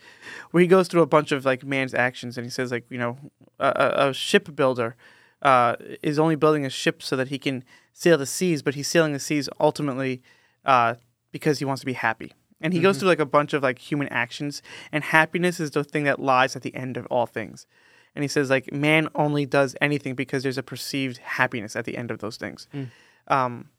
where 0.51 0.61
he 0.61 0.67
goes 0.67 0.87
through 0.87 1.01
a 1.01 1.07
bunch 1.07 1.31
of 1.31 1.45
like 1.45 1.63
man's 1.63 1.93
actions, 1.93 2.37
and 2.37 2.45
he 2.45 2.51
says 2.51 2.71
like 2.71 2.85
you 2.89 2.97
know, 2.97 3.17
a, 3.59 4.09
a, 4.09 4.13
shipbuilder 4.13 4.95
uh, 5.41 5.75
is 6.03 6.19
only 6.19 6.35
building 6.35 6.65
a 6.65 6.69
ship 6.69 7.01
so 7.01 7.15
that 7.15 7.29
he 7.29 7.39
can 7.39 7.63
sail 7.93 8.17
the 8.17 8.25
seas, 8.25 8.61
but 8.61 8.75
he's 8.75 8.87
sailing 8.87 9.13
the 9.13 9.19
seas 9.19 9.49
ultimately 9.59 10.21
uh, 10.65 10.95
because 11.31 11.59
he 11.59 11.65
wants 11.65 11.79
to 11.79 11.85
be 11.85 11.93
happy. 11.93 12.33
And 12.61 12.73
he 12.73 12.79
goes 12.79 12.97
through 12.97 13.09
like 13.09 13.19
a 13.19 13.25
bunch 13.25 13.53
of 13.53 13.63
like 13.63 13.79
human 13.79 14.07
actions, 14.09 14.61
and 14.91 15.03
happiness 15.03 15.59
is 15.59 15.71
the 15.71 15.83
thing 15.83 16.03
that 16.03 16.19
lies 16.19 16.55
at 16.55 16.61
the 16.61 16.75
end 16.75 16.97
of 16.97 17.05
all 17.07 17.25
things. 17.25 17.65
And 18.15 18.23
he 18.23 18.27
says 18.29 18.49
like 18.49 18.71
man 18.71 19.09
only 19.13 19.45
does 19.45 19.75
anything 19.81 20.15
because 20.15 20.41
there's 20.43 20.57
a 20.57 20.63
perceived 20.63 21.17
happiness 21.17 21.75
at 21.75 21.85
the 21.85 21.97
end 21.97 22.11
of 22.11 22.19
those 22.19 22.37
things. 22.37 22.67
Um, 23.27 23.69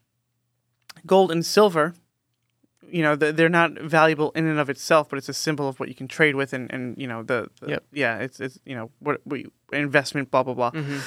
gold 1.05 1.31
and 1.31 1.45
silver, 1.45 1.93
you 2.89 3.01
know, 3.01 3.15
they're 3.15 3.49
not 3.49 3.73
valuable 3.81 4.31
in 4.31 4.45
and 4.47 4.59
of 4.59 4.69
itself, 4.69 5.09
but 5.09 5.17
it's 5.17 5.27
a 5.29 5.33
symbol 5.33 5.67
of 5.67 5.79
what 5.79 5.89
you 5.89 5.95
can 5.95 6.07
trade 6.07 6.35
with, 6.35 6.53
and, 6.53 6.71
and 6.71 6.97
you 6.97 7.07
know 7.07 7.23
the, 7.23 7.49
the- 7.61 7.69
Yep. 7.71 7.83
yeah, 7.91 8.17
it's 8.19 8.39
it's 8.39 8.59
you 8.65 8.75
know 8.75 8.91
what, 8.99 9.19
what 9.25 9.39
you, 9.41 9.51
investment, 9.73 10.31
blah 10.31 10.43
blah 10.43 10.53
blah. 10.53 10.71
Mhm. 10.71 11.01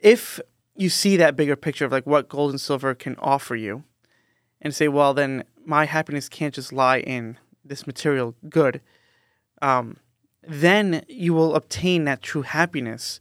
If 0.00 0.40
you 0.74 0.88
see 0.90 1.16
that 1.16 1.36
bigger 1.36 1.56
picture 1.56 1.84
of 1.84 1.92
like 1.92 2.06
what 2.06 2.28
gold 2.28 2.50
and 2.50 2.60
silver 2.60 2.94
can 2.94 3.16
offer 3.18 3.54
you, 3.56 3.84
and 4.60 4.74
say, 4.74 4.88
well, 4.88 5.14
then 5.14 5.44
my 5.64 5.84
happiness 5.84 6.28
can't 6.28 6.54
just 6.54 6.72
lie 6.72 6.98
in 7.00 7.38
this 7.64 7.86
material 7.86 8.34
good. 8.48 8.80
Um, 9.62 9.98
then 10.46 11.04
you 11.08 11.34
will 11.34 11.54
obtain 11.54 12.04
that 12.04 12.22
true 12.22 12.42
happiness 12.42 13.20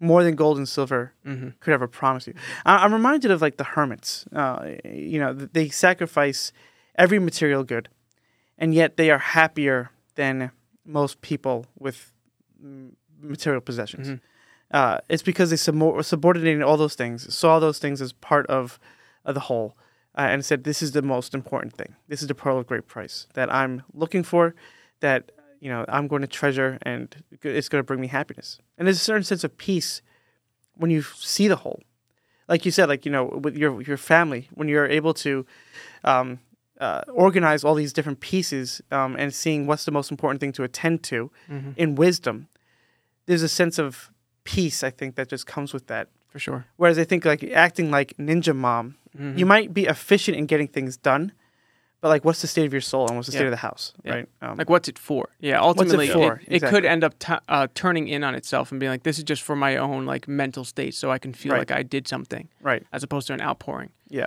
more 0.00 0.22
than 0.24 0.34
gold 0.34 0.58
and 0.58 0.68
silver 0.68 1.12
Mhm. 1.24 1.54
could 1.60 1.72
ever 1.72 1.88
promise 1.88 2.26
you. 2.26 2.34
I- 2.66 2.84
I'm 2.84 2.92
reminded 2.92 3.30
of 3.30 3.40
like 3.40 3.56
the 3.56 3.64
hermits. 3.64 4.26
Uh, 4.32 4.72
you 4.84 5.18
know, 5.18 5.32
they 5.32 5.68
sacrifice 5.70 6.52
every 6.96 7.18
material 7.18 7.64
good, 7.64 7.88
and 8.58 8.74
yet 8.74 8.96
they 8.96 9.10
are 9.10 9.18
happier 9.18 9.90
than 10.16 10.50
most 10.84 11.20
people 11.22 11.66
with 11.78 12.12
material 13.20 13.60
possessions. 13.60 14.08
Mhm. 14.08 14.20
Uh, 14.70 14.98
it's 15.08 15.22
because 15.22 15.50
they 15.50 15.56
sub- 15.56 16.04
subordinated 16.04 16.62
all 16.62 16.76
those 16.76 16.94
things, 16.94 17.32
saw 17.34 17.58
those 17.58 17.78
things 17.78 18.02
as 18.02 18.12
part 18.12 18.46
of, 18.48 18.78
of 19.24 19.34
the 19.34 19.40
whole, 19.42 19.76
uh, 20.16 20.22
and 20.22 20.44
said, 20.44 20.64
"This 20.64 20.82
is 20.82 20.92
the 20.92 21.02
most 21.02 21.34
important 21.34 21.72
thing. 21.74 21.94
This 22.08 22.20
is 22.22 22.28
the 22.28 22.34
pearl 22.34 22.58
of 22.58 22.66
great 22.66 22.86
price 22.86 23.26
that 23.34 23.52
I'm 23.52 23.82
looking 23.92 24.22
for. 24.22 24.54
That 25.00 25.30
you 25.64 25.70
know 25.72 25.80
I'm 25.88 26.06
going 26.12 26.22
to 26.26 26.28
treasure, 26.40 26.70
and 26.90 27.04
it's 27.42 27.68
going 27.70 27.80
to 27.82 27.86
bring 27.90 28.00
me 28.00 28.08
happiness." 28.18 28.48
And 28.76 28.82
there's 28.86 29.00
a 29.04 29.06
certain 29.10 29.24
sense 29.32 29.42
of 29.48 29.52
peace 29.68 29.90
when 30.80 30.90
you 30.90 31.02
see 31.32 31.48
the 31.48 31.56
whole. 31.64 31.80
Like 32.52 32.64
you 32.66 32.72
said, 32.76 32.86
like 32.92 33.02
you 33.06 33.12
know, 33.16 33.24
with 33.44 33.56
your 33.62 33.72
your 33.90 33.96
family, 34.12 34.42
when 34.58 34.68
you're 34.68 34.86
able 34.98 35.14
to 35.26 35.32
um, 36.12 36.28
uh, 36.86 37.02
organize 37.26 37.64
all 37.64 37.74
these 37.82 37.92
different 37.92 38.20
pieces 38.20 38.82
um, 38.90 39.16
and 39.20 39.32
seeing 39.42 39.66
what's 39.68 39.84
the 39.84 39.92
most 39.98 40.10
important 40.10 40.40
thing 40.40 40.52
to 40.52 40.62
attend 40.62 41.02
to 41.04 41.30
in 41.82 41.94
wisdom, 41.94 42.36
there's 43.26 43.42
a 43.42 43.48
sense 43.48 43.78
of 43.78 44.10
peace. 44.44 44.84
I 44.88 44.90
think 44.90 45.14
that 45.16 45.28
just 45.30 45.46
comes 45.46 45.72
with 45.72 45.86
that. 45.86 46.08
for 46.28 46.38
sure. 46.38 46.64
Whereas 46.76 46.98
I 46.98 47.04
think 47.04 47.24
like 47.24 47.42
acting 47.66 47.90
like 47.90 48.14
ninja 48.18 48.54
mom, 48.54 48.96
Mm-hmm. 49.16 49.38
you 49.38 49.46
might 49.46 49.72
be 49.72 49.84
efficient 49.86 50.36
in 50.36 50.44
getting 50.46 50.66
things 50.66 50.96
done, 50.96 51.30
but 52.04 52.10
like 52.10 52.22
what's 52.26 52.42
the 52.42 52.46
state 52.46 52.66
of 52.66 52.72
your 52.76 52.82
soul 52.92 53.06
and 53.08 53.16
what's 53.16 53.28
the 53.28 53.32
state 53.32 53.40
Yeah. 53.40 53.52
of 53.52 53.58
the 53.60 53.66
house, 53.68 53.84
Yeah. 54.04 54.14
right? 54.14 54.28
Um, 54.42 54.56
Like, 54.58 54.68
what's 54.68 54.88
it 54.92 54.98
for? 54.98 55.22
Yeah, 55.40 55.56
it 55.56 55.62
ultimately, 55.70 56.08
for? 56.08 56.40
it, 56.46 56.62
it 56.62 56.68
could 56.70 56.84
end 56.84 57.02
up 57.02 57.18
t- 57.18 57.44
uh, 57.48 57.66
turning 57.74 58.08
in 58.08 58.22
on 58.22 58.34
itself 58.34 58.70
and 58.72 58.78
being 58.78 58.92
like, 58.92 59.04
this 59.04 59.16
is 59.16 59.24
just 59.24 59.42
for 59.42 59.56
my 59.56 59.78
own 59.78 60.04
like 60.12 60.28
mental 60.28 60.64
state, 60.64 60.94
so 60.94 61.10
I 61.10 61.18
can 61.18 61.32
feel 61.32 61.52
Right. 61.52 61.60
like 61.60 61.70
I 61.80 61.82
did 61.82 62.06
something, 62.06 62.48
right. 62.70 62.82
as 62.92 63.02
opposed 63.02 63.26
to 63.28 63.32
an 63.32 63.40
outpouring. 63.40 63.90
Yeah. 64.10 64.26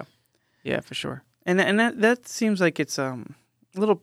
Yeah, 0.64 0.80
for 0.82 0.96
sure. 0.96 1.22
and 1.46 1.62
and 1.62 1.80
that 1.80 2.02
that 2.02 2.28
seems 2.28 2.60
like 2.60 2.78
it's 2.84 2.98
um 3.00 3.36
a 3.76 3.80
little 3.80 4.02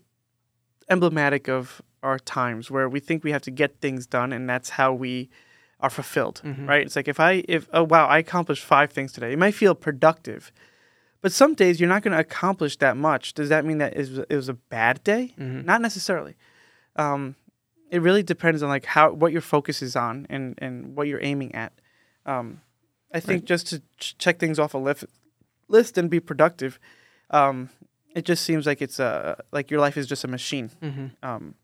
emblematic 0.89 1.49
of 1.49 1.83
our 2.03 2.19
times 2.19 2.71
where 2.71 2.89
we 2.89 3.01
think 3.01 3.25
we 3.25 3.33
have 3.33 3.43
to 3.43 3.51
get 3.51 3.81
things 3.81 4.07
done 4.07 4.33
and 4.33 4.49
that's 4.49 4.71
how 4.71 4.93
we 4.93 5.29
are 5.81 5.91
fulfilled 5.91 6.41
Mhm. 6.45 6.69
right 6.69 6.85
it's 6.87 6.97
like 6.97 7.09
if 7.09 7.19
i 7.21 7.43
if 7.49 7.67
oh 7.73 7.83
wow 7.83 8.07
i 8.07 8.19
accomplished 8.19 8.65
five 8.65 8.89
things 8.93 9.13
today 9.13 9.33
it 9.33 9.39
might 9.39 9.55
feel 9.55 9.75
productive 9.75 10.53
but 11.25 11.33
some 11.33 11.55
days 11.55 11.81
you're 11.81 11.89
not 11.89 12.03
going 12.03 12.13
to 12.13 12.19
accomplish 12.19 12.77
that 12.85 12.97
much. 12.99 13.33
Does 13.33 13.49
that 13.49 13.65
mean 13.65 13.79
that 13.79 13.97
it 13.97 14.37
was, 14.37 14.49
a 14.51 14.53
bad 14.77 15.03
day? 15.03 15.33
Mhm. 15.39 15.65
not 15.65 15.81
necessarily. 15.81 16.35
Um 16.97 17.35
it 17.91 18.01
really 18.03 18.23
depends 18.23 18.63
on 18.63 18.69
like 18.69 18.85
how 18.95 19.13
what 19.23 19.33
your 19.33 19.41
focus 19.55 19.81
is 19.81 19.95
on 19.97 20.27
and 20.29 20.45
and 20.65 20.75
what 20.97 21.07
you're 21.09 21.23
aiming 21.33 21.55
at. 21.55 21.73
Um 22.27 22.61
i 23.17 23.21
think 23.21 23.45
just 23.53 23.65
to 23.71 23.77
ch- 24.03 24.17
check 24.19 24.39
things 24.39 24.59
off 24.59 24.75
a 24.75 24.79
list 24.89 25.05
list 25.69 25.97
and 25.99 26.11
be 26.11 26.21
productive 26.21 26.79
um 27.31 27.57
it 28.19 28.25
just 28.31 28.43
seems 28.49 28.67
like 28.67 28.81
it's 28.87 28.99
a 28.99 29.11
like 29.57 29.71
your 29.73 29.81
life 29.87 29.97
is 30.01 30.07
just 30.13 30.25
a 30.25 30.29
machine. 30.29 30.69
Hmm 30.81 31.07
um 31.23 31.55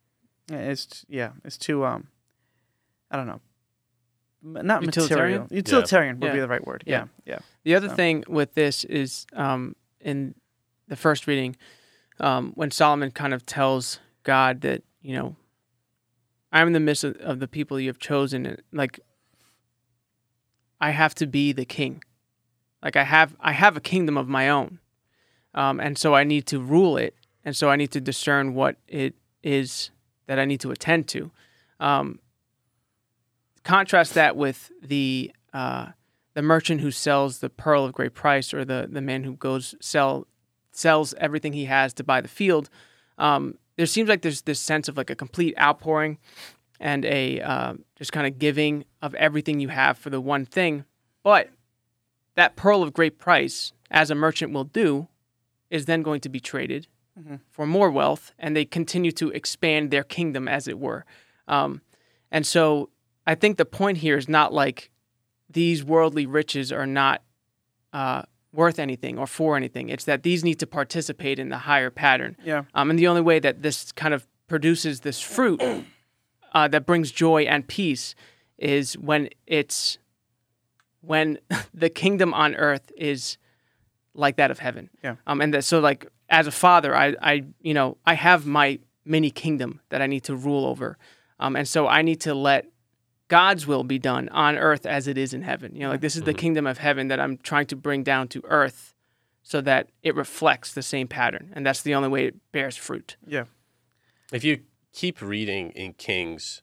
it's 0.49 1.05
yeah 1.09 1.31
it's 1.45 1.59
too 1.59 1.85
um 1.85 2.03
i 3.11 3.17
don't 3.17 3.27
know 3.33 3.41
not 4.43 4.83
Utilitarian? 4.83 5.43
material. 5.43 5.57
Utilitarian 5.57 6.21
would 6.21 6.27
Yeah. 6.29 6.33
be 6.35 6.41
the 6.41 6.49
right 6.49 6.67
word. 6.67 6.85
Yeah. 6.87 7.07
Yeah, 7.25 7.35
yeah. 7.35 7.39
The 7.65 7.75
other 7.75 7.89
So- 7.89 7.95
thing 7.97 8.25
with 8.29 8.55
this 8.55 8.85
is 8.85 9.27
um, 9.35 9.77
in 10.01 10.35
the 10.89 10.97
first 10.97 11.27
reading, 11.27 11.57
um, 12.19 12.53
when 12.55 12.71
Solomon 12.71 13.11
kind 13.11 13.33
of 13.35 13.45
tells 13.47 14.01
God 14.23 14.61
that, 14.63 14.83
you 15.03 15.15
know, 15.15 15.37
I'm 16.53 16.67
in 16.67 16.73
the 16.73 16.81
midst 16.81 17.05
of, 17.05 17.17
of 17.17 17.39
the 17.39 17.47
people 17.49 17.79
you 17.79 17.89
have 17.89 17.99
chosen, 17.99 18.45
and 18.47 18.61
like, 18.73 18.99
I 20.81 20.91
have 20.91 21.15
to 21.17 21.27
be 21.27 21.53
the 21.53 21.65
king. 21.65 22.03
Like 22.83 22.97
I 22.97 23.05
have, 23.05 23.37
I 23.41 23.53
have 23.53 23.77
a 23.77 23.81
kingdom 23.81 24.17
of 24.17 24.29
my 24.29 24.49
own, 24.49 24.79
um, 25.55 25.81
and 25.81 25.99
so 25.99 26.15
I 26.15 26.25
need 26.25 26.47
to 26.47 26.59
rule 26.61 26.97
it, 26.97 27.15
and 27.45 27.55
so 27.55 27.69
I 27.71 27.77
need 27.77 27.91
to 27.93 28.01
discern 28.01 28.55
what 28.55 28.77
it 28.89 29.15
is 29.43 29.91
that 30.27 30.39
I 30.39 30.45
need 30.45 30.61
to 30.61 30.71
attend 30.71 31.07
to. 31.09 31.31
Um, 31.79 32.21
contrast 33.65 34.15
that 34.15 34.37
with 34.37 34.71
the 34.83 35.33
uh, 35.53 35.89
the 36.35 36.43
merchant 36.43 36.81
who 36.81 36.91
sells 36.91 37.39
the 37.39 37.51
pearl 37.51 37.85
of 37.85 37.93
great 37.93 38.15
price, 38.15 38.55
or 38.55 38.65
the 38.65 38.89
the 38.91 39.01
man 39.01 39.25
who 39.25 39.35
goes 39.35 39.75
sell 39.81 40.27
sells 40.73 41.15
everything 41.15 41.53
he 41.53 41.65
has 41.67 41.93
to 41.95 42.05
buy 42.05 42.21
the 42.21 42.29
field. 42.29 42.71
Um, 43.19 43.59
there 43.77 43.87
seems 43.87 44.09
like 44.09 44.23
there's 44.23 44.43
this 44.43 44.61
sense 44.61 44.89
of 44.89 44.97
like 44.97 45.11
a 45.11 45.17
complete 45.17 45.59
outpouring 45.59 46.19
and 46.79 47.05
a 47.05 47.41
uh, 47.41 47.75
just 47.97 48.13
kind 48.13 48.27
of 48.27 48.39
giving 48.39 48.85
of 49.03 49.15
everything 49.15 49.61
you 49.61 49.69
have 49.69 49.99
for 49.99 50.11
the 50.11 50.21
one 50.21 50.45
thing. 50.47 50.85
But 51.23 51.51
that 52.37 52.57
pearl 52.57 52.83
of 52.83 52.93
great 52.93 53.19
price, 53.19 53.73
as 53.91 54.11
a 54.11 54.15
merchant 54.15 54.53
will 54.53 54.65
do, 54.65 55.09
is 55.69 55.85
then 55.85 56.03
going 56.03 56.21
to 56.23 56.29
be 56.29 56.41
traded 56.41 56.87
for 57.51 57.67
more 57.67 57.91
wealth, 57.91 58.33
and 58.39 58.57
they 58.57 58.65
continue 58.65 59.13
to 59.13 59.31
expand 59.31 59.91
their 59.91 60.03
kingdom, 60.05 60.49
as 60.49 60.67
it 60.67 60.79
were. 60.79 61.05
Um, 61.47 61.83
and 62.31 62.47
so, 62.47 62.89
I 63.31 63.37
think 63.37 63.59
the 63.59 63.65
point 63.65 63.99
here 63.99 64.17
is 64.17 64.29
not 64.29 64.53
like 64.53 64.91
these 65.49 65.85
worldly 65.85 66.27
riches 66.27 66.73
are 66.73 66.85
not 66.85 67.23
uh, 67.93 68.23
worth 68.53 68.81
anything 68.81 69.19
or 69.19 69.27
for 69.29 69.57
anything. 69.57 69.89
It's 69.89 70.03
that 70.07 70.25
these 70.25 70.43
need 70.43 70.59
to 70.59 70.67
participate 70.67 71.39
in 71.39 71.49
the 71.49 71.59
higher 71.59 71.91
pattern. 71.91 72.37
Yeah. 72.45 72.65
Um, 72.75 72.91
and 72.91 72.99
the 72.99 73.07
only 73.07 73.21
way 73.21 73.39
that 73.39 73.63
this 73.63 73.93
kind 73.93 74.15
of 74.15 74.27
produces 74.49 75.03
this 75.03 75.21
fruit 75.21 75.63
uh, 76.55 76.67
that 76.67 76.87
brings 76.87 77.13
joy 77.13 77.43
and 77.43 77.69
peace 77.69 78.17
is 78.59 78.95
when 78.95 79.29
it's 79.47 79.99
when 81.01 81.39
the 81.73 81.89
kingdom 81.89 82.35
on 82.35 82.57
earth 82.57 82.91
is 82.97 83.39
like 84.13 84.39
that 84.39 84.51
of 84.51 84.59
heaven. 84.59 84.91
Yeah. 85.05 85.15
Um, 85.29 85.41
and 85.41 85.55
that, 85.55 85.63
so 85.63 85.79
like 85.79 86.09
as 86.31 86.49
a 86.49 86.53
father, 86.53 86.97
I, 86.97 87.15
I, 87.23 87.45
you 87.61 87.75
know, 87.75 87.97
I 88.05 88.15
have 88.15 88.45
my 88.45 88.81
mini 89.05 89.31
kingdom 89.31 89.81
that 89.91 90.03
I 90.03 90.09
need 90.09 90.25
to 90.25 90.35
rule 90.35 90.67
over. 90.67 90.99
Um, 91.39 91.55
and 91.55 91.69
so 91.69 91.87
I 91.87 92.03
need 92.03 92.23
to 92.23 92.35
let 92.35 92.67
God's 93.31 93.65
will 93.65 93.85
be 93.85 93.99
done 93.99 94.29
on 94.31 94.59
earth 94.59 94.85
as 94.85 95.07
it 95.07 95.17
is 95.17 95.33
in 95.33 95.43
heaven. 95.43 95.73
You 95.75 95.83
know, 95.83 95.91
like 95.91 96.01
this 96.01 96.17
is 96.17 96.23
the 96.23 96.33
mm-hmm. 96.33 96.39
kingdom 96.39 96.67
of 96.67 96.79
heaven 96.79 97.09
that 97.09 97.21
I'm 97.21 97.39
trying 97.39 97.67
to 97.67 97.77
bring 97.77 98.03
down 98.03 98.27
to 98.29 98.43
earth 98.47 98.93
so 99.45 99.61
that 99.61 99.89
it 100.03 100.17
reflects 100.17 100.75
the 100.75 100.83
same 100.83 101.07
pattern. 101.07 101.53
And 101.55 101.65
that's 101.65 101.81
the 101.81 101.95
only 101.95 102.09
way 102.09 102.27
it 102.27 102.35
bears 102.51 102.77
fruit. 102.77 103.17
Yeah. 103.25 103.45
If 104.33 104.43
you 104.43 104.63
keep 104.93 105.23
reading 105.23 105.71
in 105.71 105.93
Kings, 105.93 106.63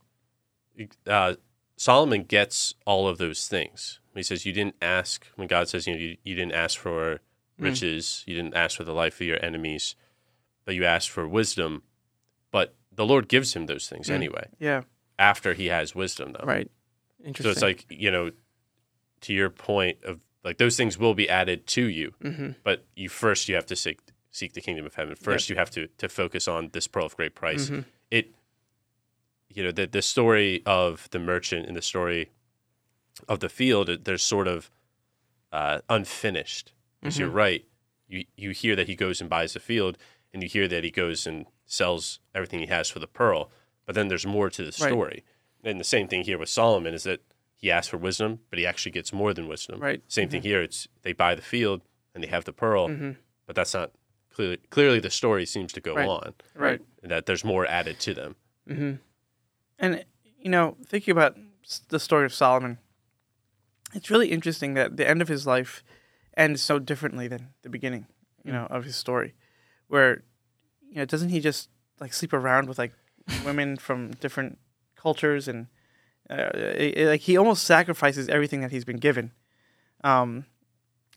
uh, 1.08 1.36
Solomon 1.78 2.24
gets 2.24 2.76
all 2.86 3.08
of 3.08 3.18
those 3.18 3.48
things. 3.48 4.00
He 4.14 4.24
says, 4.24 4.46
"You 4.46 4.52
didn't 4.52 4.76
ask." 4.82 5.26
When 5.36 5.48
God 5.48 5.70
says, 5.70 5.88
"You 5.88 5.94
know, 5.94 6.00
you, 6.00 6.18
you 6.24 6.36
didn't 6.36 6.54
ask 6.54 6.78
for 6.78 7.16
mm. 7.16 7.20
riches, 7.60 8.24
you 8.28 8.36
didn't 8.36 8.56
ask 8.56 8.76
for 8.76 8.84
the 8.84 8.94
life 8.94 9.22
of 9.22 9.28
your 9.28 9.44
enemies, 9.46 9.96
but 10.66 10.76
you 10.76 10.84
asked 10.84 11.10
for 11.10 11.28
wisdom." 11.28 11.84
But 12.52 12.76
the 12.92 13.06
Lord 13.06 13.30
gives 13.30 13.56
him 13.56 13.68
those 13.68 13.88
things 13.88 14.10
mm. 14.10 14.16
anyway 14.16 14.50
Yeah. 14.60 14.82
After 15.20 15.54
he 15.54 15.68
has 15.68 15.96
wisdom, 15.96 16.34
though. 16.34 16.46
Right. 16.46 16.70
Interesting. 17.24 17.44
So 17.44 17.50
it's 17.52 17.62
like 17.62 17.86
you 17.90 18.12
know, 18.12 18.32
to 19.22 19.34
your 19.34 19.50
point 19.50 19.98
of 20.04 20.20
like 20.44 20.58
those 20.58 20.78
things 20.78 20.98
will 20.98 21.14
be 21.16 21.30
added 21.30 21.68
to 21.68 21.84
you, 21.86 22.14
Mm-hmm. 22.24 22.52
but 22.64 22.86
you 22.96 23.10
first 23.10 23.50
you 23.50 23.56
have 23.56 23.66
to 23.68 23.76
seek 23.76 24.00
seek 24.32 24.54
the 24.54 24.62
kingdom 24.62 24.86
of 24.86 24.96
heaven. 24.96 25.16
First, 25.16 25.50
you 25.50 25.56
have 25.56 25.72
to 25.72 25.88
to 25.98 26.08
focus 26.08 26.48
on 26.48 26.70
this 26.74 26.88
pearl 26.88 27.06
of 27.06 27.18
great 27.18 27.34
price. 27.36 27.66
Mm-hmm. 27.70 27.82
It, 28.12 28.36
you 29.50 29.64
know, 29.64 29.72
the 29.72 29.88
the 29.88 30.02
story 30.02 30.62
of 30.66 31.08
the 31.12 31.20
merchant 31.20 31.66
and 31.66 31.76
the 31.76 31.82
story 31.82 32.30
of 33.28 33.40
the 33.40 33.50
field, 33.50 33.90
there's 34.06 34.22
sort 34.24 34.48
of 34.48 34.70
uh, 35.52 35.80
unfinished. 35.90 36.72
Because 37.02 37.16
Mm-hmm. 37.16 37.22
you're 37.22 37.30
right, 37.32 37.66
you 38.08 38.26
you 38.36 38.52
hear 38.52 38.76
that 38.76 38.88
he 38.88 38.96
goes 38.96 39.22
and 39.22 39.30
buys 39.30 39.54
the 39.54 39.60
field, 39.60 39.98
and 40.34 40.44
you 40.44 40.50
hear 40.50 40.68
that 40.68 40.84
he 40.84 40.92
goes 40.92 41.26
and 41.28 41.46
sells 41.66 42.20
everything 42.36 42.60
he 42.60 42.68
has 42.68 42.90
for 42.90 43.00
the 43.00 43.08
pearl. 43.08 43.50
But 43.88 43.96
then 43.96 44.08
there's 44.10 44.26
more 44.28 44.50
to 44.52 44.62
the 44.62 44.68
Right. 44.68 44.92
story. 44.92 45.24
And 45.64 45.80
the 45.80 45.84
same 45.84 46.08
thing 46.08 46.24
here 46.24 46.38
with 46.38 46.50
Solomon 46.50 46.94
is 46.94 47.04
that 47.04 47.22
he 47.56 47.72
asks 47.72 47.88
for 47.90 47.98
wisdom, 47.98 48.42
but 48.52 48.60
he 48.60 48.66
actually 48.68 48.92
gets 48.92 49.12
more 49.12 49.34
than 49.34 49.48
wisdom. 49.48 49.80
Right. 49.80 50.04
Same 50.08 50.30
thing 50.30 50.44
here. 50.44 50.62
It's 50.62 50.88
they 51.02 51.14
buy 51.14 51.34
the 51.34 51.42
field 51.42 51.82
and 52.14 52.24
they 52.24 52.28
have 52.28 52.46
the 52.46 52.54
pearl, 52.54 52.88
Mm-hmm. 52.90 53.12
but 53.48 53.56
that's 53.56 53.74
not 53.74 53.92
clearly 54.30 54.58
clearly 54.70 55.00
the 55.00 55.10
story 55.10 55.46
seems 55.48 55.74
to 55.74 55.82
go 55.82 55.96
Right. 55.96 56.08
on. 56.08 56.34
Right. 56.54 56.82
And 57.02 57.12
that 57.12 57.26
there's 57.26 57.44
more 57.44 57.66
added 57.66 58.00
to 58.02 58.14
them. 58.14 58.36
Mm-hmm. 58.70 58.92
And 59.80 60.06
you 60.38 60.50
know, 60.52 60.78
thinking 60.86 61.12
about 61.12 61.36
the 61.90 62.00
story 62.00 62.26
of 62.26 62.34
Solomon, 62.34 62.78
it's 63.94 64.10
really 64.12 64.32
interesting 64.32 64.74
that 64.76 64.98
the 64.98 65.08
end 65.10 65.22
of 65.22 65.28
his 65.28 65.48
life 65.48 65.84
ends 66.36 66.62
so 66.62 66.78
differently 66.78 67.28
than 67.28 67.50
the 67.64 67.70
beginning, 67.70 68.06
you 68.44 68.52
know, 68.52 68.68
of 68.70 68.84
his 68.84 68.96
story, 68.96 69.34
where 69.88 70.24
you 70.90 70.96
know, 70.98 71.06
doesn't 71.06 71.30
he 71.30 71.40
just 71.40 71.70
like 72.00 72.14
sleep 72.14 72.34
around 72.34 72.68
with 72.70 72.78
like 72.78 72.94
women 73.46 73.78
from 73.78 74.12
different 74.12 74.58
cultures 74.96 75.48
and 75.48 75.68
uh, 76.30 76.50
it- 76.54 76.98
it- 76.98 77.08
like 77.08 77.22
he 77.22 77.38
almost 77.38 77.64
sacrifices 77.64 78.28
everything 78.30 78.62
that 78.62 78.72
he's 78.72 78.84
been 78.86 78.98
given, 78.98 79.32
um, 80.04 80.46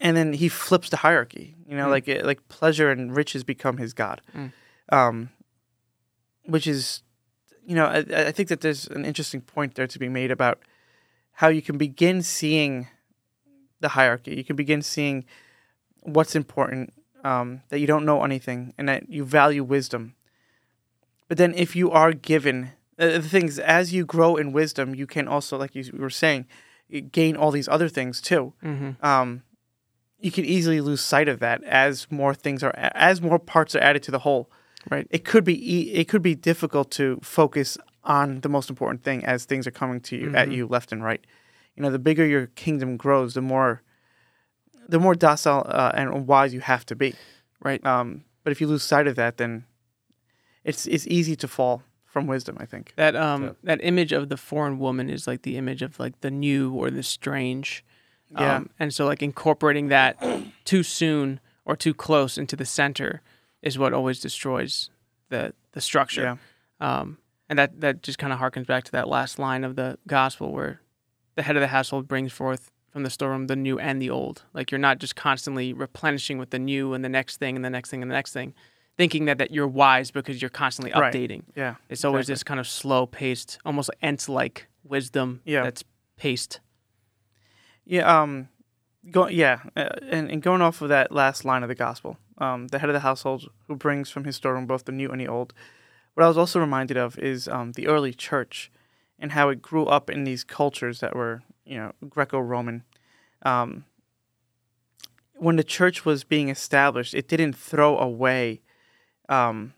and 0.01 0.17
then 0.17 0.33
he 0.35 0.49
flips 0.49 0.89
the 0.89 0.99
hierarchy. 0.99 1.57
You 1.69 1.77
know, 1.77 1.87
Mm. 1.87 1.91
like 1.91 2.09
it, 2.09 2.25
like 2.25 2.47
pleasure 2.49 2.91
and 2.91 3.15
riches 3.17 3.43
become 3.45 3.77
his 3.79 3.93
god, 3.93 4.21
Mm. 4.35 4.53
um, 4.91 5.31
which 6.45 6.67
is 6.67 7.03
you 7.67 7.75
know, 7.77 7.85
I, 7.87 7.99
I 8.29 8.33
think 8.33 8.49
that 8.49 8.63
there's 8.63 8.89
an 8.89 9.05
interesting 9.05 9.41
point 9.43 9.75
there 9.77 9.87
to 9.87 9.99
be 9.99 10.09
made 10.09 10.31
about 10.33 10.61
how 11.35 11.49
you 11.49 11.63
can 11.63 11.79
begin 11.79 12.23
seeing 12.23 12.89
the 13.81 13.91
hierarchy. 13.91 14.35
You 14.35 14.43
can 14.45 14.57
begin 14.57 14.83
seeing 14.83 15.25
what's 16.03 16.35
important, 16.35 16.93
um, 17.23 17.61
that 17.69 17.79
you 17.79 17.87
don't 17.87 18.05
know 18.05 18.25
anything, 18.25 18.75
and 18.79 18.89
that 18.89 19.09
you 19.09 19.25
value 19.25 19.63
wisdom. 19.63 20.15
But 21.31 21.39
then, 21.39 21.55
if 21.55 21.77
you 21.77 21.93
are 21.93 22.13
given 22.13 22.73
uh, 22.99 23.07
the 23.07 23.23
things 23.23 23.61
as 23.61 23.93
you 23.93 24.05
grow 24.05 24.35
in 24.35 24.51
wisdom, 24.53 24.97
you 24.97 25.07
can 25.07 25.29
also, 25.29 25.57
like 25.57 25.77
you 25.77 25.85
were 25.97 26.11
saying, 26.11 26.47
gain 27.13 27.37
all 27.37 27.53
these 27.53 27.69
other 27.69 27.89
things 27.89 28.21
too. 28.21 28.53
Mm-hmm. 28.65 29.07
Um, 29.07 29.43
you 30.19 30.33
can 30.33 30.45
easily 30.45 30.81
lose 30.81 31.01
sight 31.01 31.29
of 31.29 31.39
that 31.39 31.63
as 31.63 32.11
more 32.11 32.35
things 32.35 32.65
are 32.65 32.75
as 32.77 33.23
more 33.23 33.39
parts 33.39 33.77
are 33.77 33.81
added 33.81 34.03
to 34.03 34.11
the 34.11 34.19
whole 34.19 34.51
Right. 34.91 35.07
it 35.11 35.25
could 35.25 35.45
be 35.45 35.93
it 35.95 36.09
could 36.09 36.21
be 36.23 36.35
difficult 36.35 36.91
to 36.93 37.21
focus 37.23 37.79
on 38.03 38.41
the 38.41 38.49
most 38.49 38.69
important 38.69 39.05
thing 39.05 39.25
as 39.25 39.45
things 39.45 39.67
are 39.69 39.71
coming 39.71 40.01
to 40.01 40.17
you 40.17 40.35
at 40.35 40.49
Mhm. 40.49 40.55
you 40.57 40.67
left 40.67 40.91
and 40.91 41.05
right. 41.05 41.25
You 41.77 41.83
know, 41.85 41.91
the 41.93 41.99
bigger 42.01 42.27
your 42.27 42.47
kingdom 42.49 42.97
grows, 42.97 43.35
the 43.35 43.41
more 43.43 43.83
the 44.89 44.99
more 44.99 45.15
docile 45.15 45.63
uh, 45.69 45.93
and 45.95 46.27
wise 46.27 46.53
you 46.53 46.61
have 46.61 46.85
to 46.87 46.97
be. 46.97 47.15
Right. 47.63 47.85
Um, 47.87 48.25
but 48.43 48.51
if 48.51 48.61
you 48.61 48.67
lose 48.67 48.83
sight 48.83 49.07
of 49.07 49.15
that, 49.15 49.37
then 49.37 49.65
it's 50.65 50.87
it's 50.87 51.07
easy 51.07 51.37
to 51.37 51.49
fall 51.49 51.83
from 52.05 52.27
wisdom. 52.27 52.57
I 52.61 52.67
think. 52.67 52.93
That 52.97 53.15
um 53.17 53.43
Yeah. 53.45 53.51
that 53.65 53.81
image 53.83 54.13
of 54.13 54.29
the 54.29 54.37
foreign 54.37 54.79
woman 54.79 55.09
is 55.11 55.27
like 55.27 55.43
the 55.43 55.57
image 55.57 55.83
of 55.83 55.99
like 55.99 56.21
the 56.21 56.31
new 56.31 56.73
or 56.75 56.91
the 56.91 57.03
strange. 57.03 57.85
Yeah. 58.31 58.57
Um, 58.57 58.71
and 58.79 58.95
so 58.95 59.07
like 59.07 59.23
incorporating 59.23 59.89
that 59.89 60.17
too 60.65 60.83
soon 60.83 61.41
or 61.65 61.77
too 61.77 61.95
close 61.95 62.39
into 62.39 62.57
the 62.57 62.65
center 62.65 63.23
is 63.63 63.79
what 63.79 63.93
always 63.93 64.21
destroys 64.21 64.91
the 65.29 65.53
the 65.73 65.81
structure. 65.81 66.23
Yeah. 66.81 67.01
Um, 67.01 67.19
and 67.49 67.59
that 67.59 67.81
that 67.81 68.03
just 68.03 68.19
kind 68.19 68.33
of 68.33 68.39
harkens 68.39 68.67
back 68.67 68.85
to 68.85 68.93
that 68.93 69.09
last 69.09 69.39
line 69.39 69.65
of 69.65 69.77
the 69.77 69.99
gospel 70.07 70.53
where 70.53 70.81
the 71.37 71.43
head 71.43 71.57
of 71.57 71.61
the 71.61 71.69
household 71.69 72.07
brings 72.09 72.33
forth 72.33 72.71
from 72.91 73.03
the 73.05 73.11
storeroom 73.11 73.47
the 73.47 73.57
new 73.57 73.79
and 73.79 74.01
the 74.03 74.11
old. 74.11 74.43
Like 74.53 74.71
you're 74.71 74.79
not 74.79 74.99
just 74.99 75.15
constantly 75.17 75.73
replenishing 75.73 76.39
with 76.39 76.51
the 76.51 76.59
new 76.59 76.93
and 76.93 77.05
the 77.05 77.09
next 77.09 77.37
thing 77.39 77.55
and 77.57 77.65
the 77.65 77.71
next 77.71 77.91
thing 77.91 78.03
and 78.03 78.11
the 78.11 78.15
next 78.15 78.33
thing, 78.33 78.53
thinking 79.01 79.25
that 79.25 79.39
that 79.39 79.51
you're 79.51 79.67
wise 79.67 80.11
because 80.11 80.43
you're 80.43 80.51
constantly 80.51 80.93
Right. 80.93 81.11
updating. 81.15 81.43
Yeah. 81.57 81.77
It's 81.89 82.05
always 82.05 82.25
Exactly. 82.29 82.33
this 82.35 82.43
kind 82.43 82.61
of 82.61 82.67
slow 82.69 83.07
paced, 83.07 83.59
almost 83.65 83.89
ant 84.03 84.29
like 84.29 84.69
wisdom 84.85 85.41
Yeah. 85.47 85.63
that's 85.63 85.83
paced. 86.19 86.61
Yeah. 87.87 88.05
Um. 88.23 88.49
Go. 89.11 89.27
Yeah. 89.29 89.61
Uh, 89.75 89.89
and 90.11 90.31
and 90.31 90.43
going 90.43 90.61
off 90.61 90.83
of 90.83 90.91
that 90.91 91.11
last 91.11 91.47
line 91.47 91.63
of 91.63 91.71
the 91.71 91.75
gospel, 91.75 92.19
um, 92.37 92.69
the 92.69 92.79
head 92.79 92.91
of 92.91 92.95
the 92.95 93.01
household 93.01 93.49
who 93.69 93.75
brings 93.75 94.11
from 94.11 94.25
his 94.25 94.37
storeroom 94.37 94.67
both 94.67 94.85
the 94.85 94.93
new 94.93 95.09
and 95.11 95.19
the 95.21 95.29
old. 95.29 95.55
What 96.13 96.25
I 96.25 96.29
was 96.29 96.37
also 96.37 96.61
reminded 96.61 96.99
of 96.99 97.19
is 97.19 97.49
um, 97.49 97.73
the 97.73 97.87
early 97.87 98.13
church, 98.13 98.71
and 99.19 99.33
how 99.33 99.49
it 99.49 99.63
grew 99.63 99.87
up 99.87 100.11
in 100.11 100.25
these 100.25 100.45
cultures 100.45 101.01
that 101.01 101.17
were, 101.17 101.43
you 101.65 101.79
know, 101.79 101.93
Greco-Roman. 102.07 102.83
Um, 103.43 103.85
when 105.37 105.57
the 105.57 105.65
church 105.65 106.05
was 106.05 106.23
being 106.25 106.51
established, 106.51 107.15
it 107.15 107.27
didn't 107.29 107.55
throw 107.55 107.97
away 107.97 108.61
um, 109.31 109.73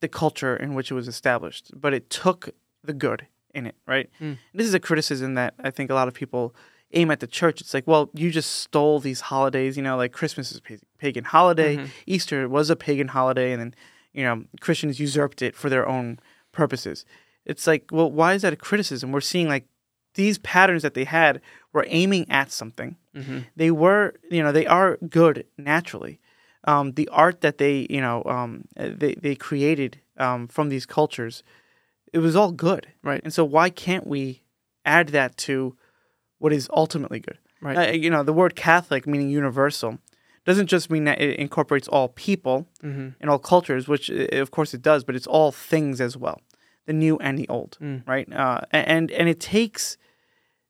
the 0.00 0.08
culture 0.08 0.54
in 0.56 0.74
which 0.74 0.90
it 0.90 0.94
was 0.94 1.08
established, 1.08 1.72
but 1.74 1.92
it 1.92 2.08
took 2.10 2.50
the 2.84 2.92
good 2.92 3.26
in 3.54 3.66
it, 3.66 3.74
right? 3.86 4.08
Mm. 4.20 4.38
This 4.54 4.66
is 4.66 4.74
a 4.74 4.80
criticism 4.80 5.34
that 5.34 5.54
I 5.58 5.70
think 5.70 5.90
a 5.90 5.94
lot 5.94 6.06
of 6.06 6.14
people 6.14 6.54
aim 6.92 7.10
at 7.10 7.20
the 7.20 7.26
church. 7.26 7.60
It's 7.60 7.74
like, 7.74 7.86
well, 7.86 8.08
you 8.14 8.30
just 8.30 8.50
stole 8.60 9.00
these 9.00 9.22
holidays, 9.22 9.76
you 9.76 9.82
know, 9.82 9.96
like 9.96 10.12
Christmas 10.12 10.52
is 10.52 10.58
a 10.58 10.78
pagan 10.98 11.24
holiday, 11.24 11.76
Mhm. 11.76 11.88
Easter 12.06 12.48
was 12.48 12.70
a 12.70 12.76
pagan 12.76 13.08
holiday, 13.08 13.52
and 13.52 13.60
then, 13.60 13.74
you 14.12 14.22
know, 14.22 14.44
Christians 14.60 15.00
usurped 15.00 15.42
it 15.42 15.56
for 15.56 15.68
their 15.68 15.86
own 15.88 16.18
purposes. 16.52 17.04
It's 17.44 17.66
like, 17.66 17.84
well, 17.90 18.10
why 18.10 18.34
is 18.34 18.42
that 18.42 18.52
a 18.52 18.56
criticism? 18.56 19.10
We're 19.12 19.20
seeing 19.20 19.48
like 19.48 19.66
these 20.14 20.38
patterns 20.38 20.82
that 20.82 20.94
they 20.94 21.04
had 21.04 21.40
were 21.72 21.84
aiming 21.88 22.30
at 22.30 22.50
something. 22.50 22.96
hmm 23.14 23.40
They 23.56 23.70
were, 23.70 24.14
you 24.30 24.42
know, 24.42 24.52
they 24.52 24.66
are 24.66 24.96
good 25.08 25.44
naturally. 25.56 26.20
Um, 26.64 26.92
the 26.92 27.08
art 27.08 27.40
that 27.40 27.58
they, 27.58 27.86
you 27.88 28.00
know, 28.00 28.22
um, 28.24 28.64
they 28.76 29.14
they 29.14 29.34
created 29.34 30.00
um, 30.16 30.48
from 30.48 30.68
these 30.68 30.86
cultures, 30.86 31.42
it 32.12 32.18
was 32.18 32.34
all 32.36 32.52
good. 32.52 32.88
Right. 33.02 33.20
And 33.24 33.32
so 33.32 33.44
why 33.44 33.70
can't 33.70 34.06
we 34.06 34.42
add 34.84 35.08
that 35.10 35.36
to 35.38 35.76
what 36.38 36.52
is 36.52 36.68
ultimately 36.72 37.20
good? 37.20 37.38
Right. 37.60 37.76
Uh, 37.88 37.92
you 37.92 38.10
know, 38.10 38.22
the 38.22 38.32
word 38.32 38.54
Catholic, 38.56 39.06
meaning 39.06 39.28
universal, 39.30 39.98
doesn't 40.44 40.66
just 40.66 40.90
mean 40.90 41.04
that 41.04 41.20
it 41.20 41.38
incorporates 41.38 41.88
all 41.88 42.08
people 42.08 42.66
hmm 42.80 43.08
and 43.20 43.30
all 43.30 43.38
cultures, 43.38 43.86
which 43.88 44.10
uh, 44.10 44.26
of 44.40 44.50
course 44.50 44.74
it 44.74 44.82
does, 44.82 45.04
but 45.04 45.14
it's 45.16 45.26
all 45.26 45.52
things 45.52 46.00
as 46.00 46.16
well, 46.16 46.40
the 46.86 46.92
new 46.92 47.18
and 47.18 47.38
the 47.38 47.48
old, 47.48 47.76
Mm. 47.80 48.02
right? 48.06 48.32
Uh, 48.32 48.60
and 48.72 49.10
and 49.12 49.28
it 49.28 49.40
takes. 49.40 49.96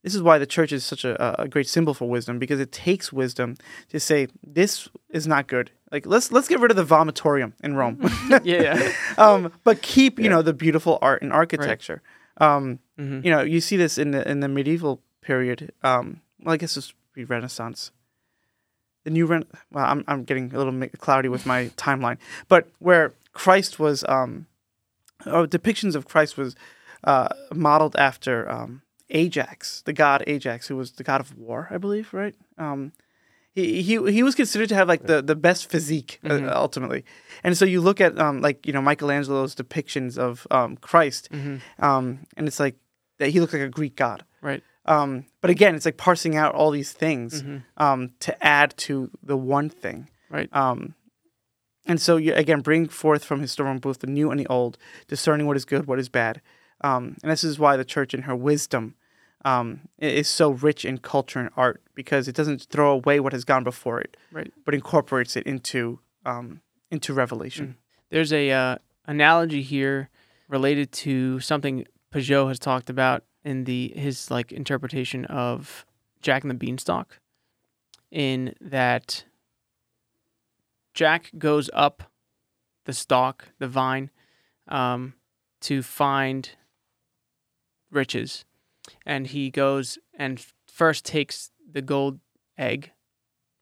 This 0.03 0.15
is 0.15 0.23
why 0.23 0.39
the 0.39 0.47
church 0.47 0.73
is 0.73 0.85
such 0.85 1.05
a, 1.05 1.43
a 1.43 1.49
great 1.49 1.69
symbol 1.69 1.93
for 1.93 2.09
wisdom 2.09 2.39
because 2.39 2.61
it 2.61 2.71
takes 2.71 3.13
wisdom 3.13 3.57
to 3.89 3.99
say 3.99 4.29
this 4.47 4.89
is 5.11 5.27
not 5.27 5.49
good. 5.49 5.71
Like 5.91 6.07
let's 6.07 6.31
let's 6.31 6.49
get 6.49 6.61
rid 6.61 6.71
of 6.71 6.77
the 6.77 6.85
vomitorium 6.85 7.53
in 7.63 7.75
Rome, 7.75 7.99
yeah. 8.29 8.41
Yeah. 8.45 8.93
um, 9.19 9.53
but 9.65 9.83
keep 9.83 10.19
you 10.19 10.29
know 10.29 10.43
the 10.43 10.53
beautiful 10.53 10.99
art 11.03 11.23
and 11.23 11.33
architecture. 11.33 12.03
Um, 12.39 12.79
hmm 12.97 13.21
you 13.25 13.31
know, 13.31 13.43
you 13.43 13.61
see 13.61 13.77
this 13.77 13.99
in 13.99 14.13
the 14.13 14.29
in 14.29 14.41
the 14.41 14.49
medieval 14.49 15.01
period. 15.23 15.73
Um, 15.83 16.21
well, 16.41 16.55
I 16.55 16.57
guess 16.57 16.77
it's 16.77 16.95
Renaissance. 17.17 17.91
The 19.05 19.11
new 19.11 19.27
Ren. 19.27 19.45
Well, 19.73 19.85
I'm 19.85 20.05
I'm 20.07 20.25
getting 20.25 20.55
a 20.55 20.59
little 20.59 20.89
cloudy 20.99 21.29
with 21.29 21.47
my 21.47 21.67
timeline, 21.77 22.19
but 22.49 22.69
where 22.79 23.13
Christ 23.33 23.79
was, 23.79 24.05
um, 24.09 24.47
or 25.27 25.47
depictions 25.47 25.95
of 25.95 26.07
Christ 26.07 26.37
was 26.37 26.55
uh, 27.05 27.29
modeled 27.53 27.97
after 27.97 28.51
um, 28.51 28.83
Ajax, 29.11 29.83
the 29.83 29.93
god 29.93 30.23
Ajax, 30.27 30.69
who 30.69 30.77
was 30.77 30.93
the 30.93 31.05
god 31.05 31.21
of 31.21 31.37
war, 31.37 31.69
I 31.71 31.79
believe, 31.79 32.13
right? 32.13 32.35
Um, 32.59 32.93
he, 33.55 33.83
he 33.83 34.13
he 34.13 34.23
was 34.23 34.35
considered 34.35 34.69
to 34.69 34.75
have 34.75 34.87
like 34.89 35.07
the, 35.07 35.23
the 35.23 35.35
best 35.35 35.71
physique 35.71 36.21
uh, 36.25 36.29
Mhm. 36.29 36.53
ultimately, 36.55 37.05
and 37.43 37.57
so 37.57 37.65
you 37.65 37.81
look 37.81 38.01
at 38.01 38.19
um, 38.19 38.41
like 38.41 38.67
you 38.67 38.73
know 38.73 38.83
Michelangelo's 38.83 39.55
depictions 39.55 40.19
of 40.19 40.47
um, 40.51 40.77
Christ, 40.77 41.29
hmm 41.33 41.57
um, 41.79 42.21
and 42.37 42.47
it's 42.47 42.61
like 42.61 42.77
that 43.19 43.31
he 43.31 43.41
looked 43.41 43.53
like 43.53 43.63
a 43.63 43.69
Greek 43.69 43.97
god. 43.97 44.25
Right. 44.43 44.63
Um, 44.85 45.25
but 45.41 45.51
again, 45.51 45.75
it's 45.75 45.85
like 45.85 45.97
parsing 45.99 46.37
out 46.37 46.55
all 46.55 46.71
these 46.71 46.93
things 46.93 47.41
hmm 47.43 47.59
um, 47.77 48.13
to 48.21 48.33
add 48.45 48.77
to 48.79 49.11
the 49.23 49.37
one 49.37 49.69
thing. 49.71 50.09
Right. 50.31 50.49
Um, 50.55 50.95
and 51.87 52.01
so 52.01 52.17
you 52.17 52.35
again 52.35 52.61
bring 52.61 52.87
forth 52.89 53.25
from 53.25 53.41
his 53.41 53.51
storeroom 53.51 53.79
both 53.79 54.01
the 54.01 54.07
new 54.07 54.31
and 54.31 54.39
the 54.39 54.47
old, 54.49 54.77
discerning 55.09 55.47
what 55.47 55.57
is 55.57 55.65
good, 55.65 55.87
what 55.87 55.99
is 55.99 56.09
bad. 56.09 56.41
Um, 56.83 57.17
and 57.23 57.33
this 57.33 57.43
is 57.43 57.59
why 57.59 57.77
the 57.77 57.85
church, 57.85 58.15
in 58.15 58.23
her 58.23 58.37
wisdom, 58.37 58.95
um, 59.45 59.81
is 59.99 60.29
so 60.29 60.51
rich 60.51 60.85
in 60.85 60.99
culture 60.99 61.39
and 61.39 61.51
art 61.57 61.83
because 61.95 62.29
it 62.29 62.35
doesn't 62.35 62.63
throw 62.65 62.91
away 62.93 63.21
what 63.21 63.33
has 63.33 63.45
gone 63.45 63.65
before 63.65 64.01
it, 64.01 64.17
Right. 64.33 64.53
but 64.65 64.75
incorporates 64.75 65.37
it 65.37 65.47
into 65.47 66.01
um, 66.25 66.61
into 66.91 67.15
revelation. 67.15 67.77
There's 68.11 68.33
a 68.33 68.51
uh, 68.51 68.77
analogy 69.07 69.63
here 69.63 70.09
related 70.49 70.91
to 70.93 71.39
something 71.41 71.87
Pageau 72.13 72.49
has 72.49 72.59
talked 72.59 72.91
about 72.91 73.25
in 73.45 73.65
the 73.65 73.93
his 73.95 74.31
like 74.31 74.51
interpretation 74.53 75.25
of 75.27 75.85
Jack 76.23 76.43
and 76.43 76.51
the 76.51 76.55
Beanstalk, 76.55 77.19
in 78.11 78.55
that 78.61 79.25
Jack 80.95 81.31
goes 81.39 81.71
up 81.73 82.03
the 82.85 82.93
stalk, 82.93 83.49
the 83.59 83.69
vine, 83.69 84.11
um, 84.67 85.15
to 85.61 85.83
find 85.83 86.51
riches, 87.91 88.45
and 89.09 89.27
he 89.29 89.51
goes 89.51 89.99
and 90.17 90.47
first 90.69 91.05
takes 91.05 91.51
the 91.69 91.83
gold 91.83 92.21
egg, 92.59 92.93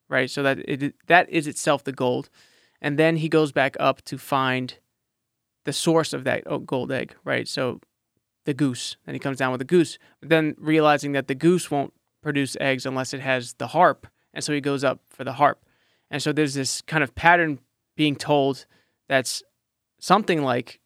right? 0.09 0.29
So 0.29 0.43
that 0.43 0.59
it 0.59 0.93
that 1.07 1.29
is 1.29 1.47
itself 1.47 1.83
the 1.85 1.93
gold, 1.93 2.29
and 2.81 2.99
then 2.99 3.15
he 3.15 3.29
goes 3.29 3.51
back 3.51 3.77
up 3.79 4.03
to 4.03 4.17
find 4.17 4.75
the 5.63 5.73
source 5.73 6.13
of 6.13 6.25
that 6.25 6.43
oh, 6.45 6.59
gold 6.59 6.91
egg, 6.91 7.15
right? 7.23 7.47
So 7.47 7.79
the 8.45 8.53
goose. 8.53 8.97
and 9.05 9.15
he 9.15 9.19
comes 9.19 9.37
down 9.37 9.51
with 9.51 9.59
the 9.59 9.65
goose, 9.65 9.97
but 10.19 10.29
then 10.29 10.55
realizing 10.57 11.13
that 11.13 11.27
the 11.27 11.35
goose 11.35 11.71
won't 11.71 11.93
produce 12.21 12.55
eggs 12.61 12.85
unless 12.85 13.13
it 13.13 13.21
has 13.21 13.53
the 13.53 13.67
harp, 13.67 14.05
and 14.33 14.43
so 14.43 14.53
he 14.53 14.61
goes 14.61 14.83
up 14.83 14.99
for 15.09 15.23
the 15.23 15.33
harp. 15.33 15.63
And 16.11 16.21
so 16.21 16.31
there's 16.31 16.53
this 16.53 16.81
kind 16.81 17.03
of 17.03 17.15
pattern 17.15 17.59
being 17.95 18.15
told 18.15 18.65
that's 19.09 19.43
something 19.99 20.43
like 20.43 20.79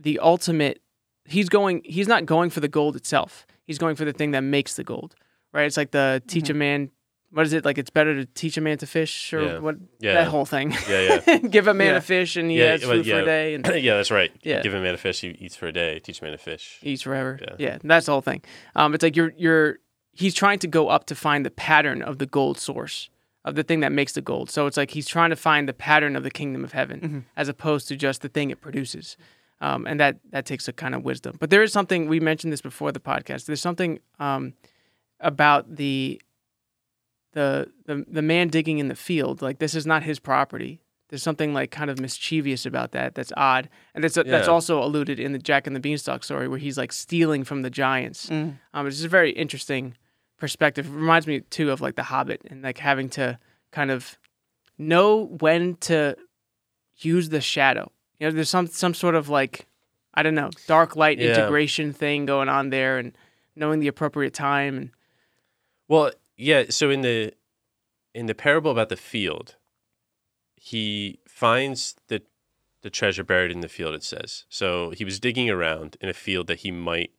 the 0.00 0.18
ultimate 0.20 0.80
he's 1.24 1.48
going 1.48 1.82
he's 1.84 2.08
not 2.08 2.26
going 2.26 2.50
for 2.50 2.60
the 2.60 2.68
gold 2.68 2.94
itself. 2.94 3.46
He's 3.66 3.78
going 3.78 3.96
for 3.96 4.04
the 4.04 4.12
thing 4.12 4.32
that 4.32 4.40
makes 4.42 4.74
the 4.76 4.84
gold. 4.84 5.14
Right? 5.52 5.64
It's 5.66 5.76
like 5.76 5.90
the 5.92 6.22
teach 6.26 6.50
a 6.50 6.54
man 6.54 6.90
what 7.30 7.44
is 7.46 7.52
it 7.52 7.64
like 7.64 7.78
it's 7.78 7.90
better 7.90 8.14
to 8.14 8.26
teach 8.26 8.56
a 8.56 8.60
man 8.60 8.78
to 8.78 8.86
fish 8.86 9.32
or 9.32 9.42
Yeah. 9.42 9.58
what 9.58 9.74
Yeah. 9.98 10.14
that 10.14 10.28
whole 10.28 10.44
thing. 10.44 10.72
Yeah, 10.88 11.20
yeah. 11.26 11.38
Give 11.50 11.66
a 11.66 11.74
man 11.74 11.88
Yeah. 11.92 11.96
a 11.96 12.00
fish 12.00 12.36
and 12.36 12.48
he 12.48 12.58
Yeah, 12.60 12.72
has 12.72 12.84
food 12.84 13.04
for 13.04 13.18
a 13.18 13.24
day 13.24 13.54
and 13.54 13.66
yeah, 13.82 13.96
that's 13.96 14.12
right. 14.12 14.30
Yeah. 14.44 14.62
Give 14.62 14.72
a 14.74 14.80
man 14.80 14.94
a 14.94 14.98
fish, 14.98 15.20
he 15.20 15.28
eats 15.30 15.56
for 15.56 15.66
a 15.66 15.72
day. 15.72 15.98
Teach 15.98 16.20
a 16.20 16.24
man 16.24 16.30
to 16.32 16.38
fish. 16.38 16.78
eats 16.82 17.02
forever. 17.02 17.38
Yeah. 17.42 17.54
Yeah. 17.58 17.78
that's 17.82 18.06
the 18.06 18.12
whole 18.12 18.20
thing. 18.20 18.42
Um, 18.76 18.94
it's 18.94 19.02
like 19.02 19.16
you're 19.16 19.32
you're 19.36 19.78
he's 20.12 20.32
trying 20.34 20.60
to 20.60 20.68
go 20.68 20.88
up 20.88 21.06
to 21.06 21.16
find 21.16 21.44
the 21.44 21.50
pattern 21.50 22.02
of 22.02 22.18
the 22.18 22.26
gold 22.26 22.56
source 22.58 23.10
of 23.44 23.56
the 23.56 23.64
thing 23.64 23.80
that 23.80 23.90
makes 23.90 24.12
the 24.12 24.22
gold. 24.22 24.48
So 24.48 24.66
it's 24.68 24.76
like 24.76 24.92
he's 24.92 25.08
trying 25.08 25.30
to 25.30 25.36
find 25.36 25.68
the 25.68 25.74
pattern 25.74 26.14
of 26.14 26.22
the 26.22 26.30
kingdom 26.30 26.62
of 26.64 26.70
heaven 26.72 27.00
Mhm. 27.00 27.22
as 27.36 27.48
opposed 27.48 27.88
to 27.88 27.96
just 27.96 28.22
the 28.22 28.28
thing 28.28 28.50
it 28.50 28.60
produces. 28.60 29.16
Um, 29.64 29.86
and 29.86 29.98
that 29.98 30.18
that 30.30 30.44
takes 30.44 30.68
a 30.68 30.74
kind 30.74 30.94
of 30.94 31.04
wisdom. 31.04 31.38
But 31.40 31.48
there 31.48 31.62
is 31.62 31.72
something 31.72 32.06
we 32.06 32.20
mentioned 32.20 32.52
this 32.52 32.60
before 32.60 32.92
the 32.92 33.00
podcast. 33.00 33.46
There's 33.46 33.62
something 33.62 33.98
um, 34.20 34.52
about 35.20 35.76
the 35.76 36.20
the 37.32 37.72
the 37.86 38.04
the 38.06 38.20
man 38.20 38.48
digging 38.48 38.76
in 38.76 38.88
the 38.88 38.94
field. 38.94 39.40
Like 39.40 39.60
this 39.60 39.74
is 39.74 39.86
not 39.86 40.02
his 40.02 40.20
property. 40.20 40.82
There's 41.08 41.22
something 41.22 41.54
like 41.54 41.70
kind 41.70 41.90
of 41.90 41.98
mischievous 41.98 42.66
about 42.66 42.92
that. 42.92 43.14
That's 43.14 43.32
odd, 43.38 43.70
and 43.94 44.04
that's 44.04 44.16
that's 44.16 44.48
also 44.48 44.82
alluded 44.82 45.18
in 45.18 45.32
the 45.32 45.38
Jack 45.38 45.66
and 45.66 45.74
the 45.74 45.80
Beanstalk 45.80 46.24
story, 46.24 46.46
where 46.46 46.58
he's 46.58 46.76
like 46.76 46.92
stealing 46.92 47.42
from 47.42 47.62
the 47.62 47.70
giants. 47.70 48.28
Mm. 48.28 48.58
Um, 48.74 48.86
it's 48.86 48.96
just 48.96 49.06
a 49.06 49.08
very 49.08 49.30
interesting 49.30 49.96
perspective. 50.36 50.86
It 50.86 50.92
reminds 50.92 51.26
me 51.26 51.40
too 51.40 51.70
of 51.70 51.80
like 51.80 51.96
The 51.96 52.02
Hobbit 52.02 52.42
and 52.50 52.60
like 52.62 52.76
having 52.76 53.08
to 53.10 53.38
kind 53.72 53.90
of 53.90 54.18
know 54.76 55.24
when 55.40 55.76
to 55.76 56.16
use 56.98 57.30
the 57.30 57.40
shadow. 57.40 57.90
You 58.18 58.26
know, 58.28 58.30
there's 58.34 58.50
some 58.50 58.66
some 58.66 58.94
sort 58.94 59.14
of 59.14 59.28
like 59.28 59.66
I 60.14 60.22
don't 60.22 60.34
know 60.34 60.50
dark 60.66 60.96
light 60.96 61.18
Yeah. 61.18 61.30
integration 61.34 61.92
thing 61.92 62.26
going 62.26 62.48
on 62.48 62.70
there, 62.70 62.98
and 62.98 63.16
knowing 63.56 63.80
the 63.80 63.88
appropriate 63.88 64.34
time. 64.34 64.76
And 64.76 64.90
Well, 65.88 66.12
yeah. 66.36 66.64
So 66.70 66.90
in 66.90 67.00
the 67.02 67.32
in 68.14 68.26
the 68.26 68.34
parable 68.34 68.70
about 68.70 68.88
the 68.88 68.96
field, 68.96 69.56
he 70.56 71.18
finds 71.26 71.96
the 72.08 72.22
the 72.82 72.90
treasure 72.90 73.24
buried 73.24 73.50
in 73.50 73.60
the 73.60 73.68
field. 73.68 73.94
It 73.94 74.04
says 74.04 74.44
so. 74.48 74.90
He 74.90 75.04
was 75.04 75.18
digging 75.18 75.50
around 75.50 75.96
in 76.00 76.08
a 76.08 76.12
field 76.14 76.46
that 76.46 76.60
he 76.60 76.70
might 76.70 77.10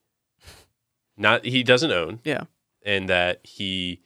not. 1.18 1.44
He 1.46 1.64
doesn't 1.64 1.92
own. 1.92 2.20
Yeah. 2.24 2.44
and 2.88 3.10
that 3.10 3.40
he. 3.44 4.02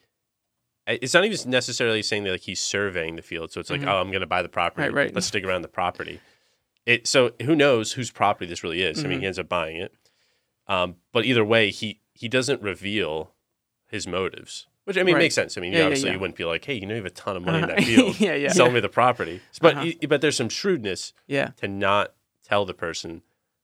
It's 0.88 1.14
not 1.14 1.24
even 1.26 1.52
necessarily 1.52 2.02
saying 2.02 2.24
that 2.24 2.32
like 2.32 2.42
he's 2.42 2.60
surveying 2.62 3.16
the 3.18 3.22
field. 3.22 3.52
So 3.52 3.60
it's 3.60 3.70
like, 3.70 3.82
Mhm. 3.82 3.88
oh, 3.90 4.00
I'm 4.00 4.10
going 4.10 4.22
to 4.22 4.26
buy 4.28 4.42
the 4.42 4.48
property. 4.50 4.88
Right, 4.88 4.94
right. 5.06 5.14
Let's 5.14 5.30
dig 5.30 5.46
around 5.46 5.62
the 5.62 5.68
property. 5.68 6.20
It 6.86 7.08
so 7.08 7.32
who 7.42 7.56
knows 7.56 7.94
whose 7.94 8.12
property 8.12 8.46
this 8.48 8.64
really 8.64 8.82
is? 8.82 9.04
I 9.04 9.08
mean, 9.08 9.20
he 9.22 9.26
ends 9.28 9.38
up 9.40 9.48
buying 9.50 9.78
it. 9.78 9.94
Um, 10.68 10.96
but 11.12 11.26
either 11.26 11.44
way, 11.46 11.70
he 11.72 12.00
he 12.14 12.28
doesn't 12.28 12.62
reveal 12.62 13.32
his 13.88 14.08
motives, 14.08 14.68
which 14.86 14.98
I 14.98 15.04
mean 15.04 15.16
Right. 15.16 15.22
makes 15.22 15.36
sense. 15.36 15.58
I 15.58 15.62
mean, 15.62 15.72
Yeah, 15.74 15.80
yeah, 15.80 15.86
obviously 15.86 16.10
yeah. 16.10 16.14
you 16.16 16.20
wouldn't 16.20 16.38
be 16.38 16.46
like, 16.46 16.66
hey, 16.66 16.76
you 16.76 16.86
know, 16.86 16.94
you 16.96 17.02
have 17.04 17.06
a 17.06 17.10
ton 17.10 17.38
of 17.38 17.44
money 17.44 17.60
in 17.64 17.68
that 17.68 17.78
Uh-huh. 17.80 17.86
field. 18.14 18.20
yeah, 18.20 18.36
yeah, 18.36 18.52
Sell 18.52 18.70
me 18.72 18.80
the 18.80 18.90
property. 18.90 19.42
But 19.62 19.76
Uh-huh. 19.78 19.92
y- 20.02 20.08
but 20.08 20.22
there's 20.22 20.36
some 20.38 20.50
shrewdness 20.50 21.14
yeah. 21.28 21.50
to 21.58 21.68
not 21.68 22.14
tell 22.44 22.66
the 22.66 22.74
person 22.74 23.22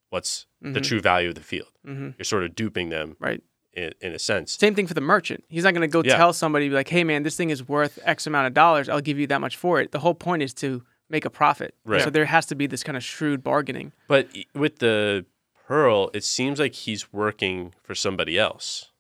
what's 0.10 0.46
the 0.62 0.80
Mhm. 0.80 0.84
true 0.84 1.00
value 1.02 1.30
of 1.30 1.36
the 1.36 1.42
field. 1.42 1.70
hmm 1.84 2.12
You're 2.18 2.26
sort 2.26 2.44
of 2.44 2.56
duping 2.56 2.90
them, 2.90 3.18
Right. 3.20 3.42
in, 3.74 3.94
in 4.02 4.14
a 4.14 4.20
sense. 4.20 4.54
Same 4.54 4.74
thing 4.74 4.88
for 4.88 4.94
the 4.94 5.02
merchant. 5.02 5.44
He's 5.50 5.64
not 5.64 5.74
going 5.74 5.82
to 5.88 5.92
go 5.92 6.02
Yeah. 6.04 6.16
tell 6.18 6.32
somebody 6.34 6.70
like, 6.70 6.88
"Hey, 6.90 7.04
man, 7.04 7.24
this 7.24 7.36
thing 7.36 7.50
is 7.50 7.68
worth 7.68 8.00
X 8.04 8.26
amount 8.26 8.48
of 8.48 8.54
dollars. 8.54 8.88
I'll 8.90 9.02
give 9.02 9.20
you 9.20 9.28
that 9.28 9.42
much 9.42 9.58
for 9.58 9.80
it." 9.82 9.92
The 9.92 10.00
whole 10.00 10.16
point 10.16 10.42
is 10.44 10.54
to 10.56 10.84
make 11.10 11.26
a 11.26 11.30
profit. 11.30 11.76
Right. 11.86 12.02
So 12.02 12.10
there 12.10 12.26
has 12.26 12.46
to 12.48 12.56
be 12.56 12.68
this 12.68 12.84
kind 12.84 12.96
of 12.98 13.04
shrewd 13.04 13.44
bargaining. 13.44 13.94
But 14.08 14.30
with 14.54 14.80
the 14.80 15.26
pearl, 15.68 16.10
it 16.14 16.24
seems 16.24 16.60
like 16.60 16.74
he's 16.74 17.12
working 17.14 17.74
for 17.84 17.96
somebody 17.96 18.38
else 18.40 18.92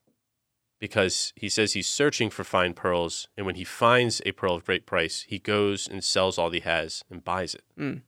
because 0.79 1.33
he 1.35 1.47
says 1.49 1.73
he's 1.73 1.87
searching 1.87 2.29
for 2.29 2.43
fine 2.43 2.73
pearls, 2.73 3.27
and 3.37 3.45
when 3.45 3.55
he 3.55 3.63
finds 3.63 4.21
a 4.25 4.31
pearl 4.33 4.55
of 4.55 4.65
great 4.65 4.85
price, 4.85 5.25
he 5.27 5.39
goes 5.39 5.87
and 5.87 6.03
sells 6.03 6.37
all 6.37 6.49
he 6.51 6.59
has 6.59 7.03
and 7.09 7.23
buys 7.23 7.55
it. 7.55 7.63
Mm. 7.79 8.01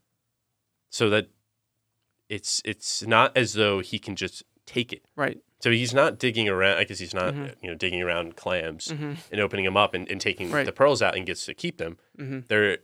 So 0.90 1.10
that 1.10 1.30
it's 2.30 2.62
it's 2.66 3.06
not 3.06 3.36
as 3.38 3.54
though 3.54 3.80
he 3.80 4.00
can 4.00 4.16
just 4.16 4.44
take 4.66 4.92
it. 4.92 5.04
Right. 5.16 5.40
So 5.62 5.72
he's 5.72 5.94
not 5.94 6.20
digging 6.20 6.48
around. 6.50 6.78
I 6.78 6.84
guess 6.84 7.00
he's 7.00 7.14
not, 7.14 7.34
Mhm. 7.34 7.56
you 7.64 7.70
know, 7.70 7.76
digging 7.76 8.02
around 8.04 8.36
clams 8.36 8.90
Mm-hmm. 8.90 9.14
and 9.32 9.42
opening 9.42 9.66
them 9.66 9.78
up 9.78 9.94
and, 9.94 10.10
and 10.12 10.20
taking 10.22 10.52
Right. 10.52 10.66
the 10.66 10.72
pearls 10.72 11.02
out 11.02 11.16
and 11.16 11.26
gets 11.26 11.46
to 11.46 11.54
keep 11.54 11.78
them. 11.78 11.98
Mm-hmm. 12.20 12.42
They're, 12.48 12.80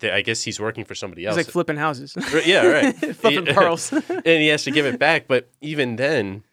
they, 0.00 0.10
I 0.10 0.22
guess 0.22 0.42
he's 0.42 0.60
working 0.60 0.84
for 0.84 0.94
somebody 0.94 1.26
else. 1.26 1.36
He's 1.36 1.46
like 1.46 1.52
flipping 1.52 1.76
houses. 1.76 2.16
Right, 2.32 2.46
yeah, 2.46 2.66
right. 2.66 2.96
flipping 3.16 3.46
pearls. 3.54 3.92
and 3.92 4.24
he 4.24 4.48
has 4.48 4.64
to 4.64 4.70
give 4.70 4.86
it 4.86 4.98
back. 4.98 5.26
But 5.28 5.50
even 5.60 5.96
then, 5.96 6.44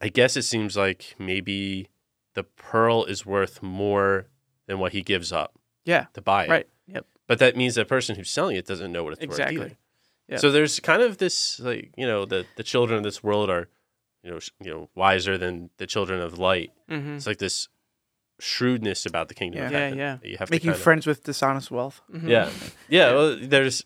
I 0.00 0.08
guess 0.08 0.36
it 0.36 0.42
seems 0.42 0.76
like 0.76 1.14
maybe 1.18 1.88
the 2.34 2.44
pearl 2.44 3.04
is 3.04 3.26
worth 3.26 3.62
more 3.62 4.26
than 4.66 4.78
what 4.78 4.92
he 4.92 5.02
gives 5.02 5.32
up 5.32 5.58
yeah. 5.84 6.06
to 6.14 6.22
buy 6.22 6.44
it. 6.44 6.50
Right. 6.50 6.68
Yep. 6.86 7.06
But 7.26 7.38
that 7.40 7.56
means 7.56 7.74
the 7.74 7.84
person 7.84 8.16
who's 8.16 8.30
selling 8.30 8.56
it 8.56 8.66
doesn't 8.66 8.92
know 8.92 9.04
what 9.04 9.14
it's 9.14 9.22
Exactly. 9.22 9.58
worth 9.58 9.66
either. 9.66 9.76
Yeah. 10.28 10.36
So 10.36 10.50
there's 10.52 10.78
kind 10.78 11.02
of 11.02 11.18
this, 11.18 11.58
like 11.58 11.92
you 11.96 12.06
know, 12.06 12.24
the 12.24 12.46
the 12.56 12.62
children 12.62 12.98
of 12.98 13.02
this 13.02 13.22
world 13.22 13.50
are, 13.50 13.68
you 14.22 14.30
know, 14.30 14.38
sh- 14.38 14.50
you 14.62 14.70
know, 14.70 14.88
wiser 14.94 15.36
than 15.36 15.70
the 15.78 15.86
children 15.86 16.20
of 16.20 16.38
light. 16.38 16.70
Mm-hmm. 16.88 17.16
It's 17.16 17.26
like 17.26 17.38
this 17.38 17.68
shrewdness 18.40 19.06
about 19.06 19.28
the 19.28 19.34
kingdom 19.34 19.64
of 19.64 19.70
Yeah. 19.72 19.78
heaven. 19.78 19.98
Yeah, 19.98 20.18
yeah. 20.22 20.30
You 20.30 20.36
have 20.38 20.50
Making 20.50 20.68
to 20.70 20.72
kind 20.74 20.82
friends 20.82 21.06
with 21.06 21.24
dishonest 21.24 21.70
wealth. 21.70 22.00
Mm-hmm. 22.12 22.26
Of, 22.26 22.30
yeah, 22.30 22.50
yeah. 22.88 23.12
Well, 23.12 23.36
there's, 23.40 23.84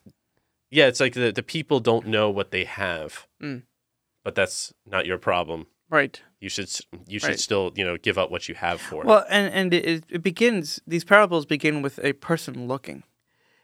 yeah. 0.70 0.86
It's 0.86 1.00
like 1.00 1.14
the 1.14 1.32
the 1.32 1.42
people 1.42 1.80
don't 1.80 2.06
know 2.06 2.30
what 2.30 2.50
they 2.50 2.64
have, 2.64 3.26
Mm. 3.42 3.62
but 4.24 4.34
that's 4.34 4.72
not 4.86 5.06
your 5.06 5.18
problem. 5.18 5.66
Right. 5.90 6.20
You 6.40 6.48
should 6.48 6.68
you 7.06 7.18
should 7.18 7.28
Right. 7.30 7.38
still 7.40 7.72
you 7.76 7.84
know 7.84 7.96
give 7.96 8.18
up 8.18 8.30
what 8.30 8.48
you 8.48 8.54
have 8.54 8.80
for 8.80 9.02
it. 9.02 9.06
Well, 9.06 9.24
and 9.30 9.52
and 9.54 9.74
it, 9.74 10.04
it 10.10 10.22
begins. 10.22 10.80
These 10.86 11.04
parables 11.04 11.46
begin 11.46 11.82
with 11.82 11.98
a 12.02 12.12
person 12.14 12.66
looking, 12.68 13.02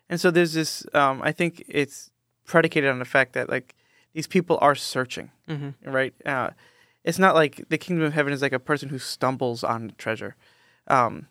and 0.09 0.21
so 0.21 0.31
there's 0.31 0.53
this. 0.55 0.87
Um, 0.95 1.21
I 1.23 1.33
think 1.33 1.65
it's 1.69 2.11
predicated 2.47 2.91
on 2.91 2.99
the 2.99 3.05
fact 3.05 3.33
that 3.33 3.49
like 3.49 3.75
these 4.15 4.27
people 4.27 4.59
are 4.61 4.75
searching, 4.75 5.31
Mm-hmm. 5.49 5.91
right? 5.91 6.15
Uh, 6.27 6.51
it's 7.05 7.19
not 7.19 7.35
like 7.35 7.65
the 7.69 7.79
kingdom 7.79 8.05
of 8.07 8.13
heaven 8.13 8.33
is 8.33 8.43
like 8.43 8.53
a 8.53 8.59
person 8.59 8.89
who 8.91 8.99
stumbles 8.99 9.65
on 9.65 9.87
the 9.89 9.93
treasure, 9.95 10.37
um, 10.91 11.29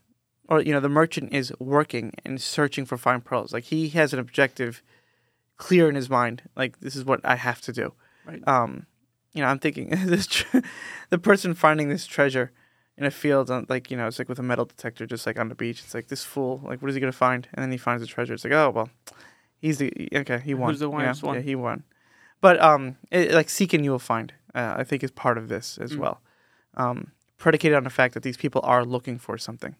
or 0.47 0.61
you 0.61 0.73
know, 0.73 0.79
the 0.79 0.89
merchant 0.89 1.33
is 1.33 1.53
working 1.59 2.13
and 2.25 2.41
searching 2.41 2.85
for 2.85 2.97
fine 2.97 3.21
pearls. 3.21 3.53
Like 3.53 3.65
he 3.65 3.89
has 3.89 4.13
an 4.13 4.19
objective 4.19 4.81
clear 5.57 5.89
in 5.89 5.95
his 5.95 6.09
mind. 6.09 6.43
Like 6.55 6.79
this 6.79 6.95
is 6.95 7.05
what 7.05 7.19
I 7.23 7.35
have 7.35 7.61
to 7.61 7.73
do. 7.73 7.93
Right. 8.25 8.45
Um, 8.47 8.85
you 9.33 9.41
know, 9.43 9.49
I'm 9.49 9.59
thinking 9.59 9.89
this 10.05 10.27
tr- 10.27 10.59
the 11.09 11.17
person 11.19 11.53
finding 11.53 11.89
this 11.89 12.07
treasure 12.07 12.51
in 12.97 13.05
a 13.05 13.11
field, 13.11 13.49
on, 13.49 13.65
like 13.69 13.91
you 13.91 13.97
know, 13.97 14.07
it's 14.07 14.19
like 14.19 14.27
with 14.29 14.39
a 14.39 14.43
metal 14.43 14.65
detector, 14.65 15.05
just 15.05 15.25
like 15.25 15.39
on 15.39 15.49
the 15.49 15.55
beach. 15.55 15.81
It's 15.83 15.93
like 15.93 16.07
this 16.07 16.23
fool, 16.25 16.61
like 16.63 16.81
what 16.81 16.89
is 16.89 16.95
he 16.95 16.99
gonna 17.01 17.11
find? 17.11 17.47
And 17.53 17.63
then 17.63 17.71
he 17.71 17.77
finds 17.77 18.01
the 18.01 18.07
treasure. 18.07 18.33
It's 18.33 18.43
like, 18.43 18.53
oh 18.53 18.71
well, 18.71 18.89
he's 19.59 19.77
the 19.77 19.91
okay, 20.13 20.41
he 20.43 20.53
won. 20.53 20.71
Who's 20.71 20.79
the 20.79 20.89
yeah, 20.89 21.13
one? 21.21 21.35
Yeah, 21.35 21.41
he 21.41 21.55
won. 21.55 21.83
But 22.41 22.59
um, 22.61 22.97
it, 23.11 23.31
like 23.31 23.49
seek 23.49 23.73
and 23.73 23.83
you 23.85 23.91
will 23.91 23.99
find. 23.99 24.33
Uh, 24.55 24.73
I 24.77 24.83
think 24.83 25.03
is 25.03 25.11
part 25.11 25.37
of 25.37 25.47
this 25.47 25.77
as 25.77 25.91
Mm. 25.91 25.99
well. 25.99 26.21
Um, 26.75 27.11
predicated 27.39 27.75
on 27.75 27.83
the 27.83 27.89
fact 27.89 28.13
that 28.13 28.21
these 28.23 28.37
people 28.37 28.61
are 28.63 28.85
looking 28.85 29.17
for 29.17 29.37
something. 29.37 29.75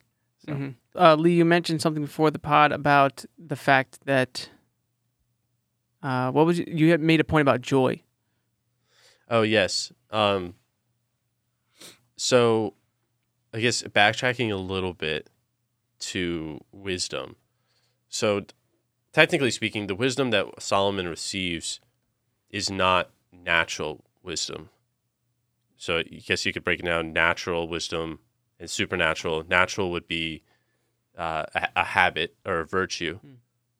So- 0.45 0.53
Mhm. 0.53 0.75
Uh, 0.95 1.15
Lee, 1.15 1.33
you 1.35 1.45
mentioned 1.45 1.81
something 1.81 2.03
before 2.03 2.31
the 2.31 2.39
pod 2.39 2.71
about 2.71 3.25
the 3.37 3.55
fact 3.55 3.99
that 4.05 4.49
uh, 6.01 6.31
what 6.31 6.45
was 6.45 6.57
you, 6.59 6.65
you 6.67 6.91
had 6.91 7.01
made 7.01 7.19
a 7.19 7.23
point 7.25 7.41
about 7.41 7.61
joy. 7.61 8.01
Oh 9.29 9.41
yes. 9.43 9.91
Um, 10.09 10.55
so, 12.15 12.73
I 13.53 13.59
guess 13.59 13.83
backtracking 13.83 14.51
a 14.51 14.55
little 14.55 14.93
bit 14.93 15.29
to 15.99 16.59
wisdom. 16.71 17.35
So, 18.09 18.41
t- 18.41 18.47
technically 19.13 19.51
speaking, 19.51 19.87
the 19.87 19.95
wisdom 19.95 20.31
that 20.31 20.45
Solomon 20.61 21.07
receives 21.07 21.79
is 22.49 22.69
not 22.69 23.09
natural 23.31 24.03
wisdom. 24.23 24.69
So, 25.79 25.97
I 25.99 26.03
guess 26.03 26.45
you 26.45 26.53
could 26.53 26.63
break 26.63 26.79
it 26.79 26.85
down: 26.85 27.13
natural 27.13 27.67
wisdom 27.67 28.19
and 28.59 28.69
supernatural. 28.69 29.43
Natural 29.47 29.89
would 29.91 30.07
be 30.07 30.43
uh, 31.17 31.45
a, 31.55 31.67
a 31.77 31.83
habit 31.83 32.35
or 32.45 32.59
a 32.59 32.65
virtue. 32.65 33.17
Hmm. 33.19 33.33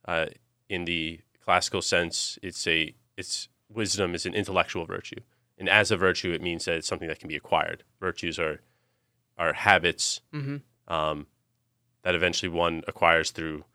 Uh, 0.05 0.25
in 0.67 0.85
the 0.85 1.19
classical 1.43 1.81
sense, 1.81 2.39
it's 2.41 2.65
a 2.65 2.95
it's 3.17 3.49
wisdom 3.69 4.15
is 4.15 4.25
an 4.25 4.33
intellectual 4.33 4.85
virtue 4.85 5.19
and 5.59 5.67
as 5.67 5.91
a 5.91 5.97
virtue, 5.97 6.31
it 6.31 6.41
means 6.41 6.63
that 6.65 6.75
it's 6.75 6.87
something 6.87 7.09
that 7.09 7.19
can 7.19 7.27
be 7.27 7.35
acquired. 7.35 7.83
Virtues 7.99 8.39
are 8.39 8.61
are 9.37 9.53
habits 9.53 10.21
Mm-hmm. 10.33 10.57
um, 10.93 11.27
that 12.03 12.15
eventually 12.15 12.49
one 12.49 12.81
acquires 12.87 13.31
through 13.31 13.65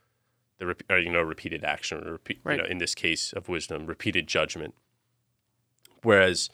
the 0.58 0.74
or, 0.88 0.98
you 0.98 1.10
know 1.10 1.20
repeated 1.22 1.62
action, 1.62 1.98
or 2.06 2.12
repeat, 2.12 2.40
Right. 2.42 2.56
you 2.56 2.62
know, 2.62 2.68
in 2.68 2.78
this 2.78 2.94
case 2.94 3.32
of 3.34 3.48
wisdom, 3.50 3.86
repeated 3.86 4.26
judgment. 4.26 4.74
Whereas 6.02 6.48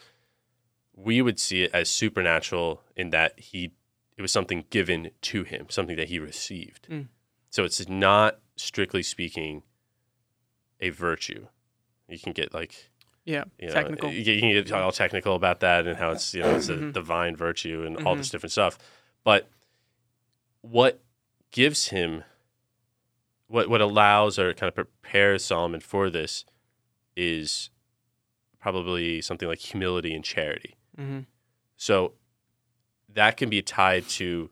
we 1.03 1.23
would 1.23 1.39
see 1.39 1.63
it 1.63 1.71
as 1.75 1.89
supernatural 1.89 2.83
in 2.97 3.11
that 3.11 3.39
he 3.39 3.73
it 4.17 4.23
was 4.23 4.33
something 4.33 4.65
given 4.69 5.11
to 5.23 5.45
him, 5.45 5.67
something 5.71 5.97
that 5.97 6.09
he 6.09 6.19
received. 6.19 6.89
Mm. 6.91 7.09
So 7.49 7.65
it's 7.65 7.89
not 7.89 8.39
strictly 8.57 9.03
speaking 9.03 9.63
a 10.81 10.91
virtue. 10.91 11.47
You 12.09 12.19
can 12.19 12.33
get 12.33 12.53
like 12.53 12.91
Yeah, 13.25 13.45
you 13.59 13.69
know, 13.69 13.75
technical. 13.75 14.11
You, 14.11 14.41
can 14.41 14.51
get 14.51 14.73
all 14.73 14.93
technical 14.93 15.35
about 15.35 15.61
that 15.61 15.87
and 15.87 15.97
how 15.97 16.11
it's 16.11 16.35
you 16.35 16.43
know 16.43 16.57
it's 16.57 16.69
a 16.69 16.77
Mhm. 16.77 16.93
divine 16.93 17.35
virtue 17.37 17.85
and 17.87 17.97
all 18.07 18.15
Mhm. 18.15 18.19
this 18.19 18.31
different 18.31 18.53
stuff. 18.53 18.79
But 19.25 19.49
what 20.61 21.01
gives 21.51 21.89
him 21.89 22.25
what 23.47 23.69
what 23.69 23.81
allows 23.81 24.39
or 24.39 24.53
kind 24.55 24.69
of 24.69 24.75
prepares 24.75 25.45
Solomon 25.45 25.81
for 25.81 26.11
this 26.11 26.45
is 27.17 27.71
probably 28.59 29.21
something 29.23 29.49
like 29.49 29.59
humility 29.59 30.15
and 30.15 30.25
charity. 30.25 30.77
Mm-hmm. 30.99 31.21
So 31.77 32.13
that 33.13 33.37
can 33.37 33.49
be 33.49 33.63
tied 33.63 34.09
to, 34.11 34.51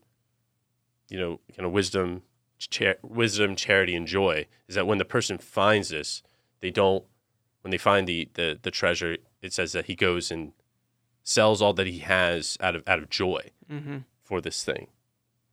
you 1.08 1.18
know, 1.18 1.40
kind 1.56 1.66
of 1.66 1.72
wisdom, 1.72 2.22
cha- 2.58 2.94
wisdom, 3.02 3.54
charity, 3.56 3.94
and 3.94 4.06
joy. 4.06 4.46
Is 4.68 4.74
that 4.74 4.86
when 4.86 4.98
the 4.98 5.04
person 5.04 5.38
finds 5.38 5.88
this, 5.90 6.22
they 6.60 6.70
don't. 6.70 7.04
When 7.62 7.70
they 7.70 7.78
find 7.78 8.06
the, 8.08 8.28
the 8.34 8.58
the 8.60 8.70
treasure, 8.70 9.16
it 9.42 9.52
says 9.52 9.72
that 9.72 9.86
he 9.86 9.94
goes 9.94 10.30
and 10.30 10.52
sells 11.22 11.60
all 11.60 11.74
that 11.74 11.86
he 11.86 11.98
has 11.98 12.56
out 12.60 12.74
of 12.76 12.82
out 12.86 12.98
of 12.98 13.10
joy 13.10 13.50
Mm-hmm. 13.70 13.98
for 14.22 14.40
this 14.40 14.64
thing. 14.64 14.86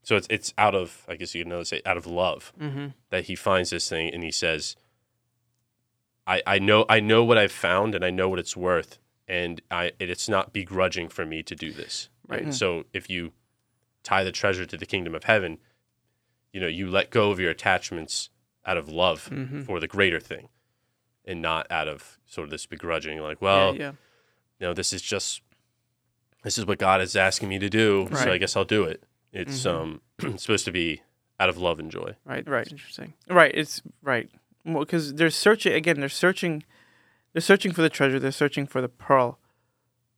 So 0.04 0.16
it's 0.16 0.28
it's 0.30 0.54
out 0.58 0.76
of 0.76 1.04
I 1.10 1.16
guess 1.16 1.36
you 1.36 1.44
could 1.44 1.50
know 1.50 1.64
say 1.64 1.82
out 1.86 1.98
of 1.98 2.06
love 2.06 2.54
Mm-hmm. 2.62 2.88
that 3.10 3.26
he 3.26 3.36
finds 3.36 3.72
this 3.72 3.90
thing 3.90 4.14
and 4.14 4.24
he 4.24 4.32
says, 4.32 4.76
I, 6.28 6.42
I 6.48 6.60
know 6.60 6.86
I 6.90 7.00
know 7.00 7.24
what 7.24 7.38
I've 7.38 7.52
found 7.52 7.94
and 7.96 8.06
I 8.06 8.10
know 8.12 8.30
what 8.30 8.40
it's 8.40 8.56
worth 8.56 9.00
and 9.28 9.62
I 9.72 9.92
it's 10.00 10.30
not 10.30 10.54
begrudging 10.54 11.10
for 11.10 11.26
me 11.26 11.44
to 11.44 11.56
do 11.56 11.72
this. 11.72 12.10
Right. 12.28 12.54
So 12.54 12.86
if 12.94 13.10
you 13.10 13.34
tie 14.04 14.24
the 14.24 14.32
treasure 14.32 14.66
to 14.66 14.78
the 14.78 14.86
kingdom 14.86 15.14
of 15.16 15.24
heaven, 15.26 15.60
you 16.54 16.60
know, 16.62 16.68
you 16.68 16.90
let 16.90 17.10
go 17.10 17.32
of 17.32 17.40
your 17.40 17.52
attachments 17.52 18.30
out 18.66 18.78
of 18.78 18.90
love 18.90 19.30
Mm-hmm. 19.32 19.64
for 19.64 19.80
the 19.80 19.88
greater 19.88 20.20
thing 20.20 20.50
and 21.26 21.42
not 21.42 21.70
out 21.72 21.88
of 21.88 22.20
sort 22.26 22.46
of 22.46 22.52
this 22.52 22.66
begrudging 22.66 23.20
like, 23.20 23.42
well, 23.42 23.74
yeah, 23.76 23.80
yeah. 23.82 23.92
you 24.60 24.68
know, 24.68 24.74
this 24.74 24.94
is 24.94 25.02
just 25.02 25.42
this 26.44 26.58
is 26.60 26.66
what 26.66 26.78
God 26.78 27.02
is 27.02 27.16
asking 27.16 27.50
me 27.50 27.58
to 27.60 27.70
do, 27.70 28.08
so 28.14 28.32
I 28.32 28.38
guess 28.38 28.56
I'll 28.56 28.64
do 28.66 28.84
it. 28.84 29.04
It's 29.34 29.64
Mhm. 29.64 29.72
um 29.72 30.02
it's 30.34 30.44
supposed 30.44 30.66
to 30.66 30.72
be 30.72 31.02
out 31.40 31.50
of 31.50 31.58
love 31.58 31.80
and 31.80 31.92
joy. 31.92 32.16
Right. 32.26 32.48
Right. 32.48 32.60
That's 32.66 32.72
interesting. 32.72 33.14
Right. 33.30 33.52
It's 33.54 33.82
right 34.02 34.30
because 34.64 35.14
they're 35.16 35.30
searching 35.30 35.74
again. 35.74 36.00
They're 36.00 36.10
searching. 36.10 36.64
They're 37.36 37.42
searching 37.42 37.74
for 37.74 37.82
the 37.82 37.90
treasure. 37.90 38.18
They're 38.18 38.32
searching 38.32 38.66
for 38.66 38.80
the 38.80 38.88
pearl. 38.88 39.40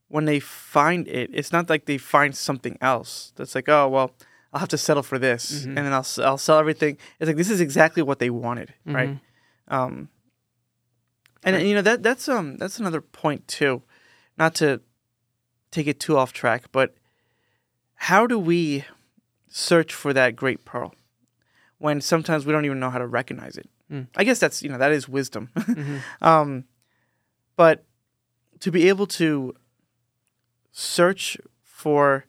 When 0.07 0.25
they 0.25 0.39
find 0.39 1.07
it, 1.07 1.31
it's 1.33 1.51
not 1.51 1.67
like 1.67 1.85
they 1.85 1.97
find 1.97 2.35
something 2.35 2.77
else. 2.79 3.33
That's 3.37 3.55
like, 3.55 3.67
oh 3.67 3.87
well, 3.87 4.11
I'll 4.53 4.59
have 4.59 4.69
to 4.69 4.77
settle 4.77 5.01
for 5.01 5.17
this, 5.17 5.65
Mhm. 5.65 5.65
and 5.69 5.77
then 5.77 5.93
I'll 5.93 6.05
I'll 6.23 6.37
sell 6.37 6.59
everything. 6.59 6.95
It's 7.19 7.27
like 7.27 7.35
this 7.35 7.49
is 7.49 7.59
exactly 7.59 8.03
what 8.03 8.19
they 8.19 8.29
wanted, 8.29 8.75
right? 8.85 9.09
Mhm. 9.09 9.19
Um, 9.67 10.09
and 11.43 11.67
you 11.67 11.73
know 11.73 11.81
that 11.81 12.03
that's 12.03 12.29
um 12.29 12.57
that's 12.57 12.77
another 12.77 13.01
point 13.01 13.47
too, 13.47 13.81
not 14.37 14.53
to 14.55 14.81
take 15.71 15.87
it 15.87 15.99
too 15.99 16.17
off 16.17 16.33
track, 16.33 16.65
but 16.71 16.93
how 17.95 18.27
do 18.27 18.37
we 18.37 18.85
search 19.47 19.91
for 19.91 20.13
that 20.13 20.35
great 20.35 20.65
pearl 20.65 20.93
when 21.79 21.99
sometimes 21.99 22.45
we 22.45 22.51
don't 22.53 22.65
even 22.65 22.79
know 22.79 22.91
how 22.91 22.99
to 22.99 23.07
recognize 23.07 23.57
it? 23.57 23.67
Mm. 23.91 24.05
I 24.15 24.23
guess 24.23 24.37
that's 24.37 24.61
you 24.61 24.69
know 24.69 24.77
that 24.77 24.91
is 24.91 25.09
wisdom. 25.09 25.49
Mhm. 25.55 26.01
um, 26.21 26.65
but 27.57 27.83
to 28.61 28.71
be 28.71 28.87
able 28.87 29.07
to 29.07 29.53
search 30.71 31.37
for 31.63 32.25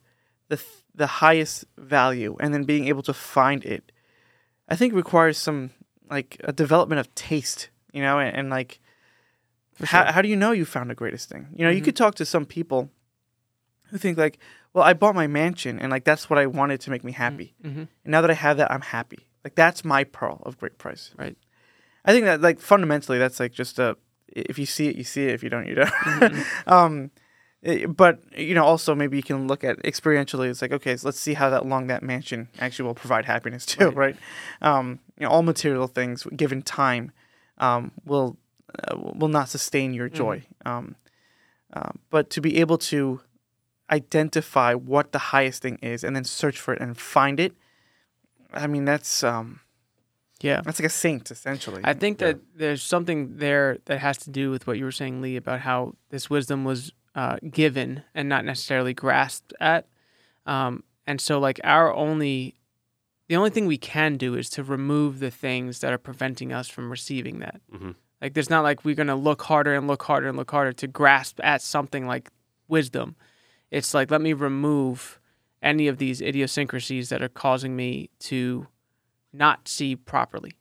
the 0.49 0.57
th- 0.57 0.67
the 0.93 1.07
highest 1.07 1.65
value 1.77 2.35
and 2.39 2.53
then 2.53 2.63
being 2.63 2.87
able 2.87 3.03
to 3.03 3.13
find 3.13 3.63
it, 3.63 3.91
I 4.67 4.75
think 4.75 4.93
requires 4.93 5.37
some 5.37 5.69
like 6.09 6.37
a 6.43 6.51
development 6.51 6.99
of 6.99 7.13
taste, 7.15 7.69
you 7.93 8.01
know, 8.01 8.19
and, 8.19 8.35
and 8.35 8.49
like 8.49 8.79
For 9.75 9.85
how 9.85 10.11
how 10.11 10.21
do 10.21 10.27
you 10.27 10.35
know 10.35 10.51
you 10.51 10.65
found 10.65 10.89
the 10.89 10.95
greatest 10.95 11.29
thing? 11.29 11.47
You 11.55 11.63
know, 11.65 11.71
you 11.71 11.81
Mhm. 11.81 11.85
could 11.85 11.95
talk 11.95 12.15
to 12.15 12.25
some 12.25 12.45
people 12.45 12.89
who 13.89 13.97
think 13.97 14.17
like, 14.17 14.39
well, 14.73 14.83
I 14.83 14.93
bought 14.93 15.15
my 15.15 15.27
mansion 15.27 15.79
and 15.79 15.89
like 15.91 16.03
that's 16.03 16.29
what 16.29 16.37
I 16.39 16.45
wanted 16.47 16.81
to 16.81 16.89
make 16.91 17.03
me 17.03 17.11
happy. 17.13 17.55
Mhm. 17.63 17.87
And 18.03 18.11
now 18.11 18.21
that 18.21 18.29
I 18.31 18.35
have 18.35 18.57
that, 18.57 18.71
I'm 18.71 18.81
happy. 18.81 19.29
Like 19.43 19.55
that's 19.55 19.85
my 19.85 20.03
pearl 20.03 20.41
of 20.45 20.57
great 20.57 20.77
price. 20.77 21.11
Right. 21.17 21.37
I 22.03 22.11
think 22.11 22.25
that 22.25 22.41
like 22.41 22.59
fundamentally 22.59 23.19
that's 23.19 23.39
like 23.39 23.51
just 23.53 23.79
a 23.79 23.95
if 24.35 24.59
you 24.59 24.65
see 24.65 24.87
it, 24.87 24.95
you 24.95 25.03
see 25.03 25.25
it. 25.25 25.33
If 25.33 25.43
you 25.43 25.49
don't, 25.49 25.67
you 25.67 25.75
don't. 25.75 25.89
Mhm. 25.89 26.45
um, 26.71 27.11
Eh, 27.63 27.85
but 27.85 28.19
you 28.37 28.55
know, 28.55 28.63
also 28.63 28.95
maybe 28.95 29.17
you 29.17 29.23
can 29.23 29.47
look 29.47 29.63
at 29.63 29.77
experientially. 29.83 30.49
It's 30.49 30.61
like, 30.61 30.71
okay, 30.71 30.95
so 30.95 31.07
let's 31.07 31.19
see 31.19 31.33
how 31.33 31.49
that 31.49 31.65
long 31.65 31.87
that 31.87 32.03
mansion 32.03 32.47
actually 32.59 32.87
will 32.87 32.95
provide 32.95 33.25
happiness 33.25 33.65
too, 33.65 33.89
right? 33.89 33.95
Right. 33.95 34.17
Um, 34.61 34.99
you 35.17 35.25
know, 35.25 35.31
all 35.31 35.43
material 35.43 35.87
things 35.87 36.25
given 36.35 36.61
time 36.61 37.11
um, 37.57 37.91
will 38.05 38.37
uh, 38.87 38.95
will 38.97 39.27
not 39.27 39.49
sustain 39.49 39.93
your 39.93 40.07
joy. 40.07 40.43
Um, 40.65 40.95
uh, 41.73 41.91
but 42.09 42.29
to 42.31 42.41
be 42.41 42.57
able 42.57 42.77
to 42.77 43.21
identify 43.91 44.73
what 44.73 45.11
the 45.11 45.19
highest 45.19 45.61
thing 45.61 45.79
is 45.81 46.03
and 46.03 46.15
then 46.15 46.23
search 46.23 46.59
for 46.59 46.73
it 46.73 46.81
and 46.81 46.97
find 46.97 47.39
it, 47.39 47.53
I 48.53 48.67
mean, 48.67 48.85
that's 48.85 49.23
um, 49.23 49.59
Yeah. 50.41 50.61
that's 50.61 50.79
like 50.79 50.85
a 50.87 50.89
saint 50.89 51.31
essentially. 51.31 51.81
I 51.83 51.93
think 51.93 52.19
that 52.19 52.39
there's 52.55 52.81
something 52.81 53.37
there 53.37 53.77
that 53.85 53.99
has 53.99 54.17
to 54.19 54.29
do 54.29 54.51
with 54.51 54.67
what 54.67 54.77
you 54.77 54.85
were 54.85 54.91
saying, 54.91 55.21
Lee, 55.21 55.35
about 55.35 55.59
how 55.61 55.95
this 56.09 56.29
wisdom 56.29 56.63
was 56.63 56.93
uh, 57.15 57.37
given 57.49 58.03
and 58.15 58.29
not 58.29 58.45
necessarily 58.45 58.93
grasped 58.93 59.53
at. 59.59 59.87
Um, 60.45 60.83
and 61.05 61.19
so, 61.19 61.39
like, 61.39 61.59
our 61.63 61.93
only, 61.93 62.55
the 63.27 63.35
only 63.35 63.49
thing 63.49 63.65
we 63.65 63.77
can 63.77 64.15
do 64.15 64.35
is 64.35 64.49
to 64.51 64.63
remove 64.63 65.19
the 65.19 65.31
things 65.31 65.79
that 65.79 65.91
are 65.91 65.97
preventing 65.97 66.53
us 66.53 66.67
from 66.69 66.89
receiving 66.89 67.39
that. 67.39 67.59
Mhm. 67.73 67.95
Like, 68.21 68.33
there's 68.33 68.49
not 68.49 68.63
like 68.63 68.85
we're 68.85 68.95
going 68.95 69.07
to 69.07 69.15
look 69.15 69.41
harder 69.43 69.73
and 69.73 69.87
look 69.87 70.03
harder 70.03 70.27
and 70.29 70.37
look 70.37 70.51
harder 70.51 70.71
to 70.73 70.87
grasp 70.87 71.39
at 71.43 71.61
something 71.61 72.05
like 72.07 72.29
wisdom. 72.67 73.15
It's 73.71 73.93
like, 73.93 74.11
let 74.11 74.21
me 74.21 74.33
remove 74.33 75.19
any 75.61 75.87
of 75.87 75.97
these 75.97 76.21
idiosyncrasies 76.21 77.09
that 77.09 77.21
are 77.21 77.29
causing 77.29 77.75
me 77.75 78.09
to 78.19 78.67
not 79.33 79.67
see 79.67 79.95
properly. 79.95 80.53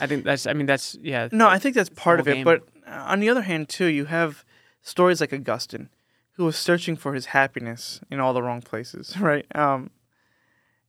I 0.00 0.06
think 0.06 0.24
that's. 0.24 0.46
I 0.46 0.52
mean, 0.52 0.66
that's 0.66 0.96
yeah. 1.00 1.28
No, 1.32 1.48
I 1.48 1.58
think 1.58 1.74
that's 1.74 1.88
part 1.90 2.20
of 2.20 2.28
it. 2.28 2.34
game. 2.34 2.44
But 2.44 2.62
uh, 2.86 3.04
on 3.06 3.20
the 3.20 3.28
other 3.28 3.42
hand, 3.42 3.68
too, 3.68 3.86
you 3.86 4.04
have 4.06 4.44
stories 4.80 5.20
like 5.20 5.32
Augustine, 5.32 5.88
who 6.32 6.44
was 6.44 6.56
searching 6.56 6.94
for 6.96 7.14
his 7.14 7.26
happiness 7.26 8.00
in 8.10 8.20
all 8.20 8.32
the 8.32 8.42
wrong 8.42 8.62
places, 8.62 9.16
right? 9.20 9.44
Um, 9.56 9.90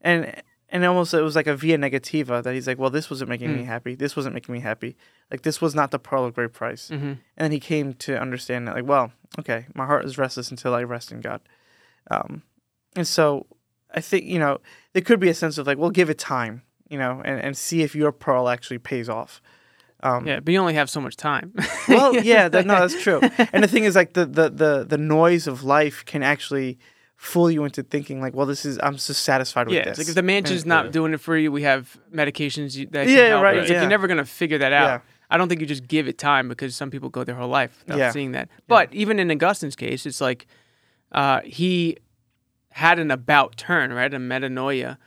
and 0.01 0.41
and 0.71 0.85
almost 0.85 1.13
it 1.15 1.21
was 1.21 1.35
like 1.35 1.47
a 1.47 1.55
via 1.55 1.77
negativa 1.77 2.43
that 2.43 2.53
he's 2.53 2.67
like, 2.67 2.77
well, 2.77 2.91
this 2.91 3.09
wasn't 3.09 3.29
making 3.29 3.51
me 3.51 3.63
Mm. 3.63 3.65
happy. 3.65 3.95
This 3.95 4.15
wasn't 4.15 4.35
making 4.35 4.53
me 4.53 4.59
happy. 4.59 4.95
Like 5.31 5.41
this 5.41 5.59
was 5.59 5.73
not 5.73 5.89
the 5.89 5.97
pearl 5.97 6.25
of 6.25 6.35
great 6.35 6.53
price. 6.53 6.89
hmm 6.89 6.95
And 6.95 7.17
then 7.37 7.51
he 7.51 7.59
came 7.59 7.93
to 7.95 8.19
understand 8.19 8.67
that, 8.67 8.75
like, 8.75 8.85
well, 8.87 9.11
okay, 9.39 9.65
my 9.73 9.87
heart 9.87 10.05
is 10.05 10.19
restless 10.19 10.51
until 10.51 10.75
I 10.75 10.83
rest 10.83 11.11
in 11.11 11.21
God. 11.21 11.41
Um, 12.11 12.43
and 12.95 13.07
so 13.07 13.47
I 13.93 14.01
think, 14.01 14.25
you 14.25 14.39
know, 14.39 14.59
there 14.93 15.01
could 15.01 15.19
be 15.19 15.29
a 15.29 15.33
sense 15.33 15.57
of 15.57 15.67
like, 15.67 15.77
well, 15.77 15.89
give 15.89 16.09
it 16.09 16.17
time, 16.17 16.61
you 16.89 16.97
know, 16.97 17.21
and, 17.25 17.39
and 17.41 17.57
see 17.57 17.81
if 17.81 17.95
your 17.95 18.11
pearl 18.11 18.47
actually 18.49 18.77
pays 18.79 19.09
off. 19.09 19.41
Um, 20.01 20.25
Yeah, 20.27 20.39
but 20.39 20.51
you 20.53 20.59
only 20.59 20.75
have 20.75 20.89
so 20.89 21.01
much 21.01 21.15
time. 21.15 21.53
well, 21.89 22.15
yeah, 22.23 22.47
that, 22.49 22.65
no, 22.65 22.79
that's 22.79 23.01
true. 23.01 23.19
And 23.51 23.63
the 23.63 23.67
thing 23.67 23.83
is, 23.83 23.95
like, 23.95 24.13
the, 24.13 24.25
the, 24.25 24.49
the, 24.49 24.85
the 24.87 24.97
noise 24.97 25.47
of 25.47 25.63
life 25.63 26.05
can 26.05 26.23
actually 26.23 26.77
fool 27.17 27.51
you 27.51 27.65
into 27.65 27.83
thinking, 27.83 28.21
like, 28.21 28.33
well, 28.33 28.45
this 28.45 28.63
is, 28.63 28.79
I'm 28.81 28.93
just 28.95 29.23
satisfied 29.23 29.67
with 29.67 29.75
yeah, 29.75 29.83
this. 29.85 29.91
it's 29.91 29.99
like 29.99 30.07
if 30.09 30.15
the 30.15 30.23
mansion's 30.23 30.61
And- 30.61 30.69
not 30.69 30.85
Yeah. 30.85 30.91
doing 30.91 31.13
it 31.13 31.19
for 31.19 31.35
you, 31.35 31.51
we 31.51 31.63
have 31.63 31.97
medications 32.13 32.77
you- 32.77 32.85
that 32.91 33.07
can 33.07 33.15
Yeah, 33.15 33.27
help. 33.29 33.43
right, 33.43 33.57
It's 33.57 33.69
like 33.69 33.79
you're 33.79 33.89
never 33.89 34.07
gonna 34.07 34.23
figure 34.23 34.57
that 34.59 34.71
out. 34.71 34.85
Yeah. 34.87 34.99
I 35.31 35.37
don't 35.37 35.49
think 35.49 35.59
you 35.61 35.67
just 35.67 35.87
give 35.87 36.07
it 36.07 36.17
time 36.17 36.47
because 36.47 36.75
some 36.75 36.89
people 36.89 37.09
go 37.09 37.23
their 37.25 37.35
whole 37.35 37.49
life 37.49 37.83
without 37.85 37.99
Yeah. 37.99 38.11
seeing 38.11 38.31
that. 38.31 38.47
But 38.67 38.93
even 38.93 39.19
in 39.19 39.29
Augustine's 39.31 39.75
case, 39.75 40.05
it's 40.05 40.21
like 40.21 40.47
uh, 41.11 41.41
he 41.43 41.97
had 42.79 42.97
an 42.99 43.11
about 43.11 43.55
turn, 43.57 43.91
right, 43.93 44.13
a 44.13 44.17
metanoia 44.17 44.97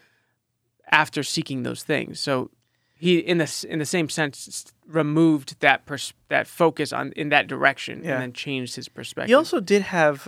after 0.91 1.23
seeking 1.23 1.63
those 1.63 1.83
things. 1.85 2.21
So 2.21 2.51
he, 2.95 3.19
in 3.19 3.39
the 3.39 3.67
in 3.69 3.79
the 3.79 3.87
same 3.87 4.09
sense, 4.09 4.73
removed 4.87 5.49
that 5.61 5.87
pers- 5.87 6.15
that 6.29 6.47
focus 6.47 6.93
on 6.93 7.13
in 7.17 7.31
that 7.31 7.47
direction 7.49 7.95
Yeah. 8.05 8.13
and 8.13 8.23
then 8.23 8.33
changed 8.33 8.77
his 8.77 8.89
perspective. 8.89 9.29
He 9.31 9.35
also 9.35 9.61
did 9.61 9.83
have, 9.83 10.19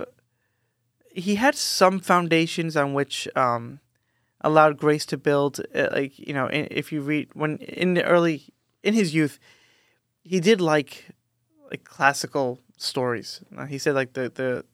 he 1.15 1.35
had 1.37 1.55
some 1.55 2.01
foundations 2.01 2.77
on 2.77 2.95
which 2.95 3.29
um, 3.37 3.81
allowed 4.41 4.77
Grace 4.79 5.07
to 5.07 5.17
build. 5.19 5.61
Uh, 5.75 5.89
like 5.93 6.19
you 6.19 6.35
know, 6.35 6.47
in, 6.49 6.67
if 6.71 6.93
you 6.93 7.01
read 7.11 7.29
when 7.35 7.59
in 7.59 7.95
the 7.95 8.05
early 8.05 8.39
in 8.83 8.95
his 8.95 9.15
youth, 9.15 9.39
he 10.23 10.41
did 10.41 10.61
like 10.61 10.93
like 11.71 11.85
classical 11.85 12.59
stories. 12.77 13.41
Uh, 13.57 13.67
he 13.67 13.79
said 13.79 13.95
like 13.95 14.13
the 14.15 14.31
the. 14.35 14.65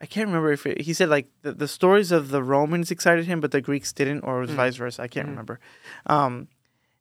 I 0.00 0.06
can't 0.06 0.28
remember 0.28 0.50
if 0.52 0.64
it, 0.66 0.80
he 0.80 0.92
said 0.94 1.08
like 1.10 1.28
the, 1.42 1.52
the 1.52 1.68
stories 1.68 2.10
of 2.10 2.30
the 2.30 2.42
Romans 2.42 2.90
excited 2.90 3.26
him, 3.26 3.40
but 3.40 3.50
the 3.50 3.60
Greeks 3.60 3.92
didn't, 3.92 4.22
or 4.22 4.40
was 4.40 4.50
Mm. 4.50 4.54
vice 4.56 4.76
versa. 4.76 5.02
I 5.02 5.08
can't 5.08 5.26
Mhm. 5.26 5.30
remember. 5.30 5.60
Um, 6.06 6.48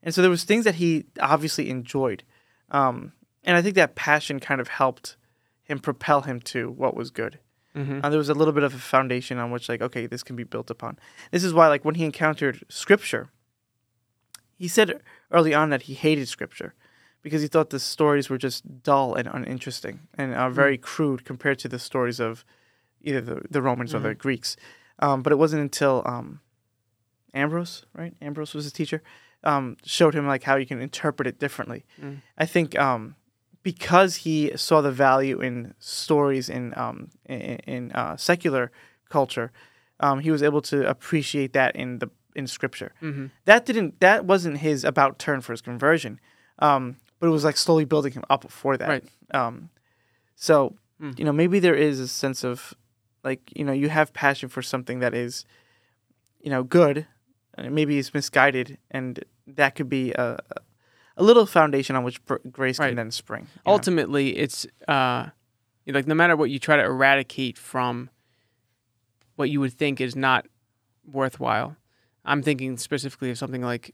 and 0.03 0.13
so 0.13 0.21
there 0.21 0.29
was 0.31 0.43
things 0.43 0.65
that 0.65 0.75
he 0.75 1.05
obviously 1.21 1.69
enjoyed, 1.69 2.23
um, 2.71 3.13
and 3.43 3.55
I 3.55 3.61
think 3.61 3.75
that 3.75 3.95
passion 3.95 4.39
kind 4.39 4.59
of 4.61 4.67
helped 4.67 5.15
him 5.63 5.79
propel 5.79 6.21
him 6.21 6.39
to 6.41 6.69
what 6.71 6.95
was 6.95 7.09
good. 7.11 7.39
Mhm. 7.75 8.03
Uh, 8.03 8.09
there 8.09 8.17
was 8.17 8.29
a 8.29 8.33
little 8.33 8.53
bit 8.53 8.63
of 8.63 8.73
a 8.73 8.79
foundation 8.79 9.37
on 9.37 9.51
which, 9.51 9.69
like, 9.69 9.81
okay, 9.81 10.07
this 10.07 10.23
can 10.23 10.35
be 10.35 10.43
built 10.43 10.69
upon. 10.69 10.97
This 11.31 11.43
is 11.43 11.53
why, 11.53 11.67
like, 11.67 11.85
when 11.85 11.95
he 11.95 12.03
encountered 12.03 12.63
scripture, 12.67 13.29
he 14.57 14.67
said 14.67 15.01
early 15.31 15.53
on 15.53 15.69
that 15.69 15.83
he 15.83 15.93
hated 15.93 16.27
scripture 16.27 16.73
because 17.21 17.41
he 17.41 17.47
thought 17.47 17.69
the 17.69 17.79
stories 17.79 18.29
were 18.29 18.37
just 18.37 18.83
dull 18.83 19.13
and 19.13 19.27
uninteresting 19.31 20.07
and 20.15 20.33
uh, 20.33 20.49
very 20.49 20.77
crude 20.77 21.23
compared 21.23 21.59
to 21.59 21.67
the 21.69 21.79
stories 21.79 22.19
of 22.19 22.43
either 23.03 23.21
the, 23.21 23.41
the 23.49 23.61
Romans 23.61 23.93
or 23.95 23.99
the 23.99 24.13
Greeks. 24.15 24.55
Um, 24.99 25.21
but 25.23 25.31
it 25.31 25.37
wasn't 25.37 25.61
until 25.61 26.03
um, 26.05 26.41
Ambrose, 27.33 27.85
right? 27.93 28.13
Ambrose 28.21 28.53
was 28.53 28.65
his 28.65 28.73
teacher, 28.73 29.01
um, 29.43 29.77
showed 29.85 30.13
him 30.15 30.27
like 30.27 30.43
how 30.43 30.55
you 30.55 30.65
can 30.65 30.81
interpret 30.81 31.27
it 31.27 31.39
differently. 31.39 31.85
Mm. 32.01 32.21
I 32.37 32.45
think 32.45 32.77
um, 32.77 33.15
because 33.63 34.17
he 34.17 34.51
saw 34.57 34.81
the 34.81 34.91
value 34.91 35.39
in 35.41 35.73
stories 35.79 36.49
in 36.49 36.73
um, 36.77 37.09
in, 37.25 37.39
in 37.67 37.91
uh, 37.93 38.17
secular 38.17 38.71
culture, 39.09 39.51
um, 39.99 40.19
he 40.19 40.31
was 40.31 40.43
able 40.43 40.61
to 40.63 40.87
appreciate 40.89 41.53
that 41.53 41.75
in 41.75 41.99
the 41.99 42.09
in 42.35 42.47
scripture. 42.47 42.91
Mhm. 43.01 43.31
That 43.45 43.65
didn't 43.65 43.99
that 44.01 44.25
wasn't 44.25 44.57
his 44.57 44.83
about 44.83 45.19
turn 45.19 45.41
for 45.41 45.53
his 45.53 45.61
conversion, 45.61 46.19
um, 46.59 46.97
but 47.19 47.27
it 47.27 47.31
was 47.31 47.43
like 47.43 47.57
slowly 47.57 47.85
building 47.85 48.13
him 48.13 48.23
up 48.29 48.49
for 48.51 48.75
that. 48.77 48.87
Right. 48.89 49.03
Um, 49.33 49.69
so 50.35 50.75
Mm. 51.01 51.17
you 51.17 51.23
know 51.23 51.31
maybe 51.31 51.59
there 51.59 51.75
is 51.75 52.01
a 52.01 52.09
sense 52.09 52.43
of 52.43 52.73
like 53.23 53.41
you 53.55 53.63
know 53.65 53.73
you 53.73 53.89
have 53.89 54.13
passion 54.13 54.49
for 54.49 54.61
something 54.61 54.99
that 54.99 55.13
is 55.13 55.45
you 56.41 56.49
know 56.49 56.63
good, 56.63 57.05
and 57.55 57.73
maybe 57.73 57.97
it's 57.97 58.13
misguided, 58.13 58.77
and 58.91 59.23
that 59.47 59.75
could 59.75 59.89
be 59.89 60.11
a 60.13 60.37
a 61.17 61.23
little 61.23 61.45
foundation 61.45 61.95
on 61.97 62.03
which 62.05 62.23
pr- 62.25 62.35
grace 62.49 62.79
Right. 62.79 62.87
can 62.87 62.95
then 62.95 63.11
spring. 63.11 63.47
you 63.53 63.61
know? 63.65 63.73
ultimately 63.73 64.37
it's 64.37 64.65
uh 64.87 65.27
like 65.85 66.07
no 66.07 66.15
matter 66.15 66.35
what 66.37 66.49
you 66.49 66.59
try 66.59 66.77
to 66.77 66.83
eradicate 66.83 67.57
from 67.57 68.09
what 69.35 69.49
you 69.49 69.59
would 69.59 69.73
think 69.73 69.99
is 69.99 70.15
not 70.15 70.45
worthwhile 71.11 71.75
i'm 72.23 72.41
thinking 72.43 72.77
specifically 72.77 73.29
of 73.31 73.37
something 73.37 73.61
like 73.61 73.93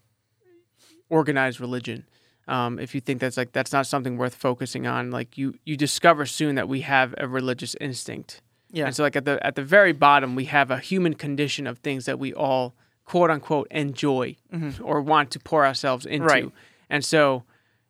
organized 1.10 1.60
religion 1.60 2.06
um, 2.48 2.78
if 2.78 2.94
you 2.94 3.02
think 3.02 3.22
that's 3.22 3.38
like 3.38 3.54
that's 3.54 3.72
not 3.74 3.88
something 3.88 4.18
worth 4.18 4.36
focusing 4.36 4.86
on 4.86 5.10
like 5.10 5.36
you 5.38 5.56
you 5.66 5.76
discover 5.76 6.26
soon 6.28 6.56
that 6.56 6.68
we 6.70 6.82
have 6.82 7.16
a 7.18 7.28
religious 7.28 7.76
instinct 7.82 8.42
yeah, 8.78 8.86
and 8.88 8.96
so 8.96 9.02
like 9.04 9.16
at 9.16 9.26
the 9.26 9.36
at 9.48 9.56
the 9.56 9.64
very 9.64 9.94
bottom 9.94 10.36
we 10.36 10.46
have 10.46 10.70
a 10.72 10.78
human 10.92 11.14
condition 11.26 11.66
of 11.68 11.76
things 11.80 12.06
that 12.06 12.18
we 12.20 12.30
all 12.34 12.74
quote 13.12 13.30
unquote 13.32 13.68
enjoy 13.72 14.36
or 14.82 15.02
want 15.02 15.32
to 15.32 15.40
pour 15.40 15.66
ourselves 15.66 16.06
into. 16.06 16.26
Right. 16.28 16.52
And 16.90 17.04
so 17.14 17.44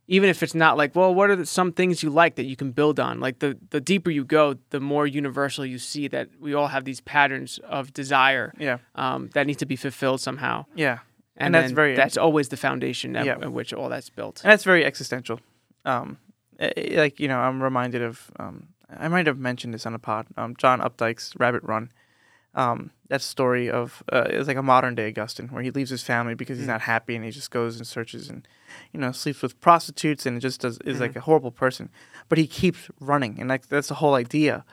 even 0.08 0.30
if 0.30 0.44
it's 0.44 0.54
not 0.54 0.78
like, 0.78 0.96
well, 0.96 1.12
what 1.18 1.30
are 1.32 1.36
the, 1.36 1.46
some 1.46 1.72
things 1.72 2.04
you 2.04 2.10
like 2.12 2.36
that 2.36 2.46
you 2.46 2.56
can 2.56 2.72
build 2.72 3.00
on? 3.00 3.20
Like 3.20 3.40
the 3.40 3.58
the 3.72 3.82
deeper 3.82 4.12
you 4.12 4.24
go, 4.26 4.56
the 4.70 4.80
more 4.80 5.08
universal 5.08 5.66
you 5.66 5.80
see 5.80 6.08
that 6.10 6.28
we 6.40 6.54
all 6.54 6.68
have 6.68 6.84
these 6.86 7.02
patterns 7.02 7.60
of 7.78 7.92
desire 7.94 8.54
yeah, 8.60 8.78
um, 8.96 9.30
that 9.34 9.48
need 9.48 9.60
to 9.60 9.66
be 9.66 9.76
fulfilled 9.78 10.22
somehow. 10.22 10.66
yeah. 10.76 11.00
And, 11.38 11.48
And 11.48 11.56
that's 11.56 11.74
very- 11.74 11.96
that's 11.98 12.18
always 12.18 12.48
the 12.50 12.58
foundation 12.58 13.16
at, 13.18 13.26
Yeah. 13.26 13.46
at 13.46 13.52
which 13.52 13.74
all 13.74 13.90
that's 13.90 14.10
built. 14.10 14.42
and 14.44 14.52
that's 14.52 14.64
very 14.64 14.86
existential. 14.86 15.40
Um, 15.84 16.18
eh, 16.60 16.72
eh, 16.78 17.02
like 17.02 17.20
you 17.20 17.28
know, 17.28 17.40
I'm 17.40 17.62
reminded 17.64 18.02
of. 18.02 18.32
Um, 18.40 18.68
I 19.00 19.08
might 19.08 19.28
have 19.28 19.38
mentioned 19.38 19.74
this 19.74 19.86
on 19.86 19.94
a 19.94 20.00
pod. 20.00 20.28
Um, 20.38 20.56
John 20.58 20.80
Updike's 20.80 21.34
Rabbit 21.38 21.64
Run. 21.64 21.92
Um, 22.54 22.92
that 23.10 23.22
story 23.22 23.70
of 23.70 24.02
uh, 24.12 24.28
it's 24.30 24.48
like 24.48 24.56
a 24.58 24.64
modern 24.64 24.96
day 24.96 25.10
Augustine, 25.10 25.50
where 25.50 25.62
he 25.62 25.72
leaves 25.72 25.90
his 25.90 26.04
family 26.04 26.36
because 26.36 26.58
he's 26.58 26.68
not 26.68 26.82
happy, 26.82 27.16
and 27.16 27.26
he 27.26 27.32
just 27.32 27.52
goes 27.52 27.76
and 27.78 27.86
searches 27.86 28.30
and 28.30 28.48
you 28.94 29.00
know 29.00 29.12
sleeps 29.12 29.42
with 29.42 29.60
prostitutes 29.60 30.26
and 30.26 30.40
just 30.40 30.62
does 30.62 30.78
is 30.86 31.00
like 31.02 31.16
a 31.18 31.22
horrible 31.22 31.52
person. 31.52 31.90
But 32.30 32.38
he 32.38 32.48
keeps 32.48 32.90
running, 33.02 33.40
and 33.40 33.50
like 33.50 33.68
that's 33.68 33.90
the 33.90 33.96
whole 33.96 34.14
idea. 34.16 34.64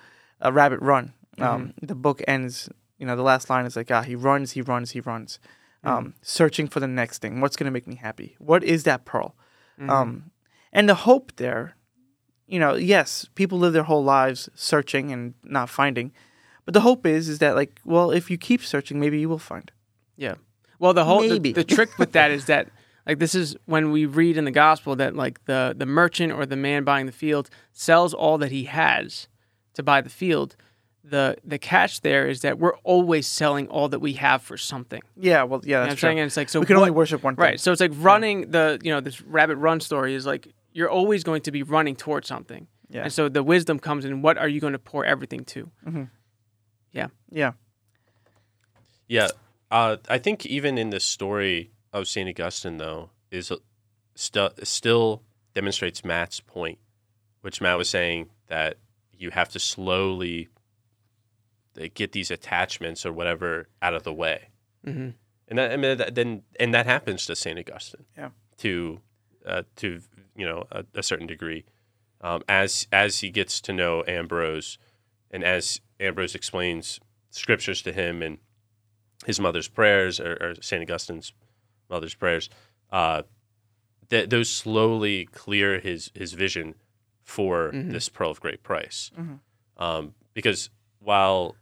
A 0.41 0.53
rabbit 0.53 0.81
run. 0.81 1.13
Um, 1.39 1.75
The 1.83 1.95
book 1.95 2.23
ends. 2.29 2.69
You 2.99 3.07
know, 3.07 3.17
the 3.17 3.23
last 3.23 3.51
line 3.51 3.67
is 3.67 3.75
like, 3.75 3.91
ah, 3.91 4.03
he 4.03 4.15
runs, 4.15 4.53
he 4.53 4.63
runs, 4.63 4.93
he 4.93 5.01
runs, 5.01 5.41
um, 5.83 6.15
searching 6.23 6.69
for 6.69 6.79
the 6.79 6.87
next 6.87 7.19
thing. 7.21 7.41
What's 7.41 7.57
going 7.57 7.65
to 7.65 7.73
make 7.73 7.89
me 7.89 7.97
happy? 7.97 8.37
What 8.39 8.63
is 8.63 8.85
that 8.85 9.05
pearl? 9.05 9.35
Um, 9.91 10.31
and 10.73 10.89
the 10.89 10.95
hope 10.95 11.33
there, 11.37 11.75
you 12.47 12.59
know, 12.59 12.75
yes, 12.75 13.27
people 13.35 13.59
live 13.59 13.73
their 13.73 13.83
whole 13.85 14.05
lives 14.05 14.49
searching 14.55 15.11
and 15.13 15.35
not 15.43 15.69
finding, 15.71 16.13
but 16.65 16.75
the 16.75 16.81
hope 16.81 17.07
is 17.07 17.29
is 17.29 17.39
that 17.39 17.55
like, 17.57 17.81
well, 17.85 18.11
if 18.11 18.31
you 18.31 18.39
keep 18.39 18.65
searching, 18.65 19.01
maybe 19.01 19.19
you 19.21 19.29
will 19.29 19.39
find. 19.39 19.71
Yeah. 20.17 20.35
Well, 20.79 20.95
the 20.95 21.05
whole 21.05 21.23
the, 21.23 21.29
Maybe. 21.31 21.53
the 21.53 21.65
trick 21.65 21.97
with 21.99 22.13
that 22.13 22.31
is 22.31 22.47
that 22.47 22.69
like 23.07 23.19
this 23.19 23.35
is 23.35 23.57
when 23.67 23.91
we 23.93 24.05
read 24.07 24.37
in 24.37 24.45
the 24.45 24.51
gospel 24.51 24.97
that 24.97 25.15
like 25.17 25.45
the 25.47 25.75
the 25.77 25.87
merchant 25.87 26.33
or 26.33 26.45
the 26.45 26.57
man 26.57 26.85
buying 26.85 27.07
the 27.07 27.13
field 27.13 27.49
sells 27.73 28.13
all 28.15 28.37
that 28.39 28.51
he 28.51 28.65
has 28.65 29.29
to 29.75 29.83
buy 29.83 30.01
the 30.01 30.11
field. 30.11 30.57
The 31.05 31.37
the 31.45 31.59
catch 31.59 32.01
there 32.03 32.29
is 32.29 32.43
that 32.43 32.59
we're 32.59 32.77
always 32.85 33.27
selling 33.27 33.67
all 33.69 33.89
that 33.89 33.99
we 34.01 34.13
have 34.15 34.43
for 34.43 34.57
something. 34.57 35.03
Yeah, 35.17 35.43
well, 35.45 35.61
yeah, 35.65 35.69
You 35.69 35.75
know 35.75 35.81
that's 35.83 35.91
I'm 35.93 35.97
true. 35.97 36.07
saying? 36.09 36.19
And 36.21 36.27
it's 36.27 36.37
like 36.37 36.49
so 36.49 36.61
we 36.61 36.67
can 36.67 36.77
what- 36.77 36.83
only 36.83 36.91
worship 36.93 37.23
one 37.25 37.35
thing. 37.35 37.43
Right. 37.43 37.61
So 37.61 37.73
it's 37.73 37.81
like 37.81 37.91
running 37.97 38.51
the, 38.53 38.79
you 38.83 38.93
know, 38.93 39.01
this 39.01 39.21
rabbit 39.23 39.57
run 39.57 39.81
story 39.81 40.15
is 40.15 40.27
like 40.27 40.49
you're 40.73 40.91
always 40.91 41.23
going 41.25 41.43
to 41.43 41.51
be 41.53 41.63
running 41.63 41.97
towards 41.97 42.27
something. 42.29 42.67
Yeah. 42.89 43.05
And 43.05 43.13
so 43.13 43.29
the 43.29 43.43
wisdom 43.43 43.79
comes 43.79 44.05
in 44.05 44.23
what 44.23 44.37
are 44.39 44.49
you 44.49 44.61
going 44.61 44.75
to 44.75 44.79
pour 44.79 45.05
everything 45.05 45.45
to? 45.47 45.71
Yeah. 46.93 47.09
Yeah, 47.31 47.53
Yeah. 49.09 49.29
uh, 49.71 49.97
I 50.09 50.19
think 50.19 50.45
even 50.47 50.77
in 50.79 50.91
the 50.91 51.01
story 51.01 51.71
of 51.93 52.07
Saint 52.07 52.29
Augustine, 52.29 52.77
though, 52.79 53.11
is 53.31 53.51
uh, 53.51 53.57
stu- 54.15 54.51
still 54.63 55.23
demonstrates 55.55 56.05
Matt's 56.05 56.41
point, 56.41 56.79
which 57.41 57.61
Matt 57.61 57.79
was 57.79 57.89
saying 57.89 58.29
that 58.49 58.77
you 59.13 59.31
have 59.31 59.49
to 59.51 59.59
slowly 59.59 60.49
get 61.95 62.13
these 62.13 62.31
attachments 62.31 63.07
or 63.07 63.13
whatever 63.13 63.69
out 63.81 63.95
of 63.95 64.03
the 64.03 64.13
way, 64.13 64.49
Mm-hmm. 64.87 65.11
and 65.49 65.59
that, 65.59 65.73
I 65.73 65.77
mean, 65.77 65.97
that, 65.99 66.15
then 66.17 66.43
and 66.61 66.75
that 66.75 66.87
happens 66.87 67.25
to 67.27 67.37
Saint 67.37 67.59
Augustine, 67.59 68.05
Yeah. 68.19 68.31
to 68.59 69.01
uh, 69.47 69.63
to 69.77 70.01
you 70.37 70.47
know 70.47 70.67
a, 70.71 70.85
a 70.95 71.03
certain 71.03 71.27
degree, 71.27 71.65
um, 72.21 72.43
as 72.49 72.87
as 72.93 73.21
he 73.21 73.31
gets 73.31 73.61
to 73.63 73.73
know 73.73 74.03
Ambrose, 74.07 74.79
and 75.31 75.45
as 75.45 75.81
Ambrose 76.01 76.35
explains 76.35 77.01
scriptures 77.31 77.83
to 77.83 77.93
him 77.93 78.23
and 78.23 78.39
his 79.27 79.39
mother's 79.41 79.69
prayers 79.69 80.19
or, 80.21 80.33
or 80.41 80.55
Saint 80.61 80.83
Augustine's 80.83 81.33
mother's 81.89 82.15
prayers, 82.15 82.51
uh, 82.91 83.23
th- 84.11 84.29
those 84.29 84.51
slowly 84.51 85.27
clear 85.27 85.79
his 85.81 86.11
his 86.15 86.33
vision 86.33 86.75
for 87.23 87.71
Mhm. 87.73 87.93
this 87.93 88.09
pearl 88.09 88.31
of 88.31 88.41
great 88.41 88.63
price. 88.63 89.11
Mhm. 89.17 89.39
Um, 89.77 90.15
because 90.35 90.71
while 90.99 91.57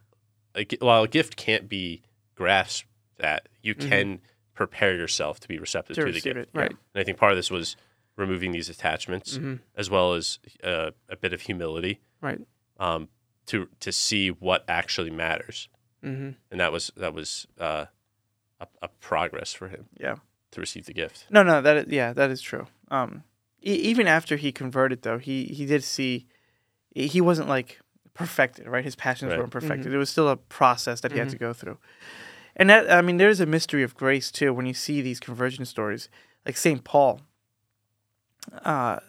a, 0.55 0.65
while 0.79 1.03
a 1.03 1.07
gift 1.07 1.35
can't 1.35 1.69
be 1.69 2.01
grasped 2.35 2.87
at, 3.19 3.47
you 3.61 3.75
Mhm. 3.75 3.89
can 3.89 4.21
prepare 4.53 4.95
yourself 4.95 5.39
to 5.39 5.47
be 5.47 5.57
receptive 5.59 5.95
To 5.95 6.05
to, 6.05 6.11
the 6.11 6.19
gift. 6.21 6.37
it. 6.37 6.49
Right. 6.53 6.71
And 6.71 6.77
I 7.01 7.03
think 7.03 7.17
part 7.17 7.31
of 7.31 7.37
this 7.37 7.49
was 7.51 7.75
removing 8.17 8.51
these 8.51 8.69
attachments 8.69 9.37
Mm-hmm. 9.37 9.55
as 9.75 9.89
well 9.89 10.13
as 10.13 10.39
uh, 10.63 10.91
a 11.09 11.15
bit 11.15 11.33
of 11.33 11.41
humility 11.41 11.99
Right. 12.21 12.39
um, 12.79 13.07
to 13.47 13.67
to 13.79 13.91
see 13.91 14.29
what 14.29 14.63
actually 14.67 15.09
matters 15.11 15.69
Mm-hmm. 16.03 16.31
and 16.51 16.59
that 16.59 16.71
was 16.71 16.91
that 16.97 17.13
was 17.13 17.47
uh, 17.59 17.85
a, 18.59 18.67
a 18.81 18.87
progress 18.99 19.53
for 19.53 19.67
him 19.67 19.85
Yeah. 19.99 20.15
to 20.51 20.59
receive 20.59 20.85
the 20.87 20.93
gift. 20.93 21.25
No, 21.29 21.43
no, 21.43 21.61
that 21.61 21.77
is, 21.77 21.85
yeah, 21.89 22.11
that 22.13 22.29
is 22.31 22.41
true. 22.41 22.65
Um, 22.89 23.23
e- 23.63 23.75
even 23.91 24.07
after 24.07 24.35
he 24.35 24.51
converted, 24.51 25.03
though, 25.03 25.17
he 25.19 25.45
he 25.45 25.65
did 25.65 25.83
see 25.83 26.25
he 26.95 27.07
he 27.07 27.21
wasn't 27.21 27.47
like 27.49 27.79
perfected, 28.13 28.67
right? 28.67 28.83
His 28.83 28.95
passions 28.95 29.29
Right. 29.31 29.39
weren't 29.39 29.51
perfected. 29.51 29.91
Mhm. 29.91 29.95
It 29.95 29.97
was 29.99 30.09
still 30.09 30.27
a 30.27 30.37
process 30.37 31.01
that 31.01 31.11
he 31.11 31.19
had 31.19 31.27
Mhm. 31.27 31.31
to 31.31 31.37
go 31.37 31.53
through. 31.53 31.77
And 32.55 32.69
that 32.69 32.91
I 32.91 33.01
mean, 33.01 33.17
there's 33.17 33.39
a 33.39 33.45
mystery 33.45 33.83
of 33.83 33.93
grace 33.95 34.31
too 34.31 34.53
when 34.53 34.65
you 34.65 34.73
see 34.73 35.01
these 35.01 35.19
conversion 35.19 35.65
stories, 35.65 36.09
like 36.45 36.57
Saint 36.57 36.83
Paul. 36.83 37.21
Uh, 38.63 38.99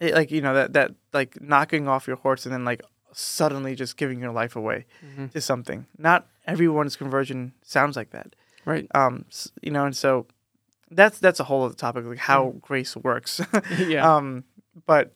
it- 0.00 0.14
like 0.14 0.30
you 0.30 0.40
know 0.40 0.54
that 0.54 0.72
that 0.72 0.92
like 1.12 1.40
knocking 1.40 1.88
off 1.88 2.06
your 2.06 2.16
horse 2.16 2.46
and 2.46 2.52
then 2.52 2.64
like 2.64 2.82
suddenly 3.12 3.74
just 3.74 3.96
giving 3.96 4.20
your 4.20 4.32
life 4.32 4.54
away 4.56 4.86
Mm-hmm. 5.04 5.26
to 5.28 5.40
something. 5.40 5.86
Not 5.98 6.26
everyone's 6.46 6.96
conversion 6.96 7.52
sounds 7.62 7.96
like 7.96 8.10
that. 8.10 8.34
Right. 8.64 8.86
Um, 8.94 9.24
you 9.62 9.70
know, 9.70 9.84
and 9.86 9.96
so 9.96 10.26
that's 10.90 11.18
that's 11.18 11.40
a 11.40 11.44
whole 11.44 11.64
other 11.64 11.74
topic, 11.74 12.04
like 12.04 12.18
how 12.18 12.54
grace 12.60 12.96
works. 12.96 13.40
yeah. 13.78 14.16
um, 14.16 14.44
but 14.86 15.12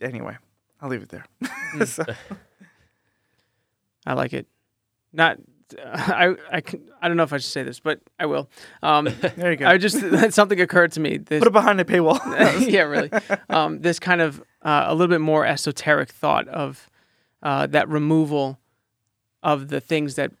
anyway, 0.00 0.36
I'll 0.80 0.88
leave 0.90 1.02
it 1.02 1.08
there. 1.10 1.26
Mm. 1.74 1.88
So- 1.88 2.04
I 4.06 4.12
like 4.14 4.32
it. 4.32 4.46
Not. 5.12 5.38
I, 5.84 6.34
I, 6.50 6.60
can, 6.60 6.82
I 7.02 7.08
don't 7.08 7.16
know 7.16 7.22
if 7.22 7.32
I 7.32 7.38
should 7.38 7.50
say 7.50 7.62
this, 7.62 7.80
but 7.80 8.00
I 8.18 8.26
will. 8.26 8.48
Um, 8.82 9.04
there 9.36 9.50
you 9.52 9.56
go. 9.56 9.66
I 9.66 9.78
just 9.78 9.98
something 10.34 10.60
occurred 10.60 10.92
to 10.92 11.00
me. 11.00 11.18
This, 11.18 11.40
Put 11.40 11.48
it 11.48 11.52
behind 11.52 11.78
the 11.78 11.84
paywall. 11.84 12.20
yeah, 12.70 12.82
really. 12.82 13.10
Um, 13.48 13.80
this 13.80 13.98
kind 13.98 14.20
of 14.20 14.40
uh, 14.62 14.84
a 14.88 14.94
little 14.94 15.12
bit 15.12 15.20
more 15.20 15.44
esoteric 15.46 16.10
thought 16.10 16.48
of 16.48 16.88
uh, 17.42 17.66
that 17.68 17.88
removal 17.88 18.58
of 19.42 19.68
the 19.68 19.80
things 19.80 20.14
that 20.14 20.32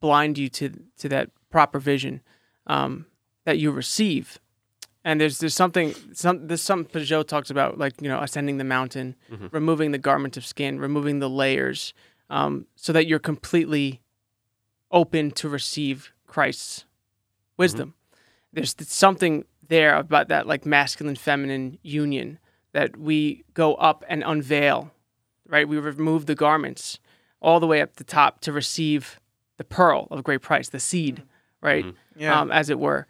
blind 0.00 0.38
you 0.38 0.48
to 0.48 0.70
to 0.98 1.08
that 1.08 1.30
proper 1.50 1.78
vision 1.78 2.20
um, 2.66 3.06
that 3.44 3.58
you 3.58 3.70
receive. 3.70 4.38
And 5.04 5.18
there's 5.20 5.38
there's 5.38 5.54
something 5.54 5.94
some 6.12 6.46
there's 6.46 6.60
some 6.62 6.84
Pageau 6.84 7.26
talks 7.26 7.50
about 7.50 7.78
like 7.78 8.00
you 8.02 8.08
know 8.08 8.20
ascending 8.20 8.58
the 8.58 8.64
mountain, 8.64 9.16
Mhm. 9.32 9.50
removing 9.52 9.92
the 9.92 9.98
garment 9.98 10.36
of 10.36 10.44
skin, 10.44 10.78
removing 10.78 11.20
the 11.20 11.30
layers, 11.30 11.94
um, 12.28 12.66
so 12.76 12.92
that 12.92 13.06
you're 13.06 13.18
completely 13.18 14.02
open 14.90 15.30
to 15.32 15.48
receive 15.48 16.12
Christ's 16.26 16.84
wisdom. 17.56 17.94
There's 18.52 18.74
something 18.88 19.44
there 19.68 19.94
about 19.96 20.28
that 20.28 20.46
like 20.46 20.66
masculine 20.66 21.16
feminine 21.16 21.78
union 21.82 22.38
that 22.72 22.96
we 22.96 23.44
go 23.54 23.74
up 23.74 24.04
and 24.08 24.22
unveil, 24.26 24.92
right? 25.46 25.68
We 25.68 25.78
remove 25.78 26.26
the 26.26 26.34
garments 26.34 26.98
all 27.40 27.60
the 27.60 27.66
way 27.66 27.80
up 27.80 27.96
the 27.96 28.04
top 28.04 28.40
to 28.40 28.52
receive 28.52 29.20
the 29.56 29.64
pearl 29.64 30.08
of 30.10 30.24
great 30.24 30.42
price, 30.42 30.68
the 30.68 30.80
seed, 30.80 31.22
right? 31.60 31.84
Mhm. 31.84 31.94
yeah. 32.16 32.40
Um, 32.40 32.50
as 32.50 32.70
it 32.70 32.78
were. 32.78 33.06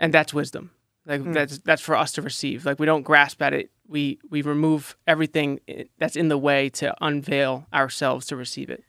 And 0.00 0.12
that's 0.12 0.34
wisdom. 0.34 0.70
Like 1.06 1.20
Hmm. 1.22 1.32
that's 1.32 1.58
that's 1.58 1.82
for 1.82 1.94
us 1.96 2.12
to 2.12 2.22
receive. 2.22 2.66
Like 2.66 2.78
we 2.80 2.86
don't 2.86 3.02
grasp 3.02 3.40
at 3.42 3.52
it. 3.52 3.70
We 3.86 4.18
we 4.28 4.42
remove 4.42 4.96
everything 5.06 5.60
that's 5.98 6.16
in 6.16 6.28
the 6.28 6.38
way 6.38 6.68
to 6.70 6.94
unveil 7.00 7.66
ourselves 7.72 8.26
to 8.26 8.36
receive 8.36 8.70
it. 8.70 8.82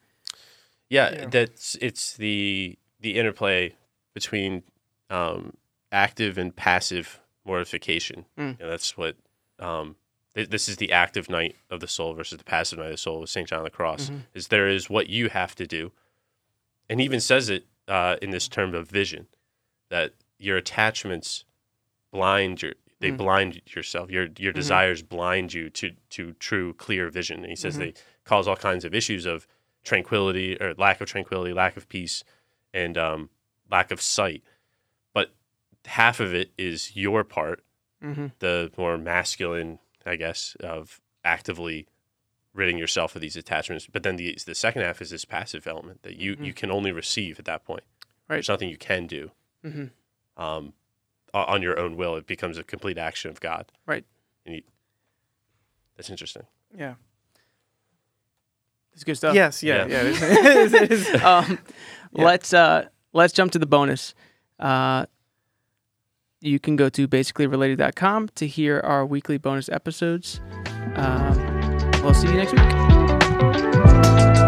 Yeah, 0.90 1.12
Yeah. 1.12 1.26
that's 1.28 1.76
it's 1.82 2.16
the 2.18 2.78
the 3.00 3.18
interplay 3.20 3.76
between 4.14 4.64
um, 5.10 5.54
active 5.92 6.38
and 6.38 6.56
passive 6.56 7.20
mortification. 7.46 8.26
Mm. 8.38 8.60
You 8.60 8.66
know, 8.66 8.70
that's 8.72 8.98
what 8.98 9.16
um, 9.60 9.96
th- 10.36 10.50
this 10.50 10.68
is 10.68 10.78
the 10.78 10.92
active 10.92 11.30
night 11.30 11.56
of 11.70 11.80
the 11.80 11.88
soul 11.88 12.14
versus 12.14 12.38
the 12.38 12.44
passive 12.44 12.80
night 12.80 12.86
of 12.88 12.92
the 12.92 12.98
soul 12.98 13.22
with 13.22 13.30
Saint 13.30 13.48
John 13.50 13.60
of 13.60 13.66
the 13.66 13.70
Cross. 13.72 14.10
Mhm. 14.10 14.22
Is 14.34 14.48
there 14.48 14.68
is 14.68 14.90
what 14.90 15.08
you 15.10 15.30
have 15.30 15.56
to 15.56 15.68
do, 15.68 15.92
and 16.90 17.00
he 17.00 17.06
even 17.06 17.20
says 17.20 17.50
it 17.50 17.66
uh, 17.88 18.18
in 18.22 18.32
this 18.32 18.48
term 18.48 18.74
of 18.76 18.90
vision 18.90 19.28
that 19.90 20.14
your 20.40 20.58
attachments 20.58 21.46
blind 22.12 22.62
your 22.62 22.74
they 23.00 23.12
Mm. 23.12 23.18
blind 23.18 23.62
yourself 23.76 24.10
your 24.10 24.28
your 24.40 24.52
desires 24.52 25.04
blind 25.04 25.54
you 25.54 25.70
to 25.70 25.92
to 26.10 26.34
true 26.34 26.74
clear 26.74 27.10
vision 27.10 27.38
and 27.42 27.50
he 27.50 27.56
says 27.56 27.76
Mhm. 27.76 27.80
they 27.80 27.94
cause 28.24 28.48
all 28.48 28.56
kinds 28.56 28.84
of 28.86 28.94
issues 28.96 29.26
of 29.26 29.48
tranquility 29.88 30.58
or 30.62 30.74
lack 30.78 31.00
of 31.02 31.08
tranquility 31.08 31.54
lack 31.54 31.78
of 31.78 31.88
peace 31.88 32.24
and 32.74 32.98
um, 32.98 33.30
lack 33.72 33.90
of 33.90 34.02
sight 34.02 34.44
but 35.14 35.32
half 35.86 36.20
of 36.20 36.34
it 36.34 36.52
is 36.58 36.96
your 36.96 37.24
part 37.24 37.64
Mm-hmm. 38.04 38.28
the 38.40 38.72
more 38.78 38.96
masculine 38.96 39.80
i 40.06 40.16
guess 40.16 40.56
of 40.60 41.02
actively 41.24 41.88
ridding 42.54 42.78
yourself 42.78 43.16
of 43.16 43.22
these 43.22 43.36
attachments 43.36 43.88
but 43.92 44.04
then 44.04 44.18
the 44.18 44.38
the 44.46 44.54
second 44.54 44.84
half 44.84 45.02
is 45.02 45.10
this 45.10 45.26
passive 45.26 45.66
element 45.66 46.04
that 46.04 46.16
you 46.16 46.36
Mhm. 46.36 46.46
you 46.46 46.54
can 46.54 46.70
only 46.70 46.92
receive 46.92 47.40
at 47.40 47.46
that 47.46 47.64
point 47.66 47.84
Right. 48.30 48.36
there's 48.36 48.50
nothing 48.50 48.70
you 48.70 48.78
can 48.78 49.08
do 49.08 49.32
Mm-hmm. 49.66 49.86
um, 50.44 50.74
on 51.34 51.62
your 51.64 51.80
own 51.80 51.98
will. 51.98 52.16
It 52.16 52.28
becomes 52.28 52.58
a 52.60 52.64
complete 52.64 52.98
action 53.00 53.30
of 53.32 53.40
God. 53.40 53.72
Right. 53.88 54.06
And 54.46 54.56
you, 54.56 54.62
that's 55.96 56.10
interesting. 56.12 56.44
yeah. 56.76 56.96
It's 58.98 59.04
good 59.04 59.16
stuff. 59.16 59.36
Yes. 59.36 59.62
Yeah. 59.62 59.86
Yeah. 59.86 60.02
Yeah. 60.02 60.10
it 60.10 60.58
is- 60.58 60.74
it 60.82 60.92
is. 60.92 61.08
um, 61.24 61.60
Yeah. 62.14 62.26
Let's 62.26 62.52
uh, 62.52 62.88
let's 63.14 63.32
jump 63.32 63.52
to 63.52 63.60
the 63.60 63.68
bonus. 63.68 64.16
Uh, 64.60 65.06
you 66.42 66.58
can 66.60 66.76
go 66.76 66.90
to 66.90 67.08
basicallyrelated.com 67.08 68.30
to 68.36 68.48
hear 68.48 68.80
our 68.80 69.06
weekly 69.06 69.38
bonus 69.38 69.70
episodes. 69.70 70.42
Um, 70.96 71.38
we'll 72.02 72.16
see 72.16 72.28
you 72.28 72.38
next 72.38 72.54
week. 72.54 74.47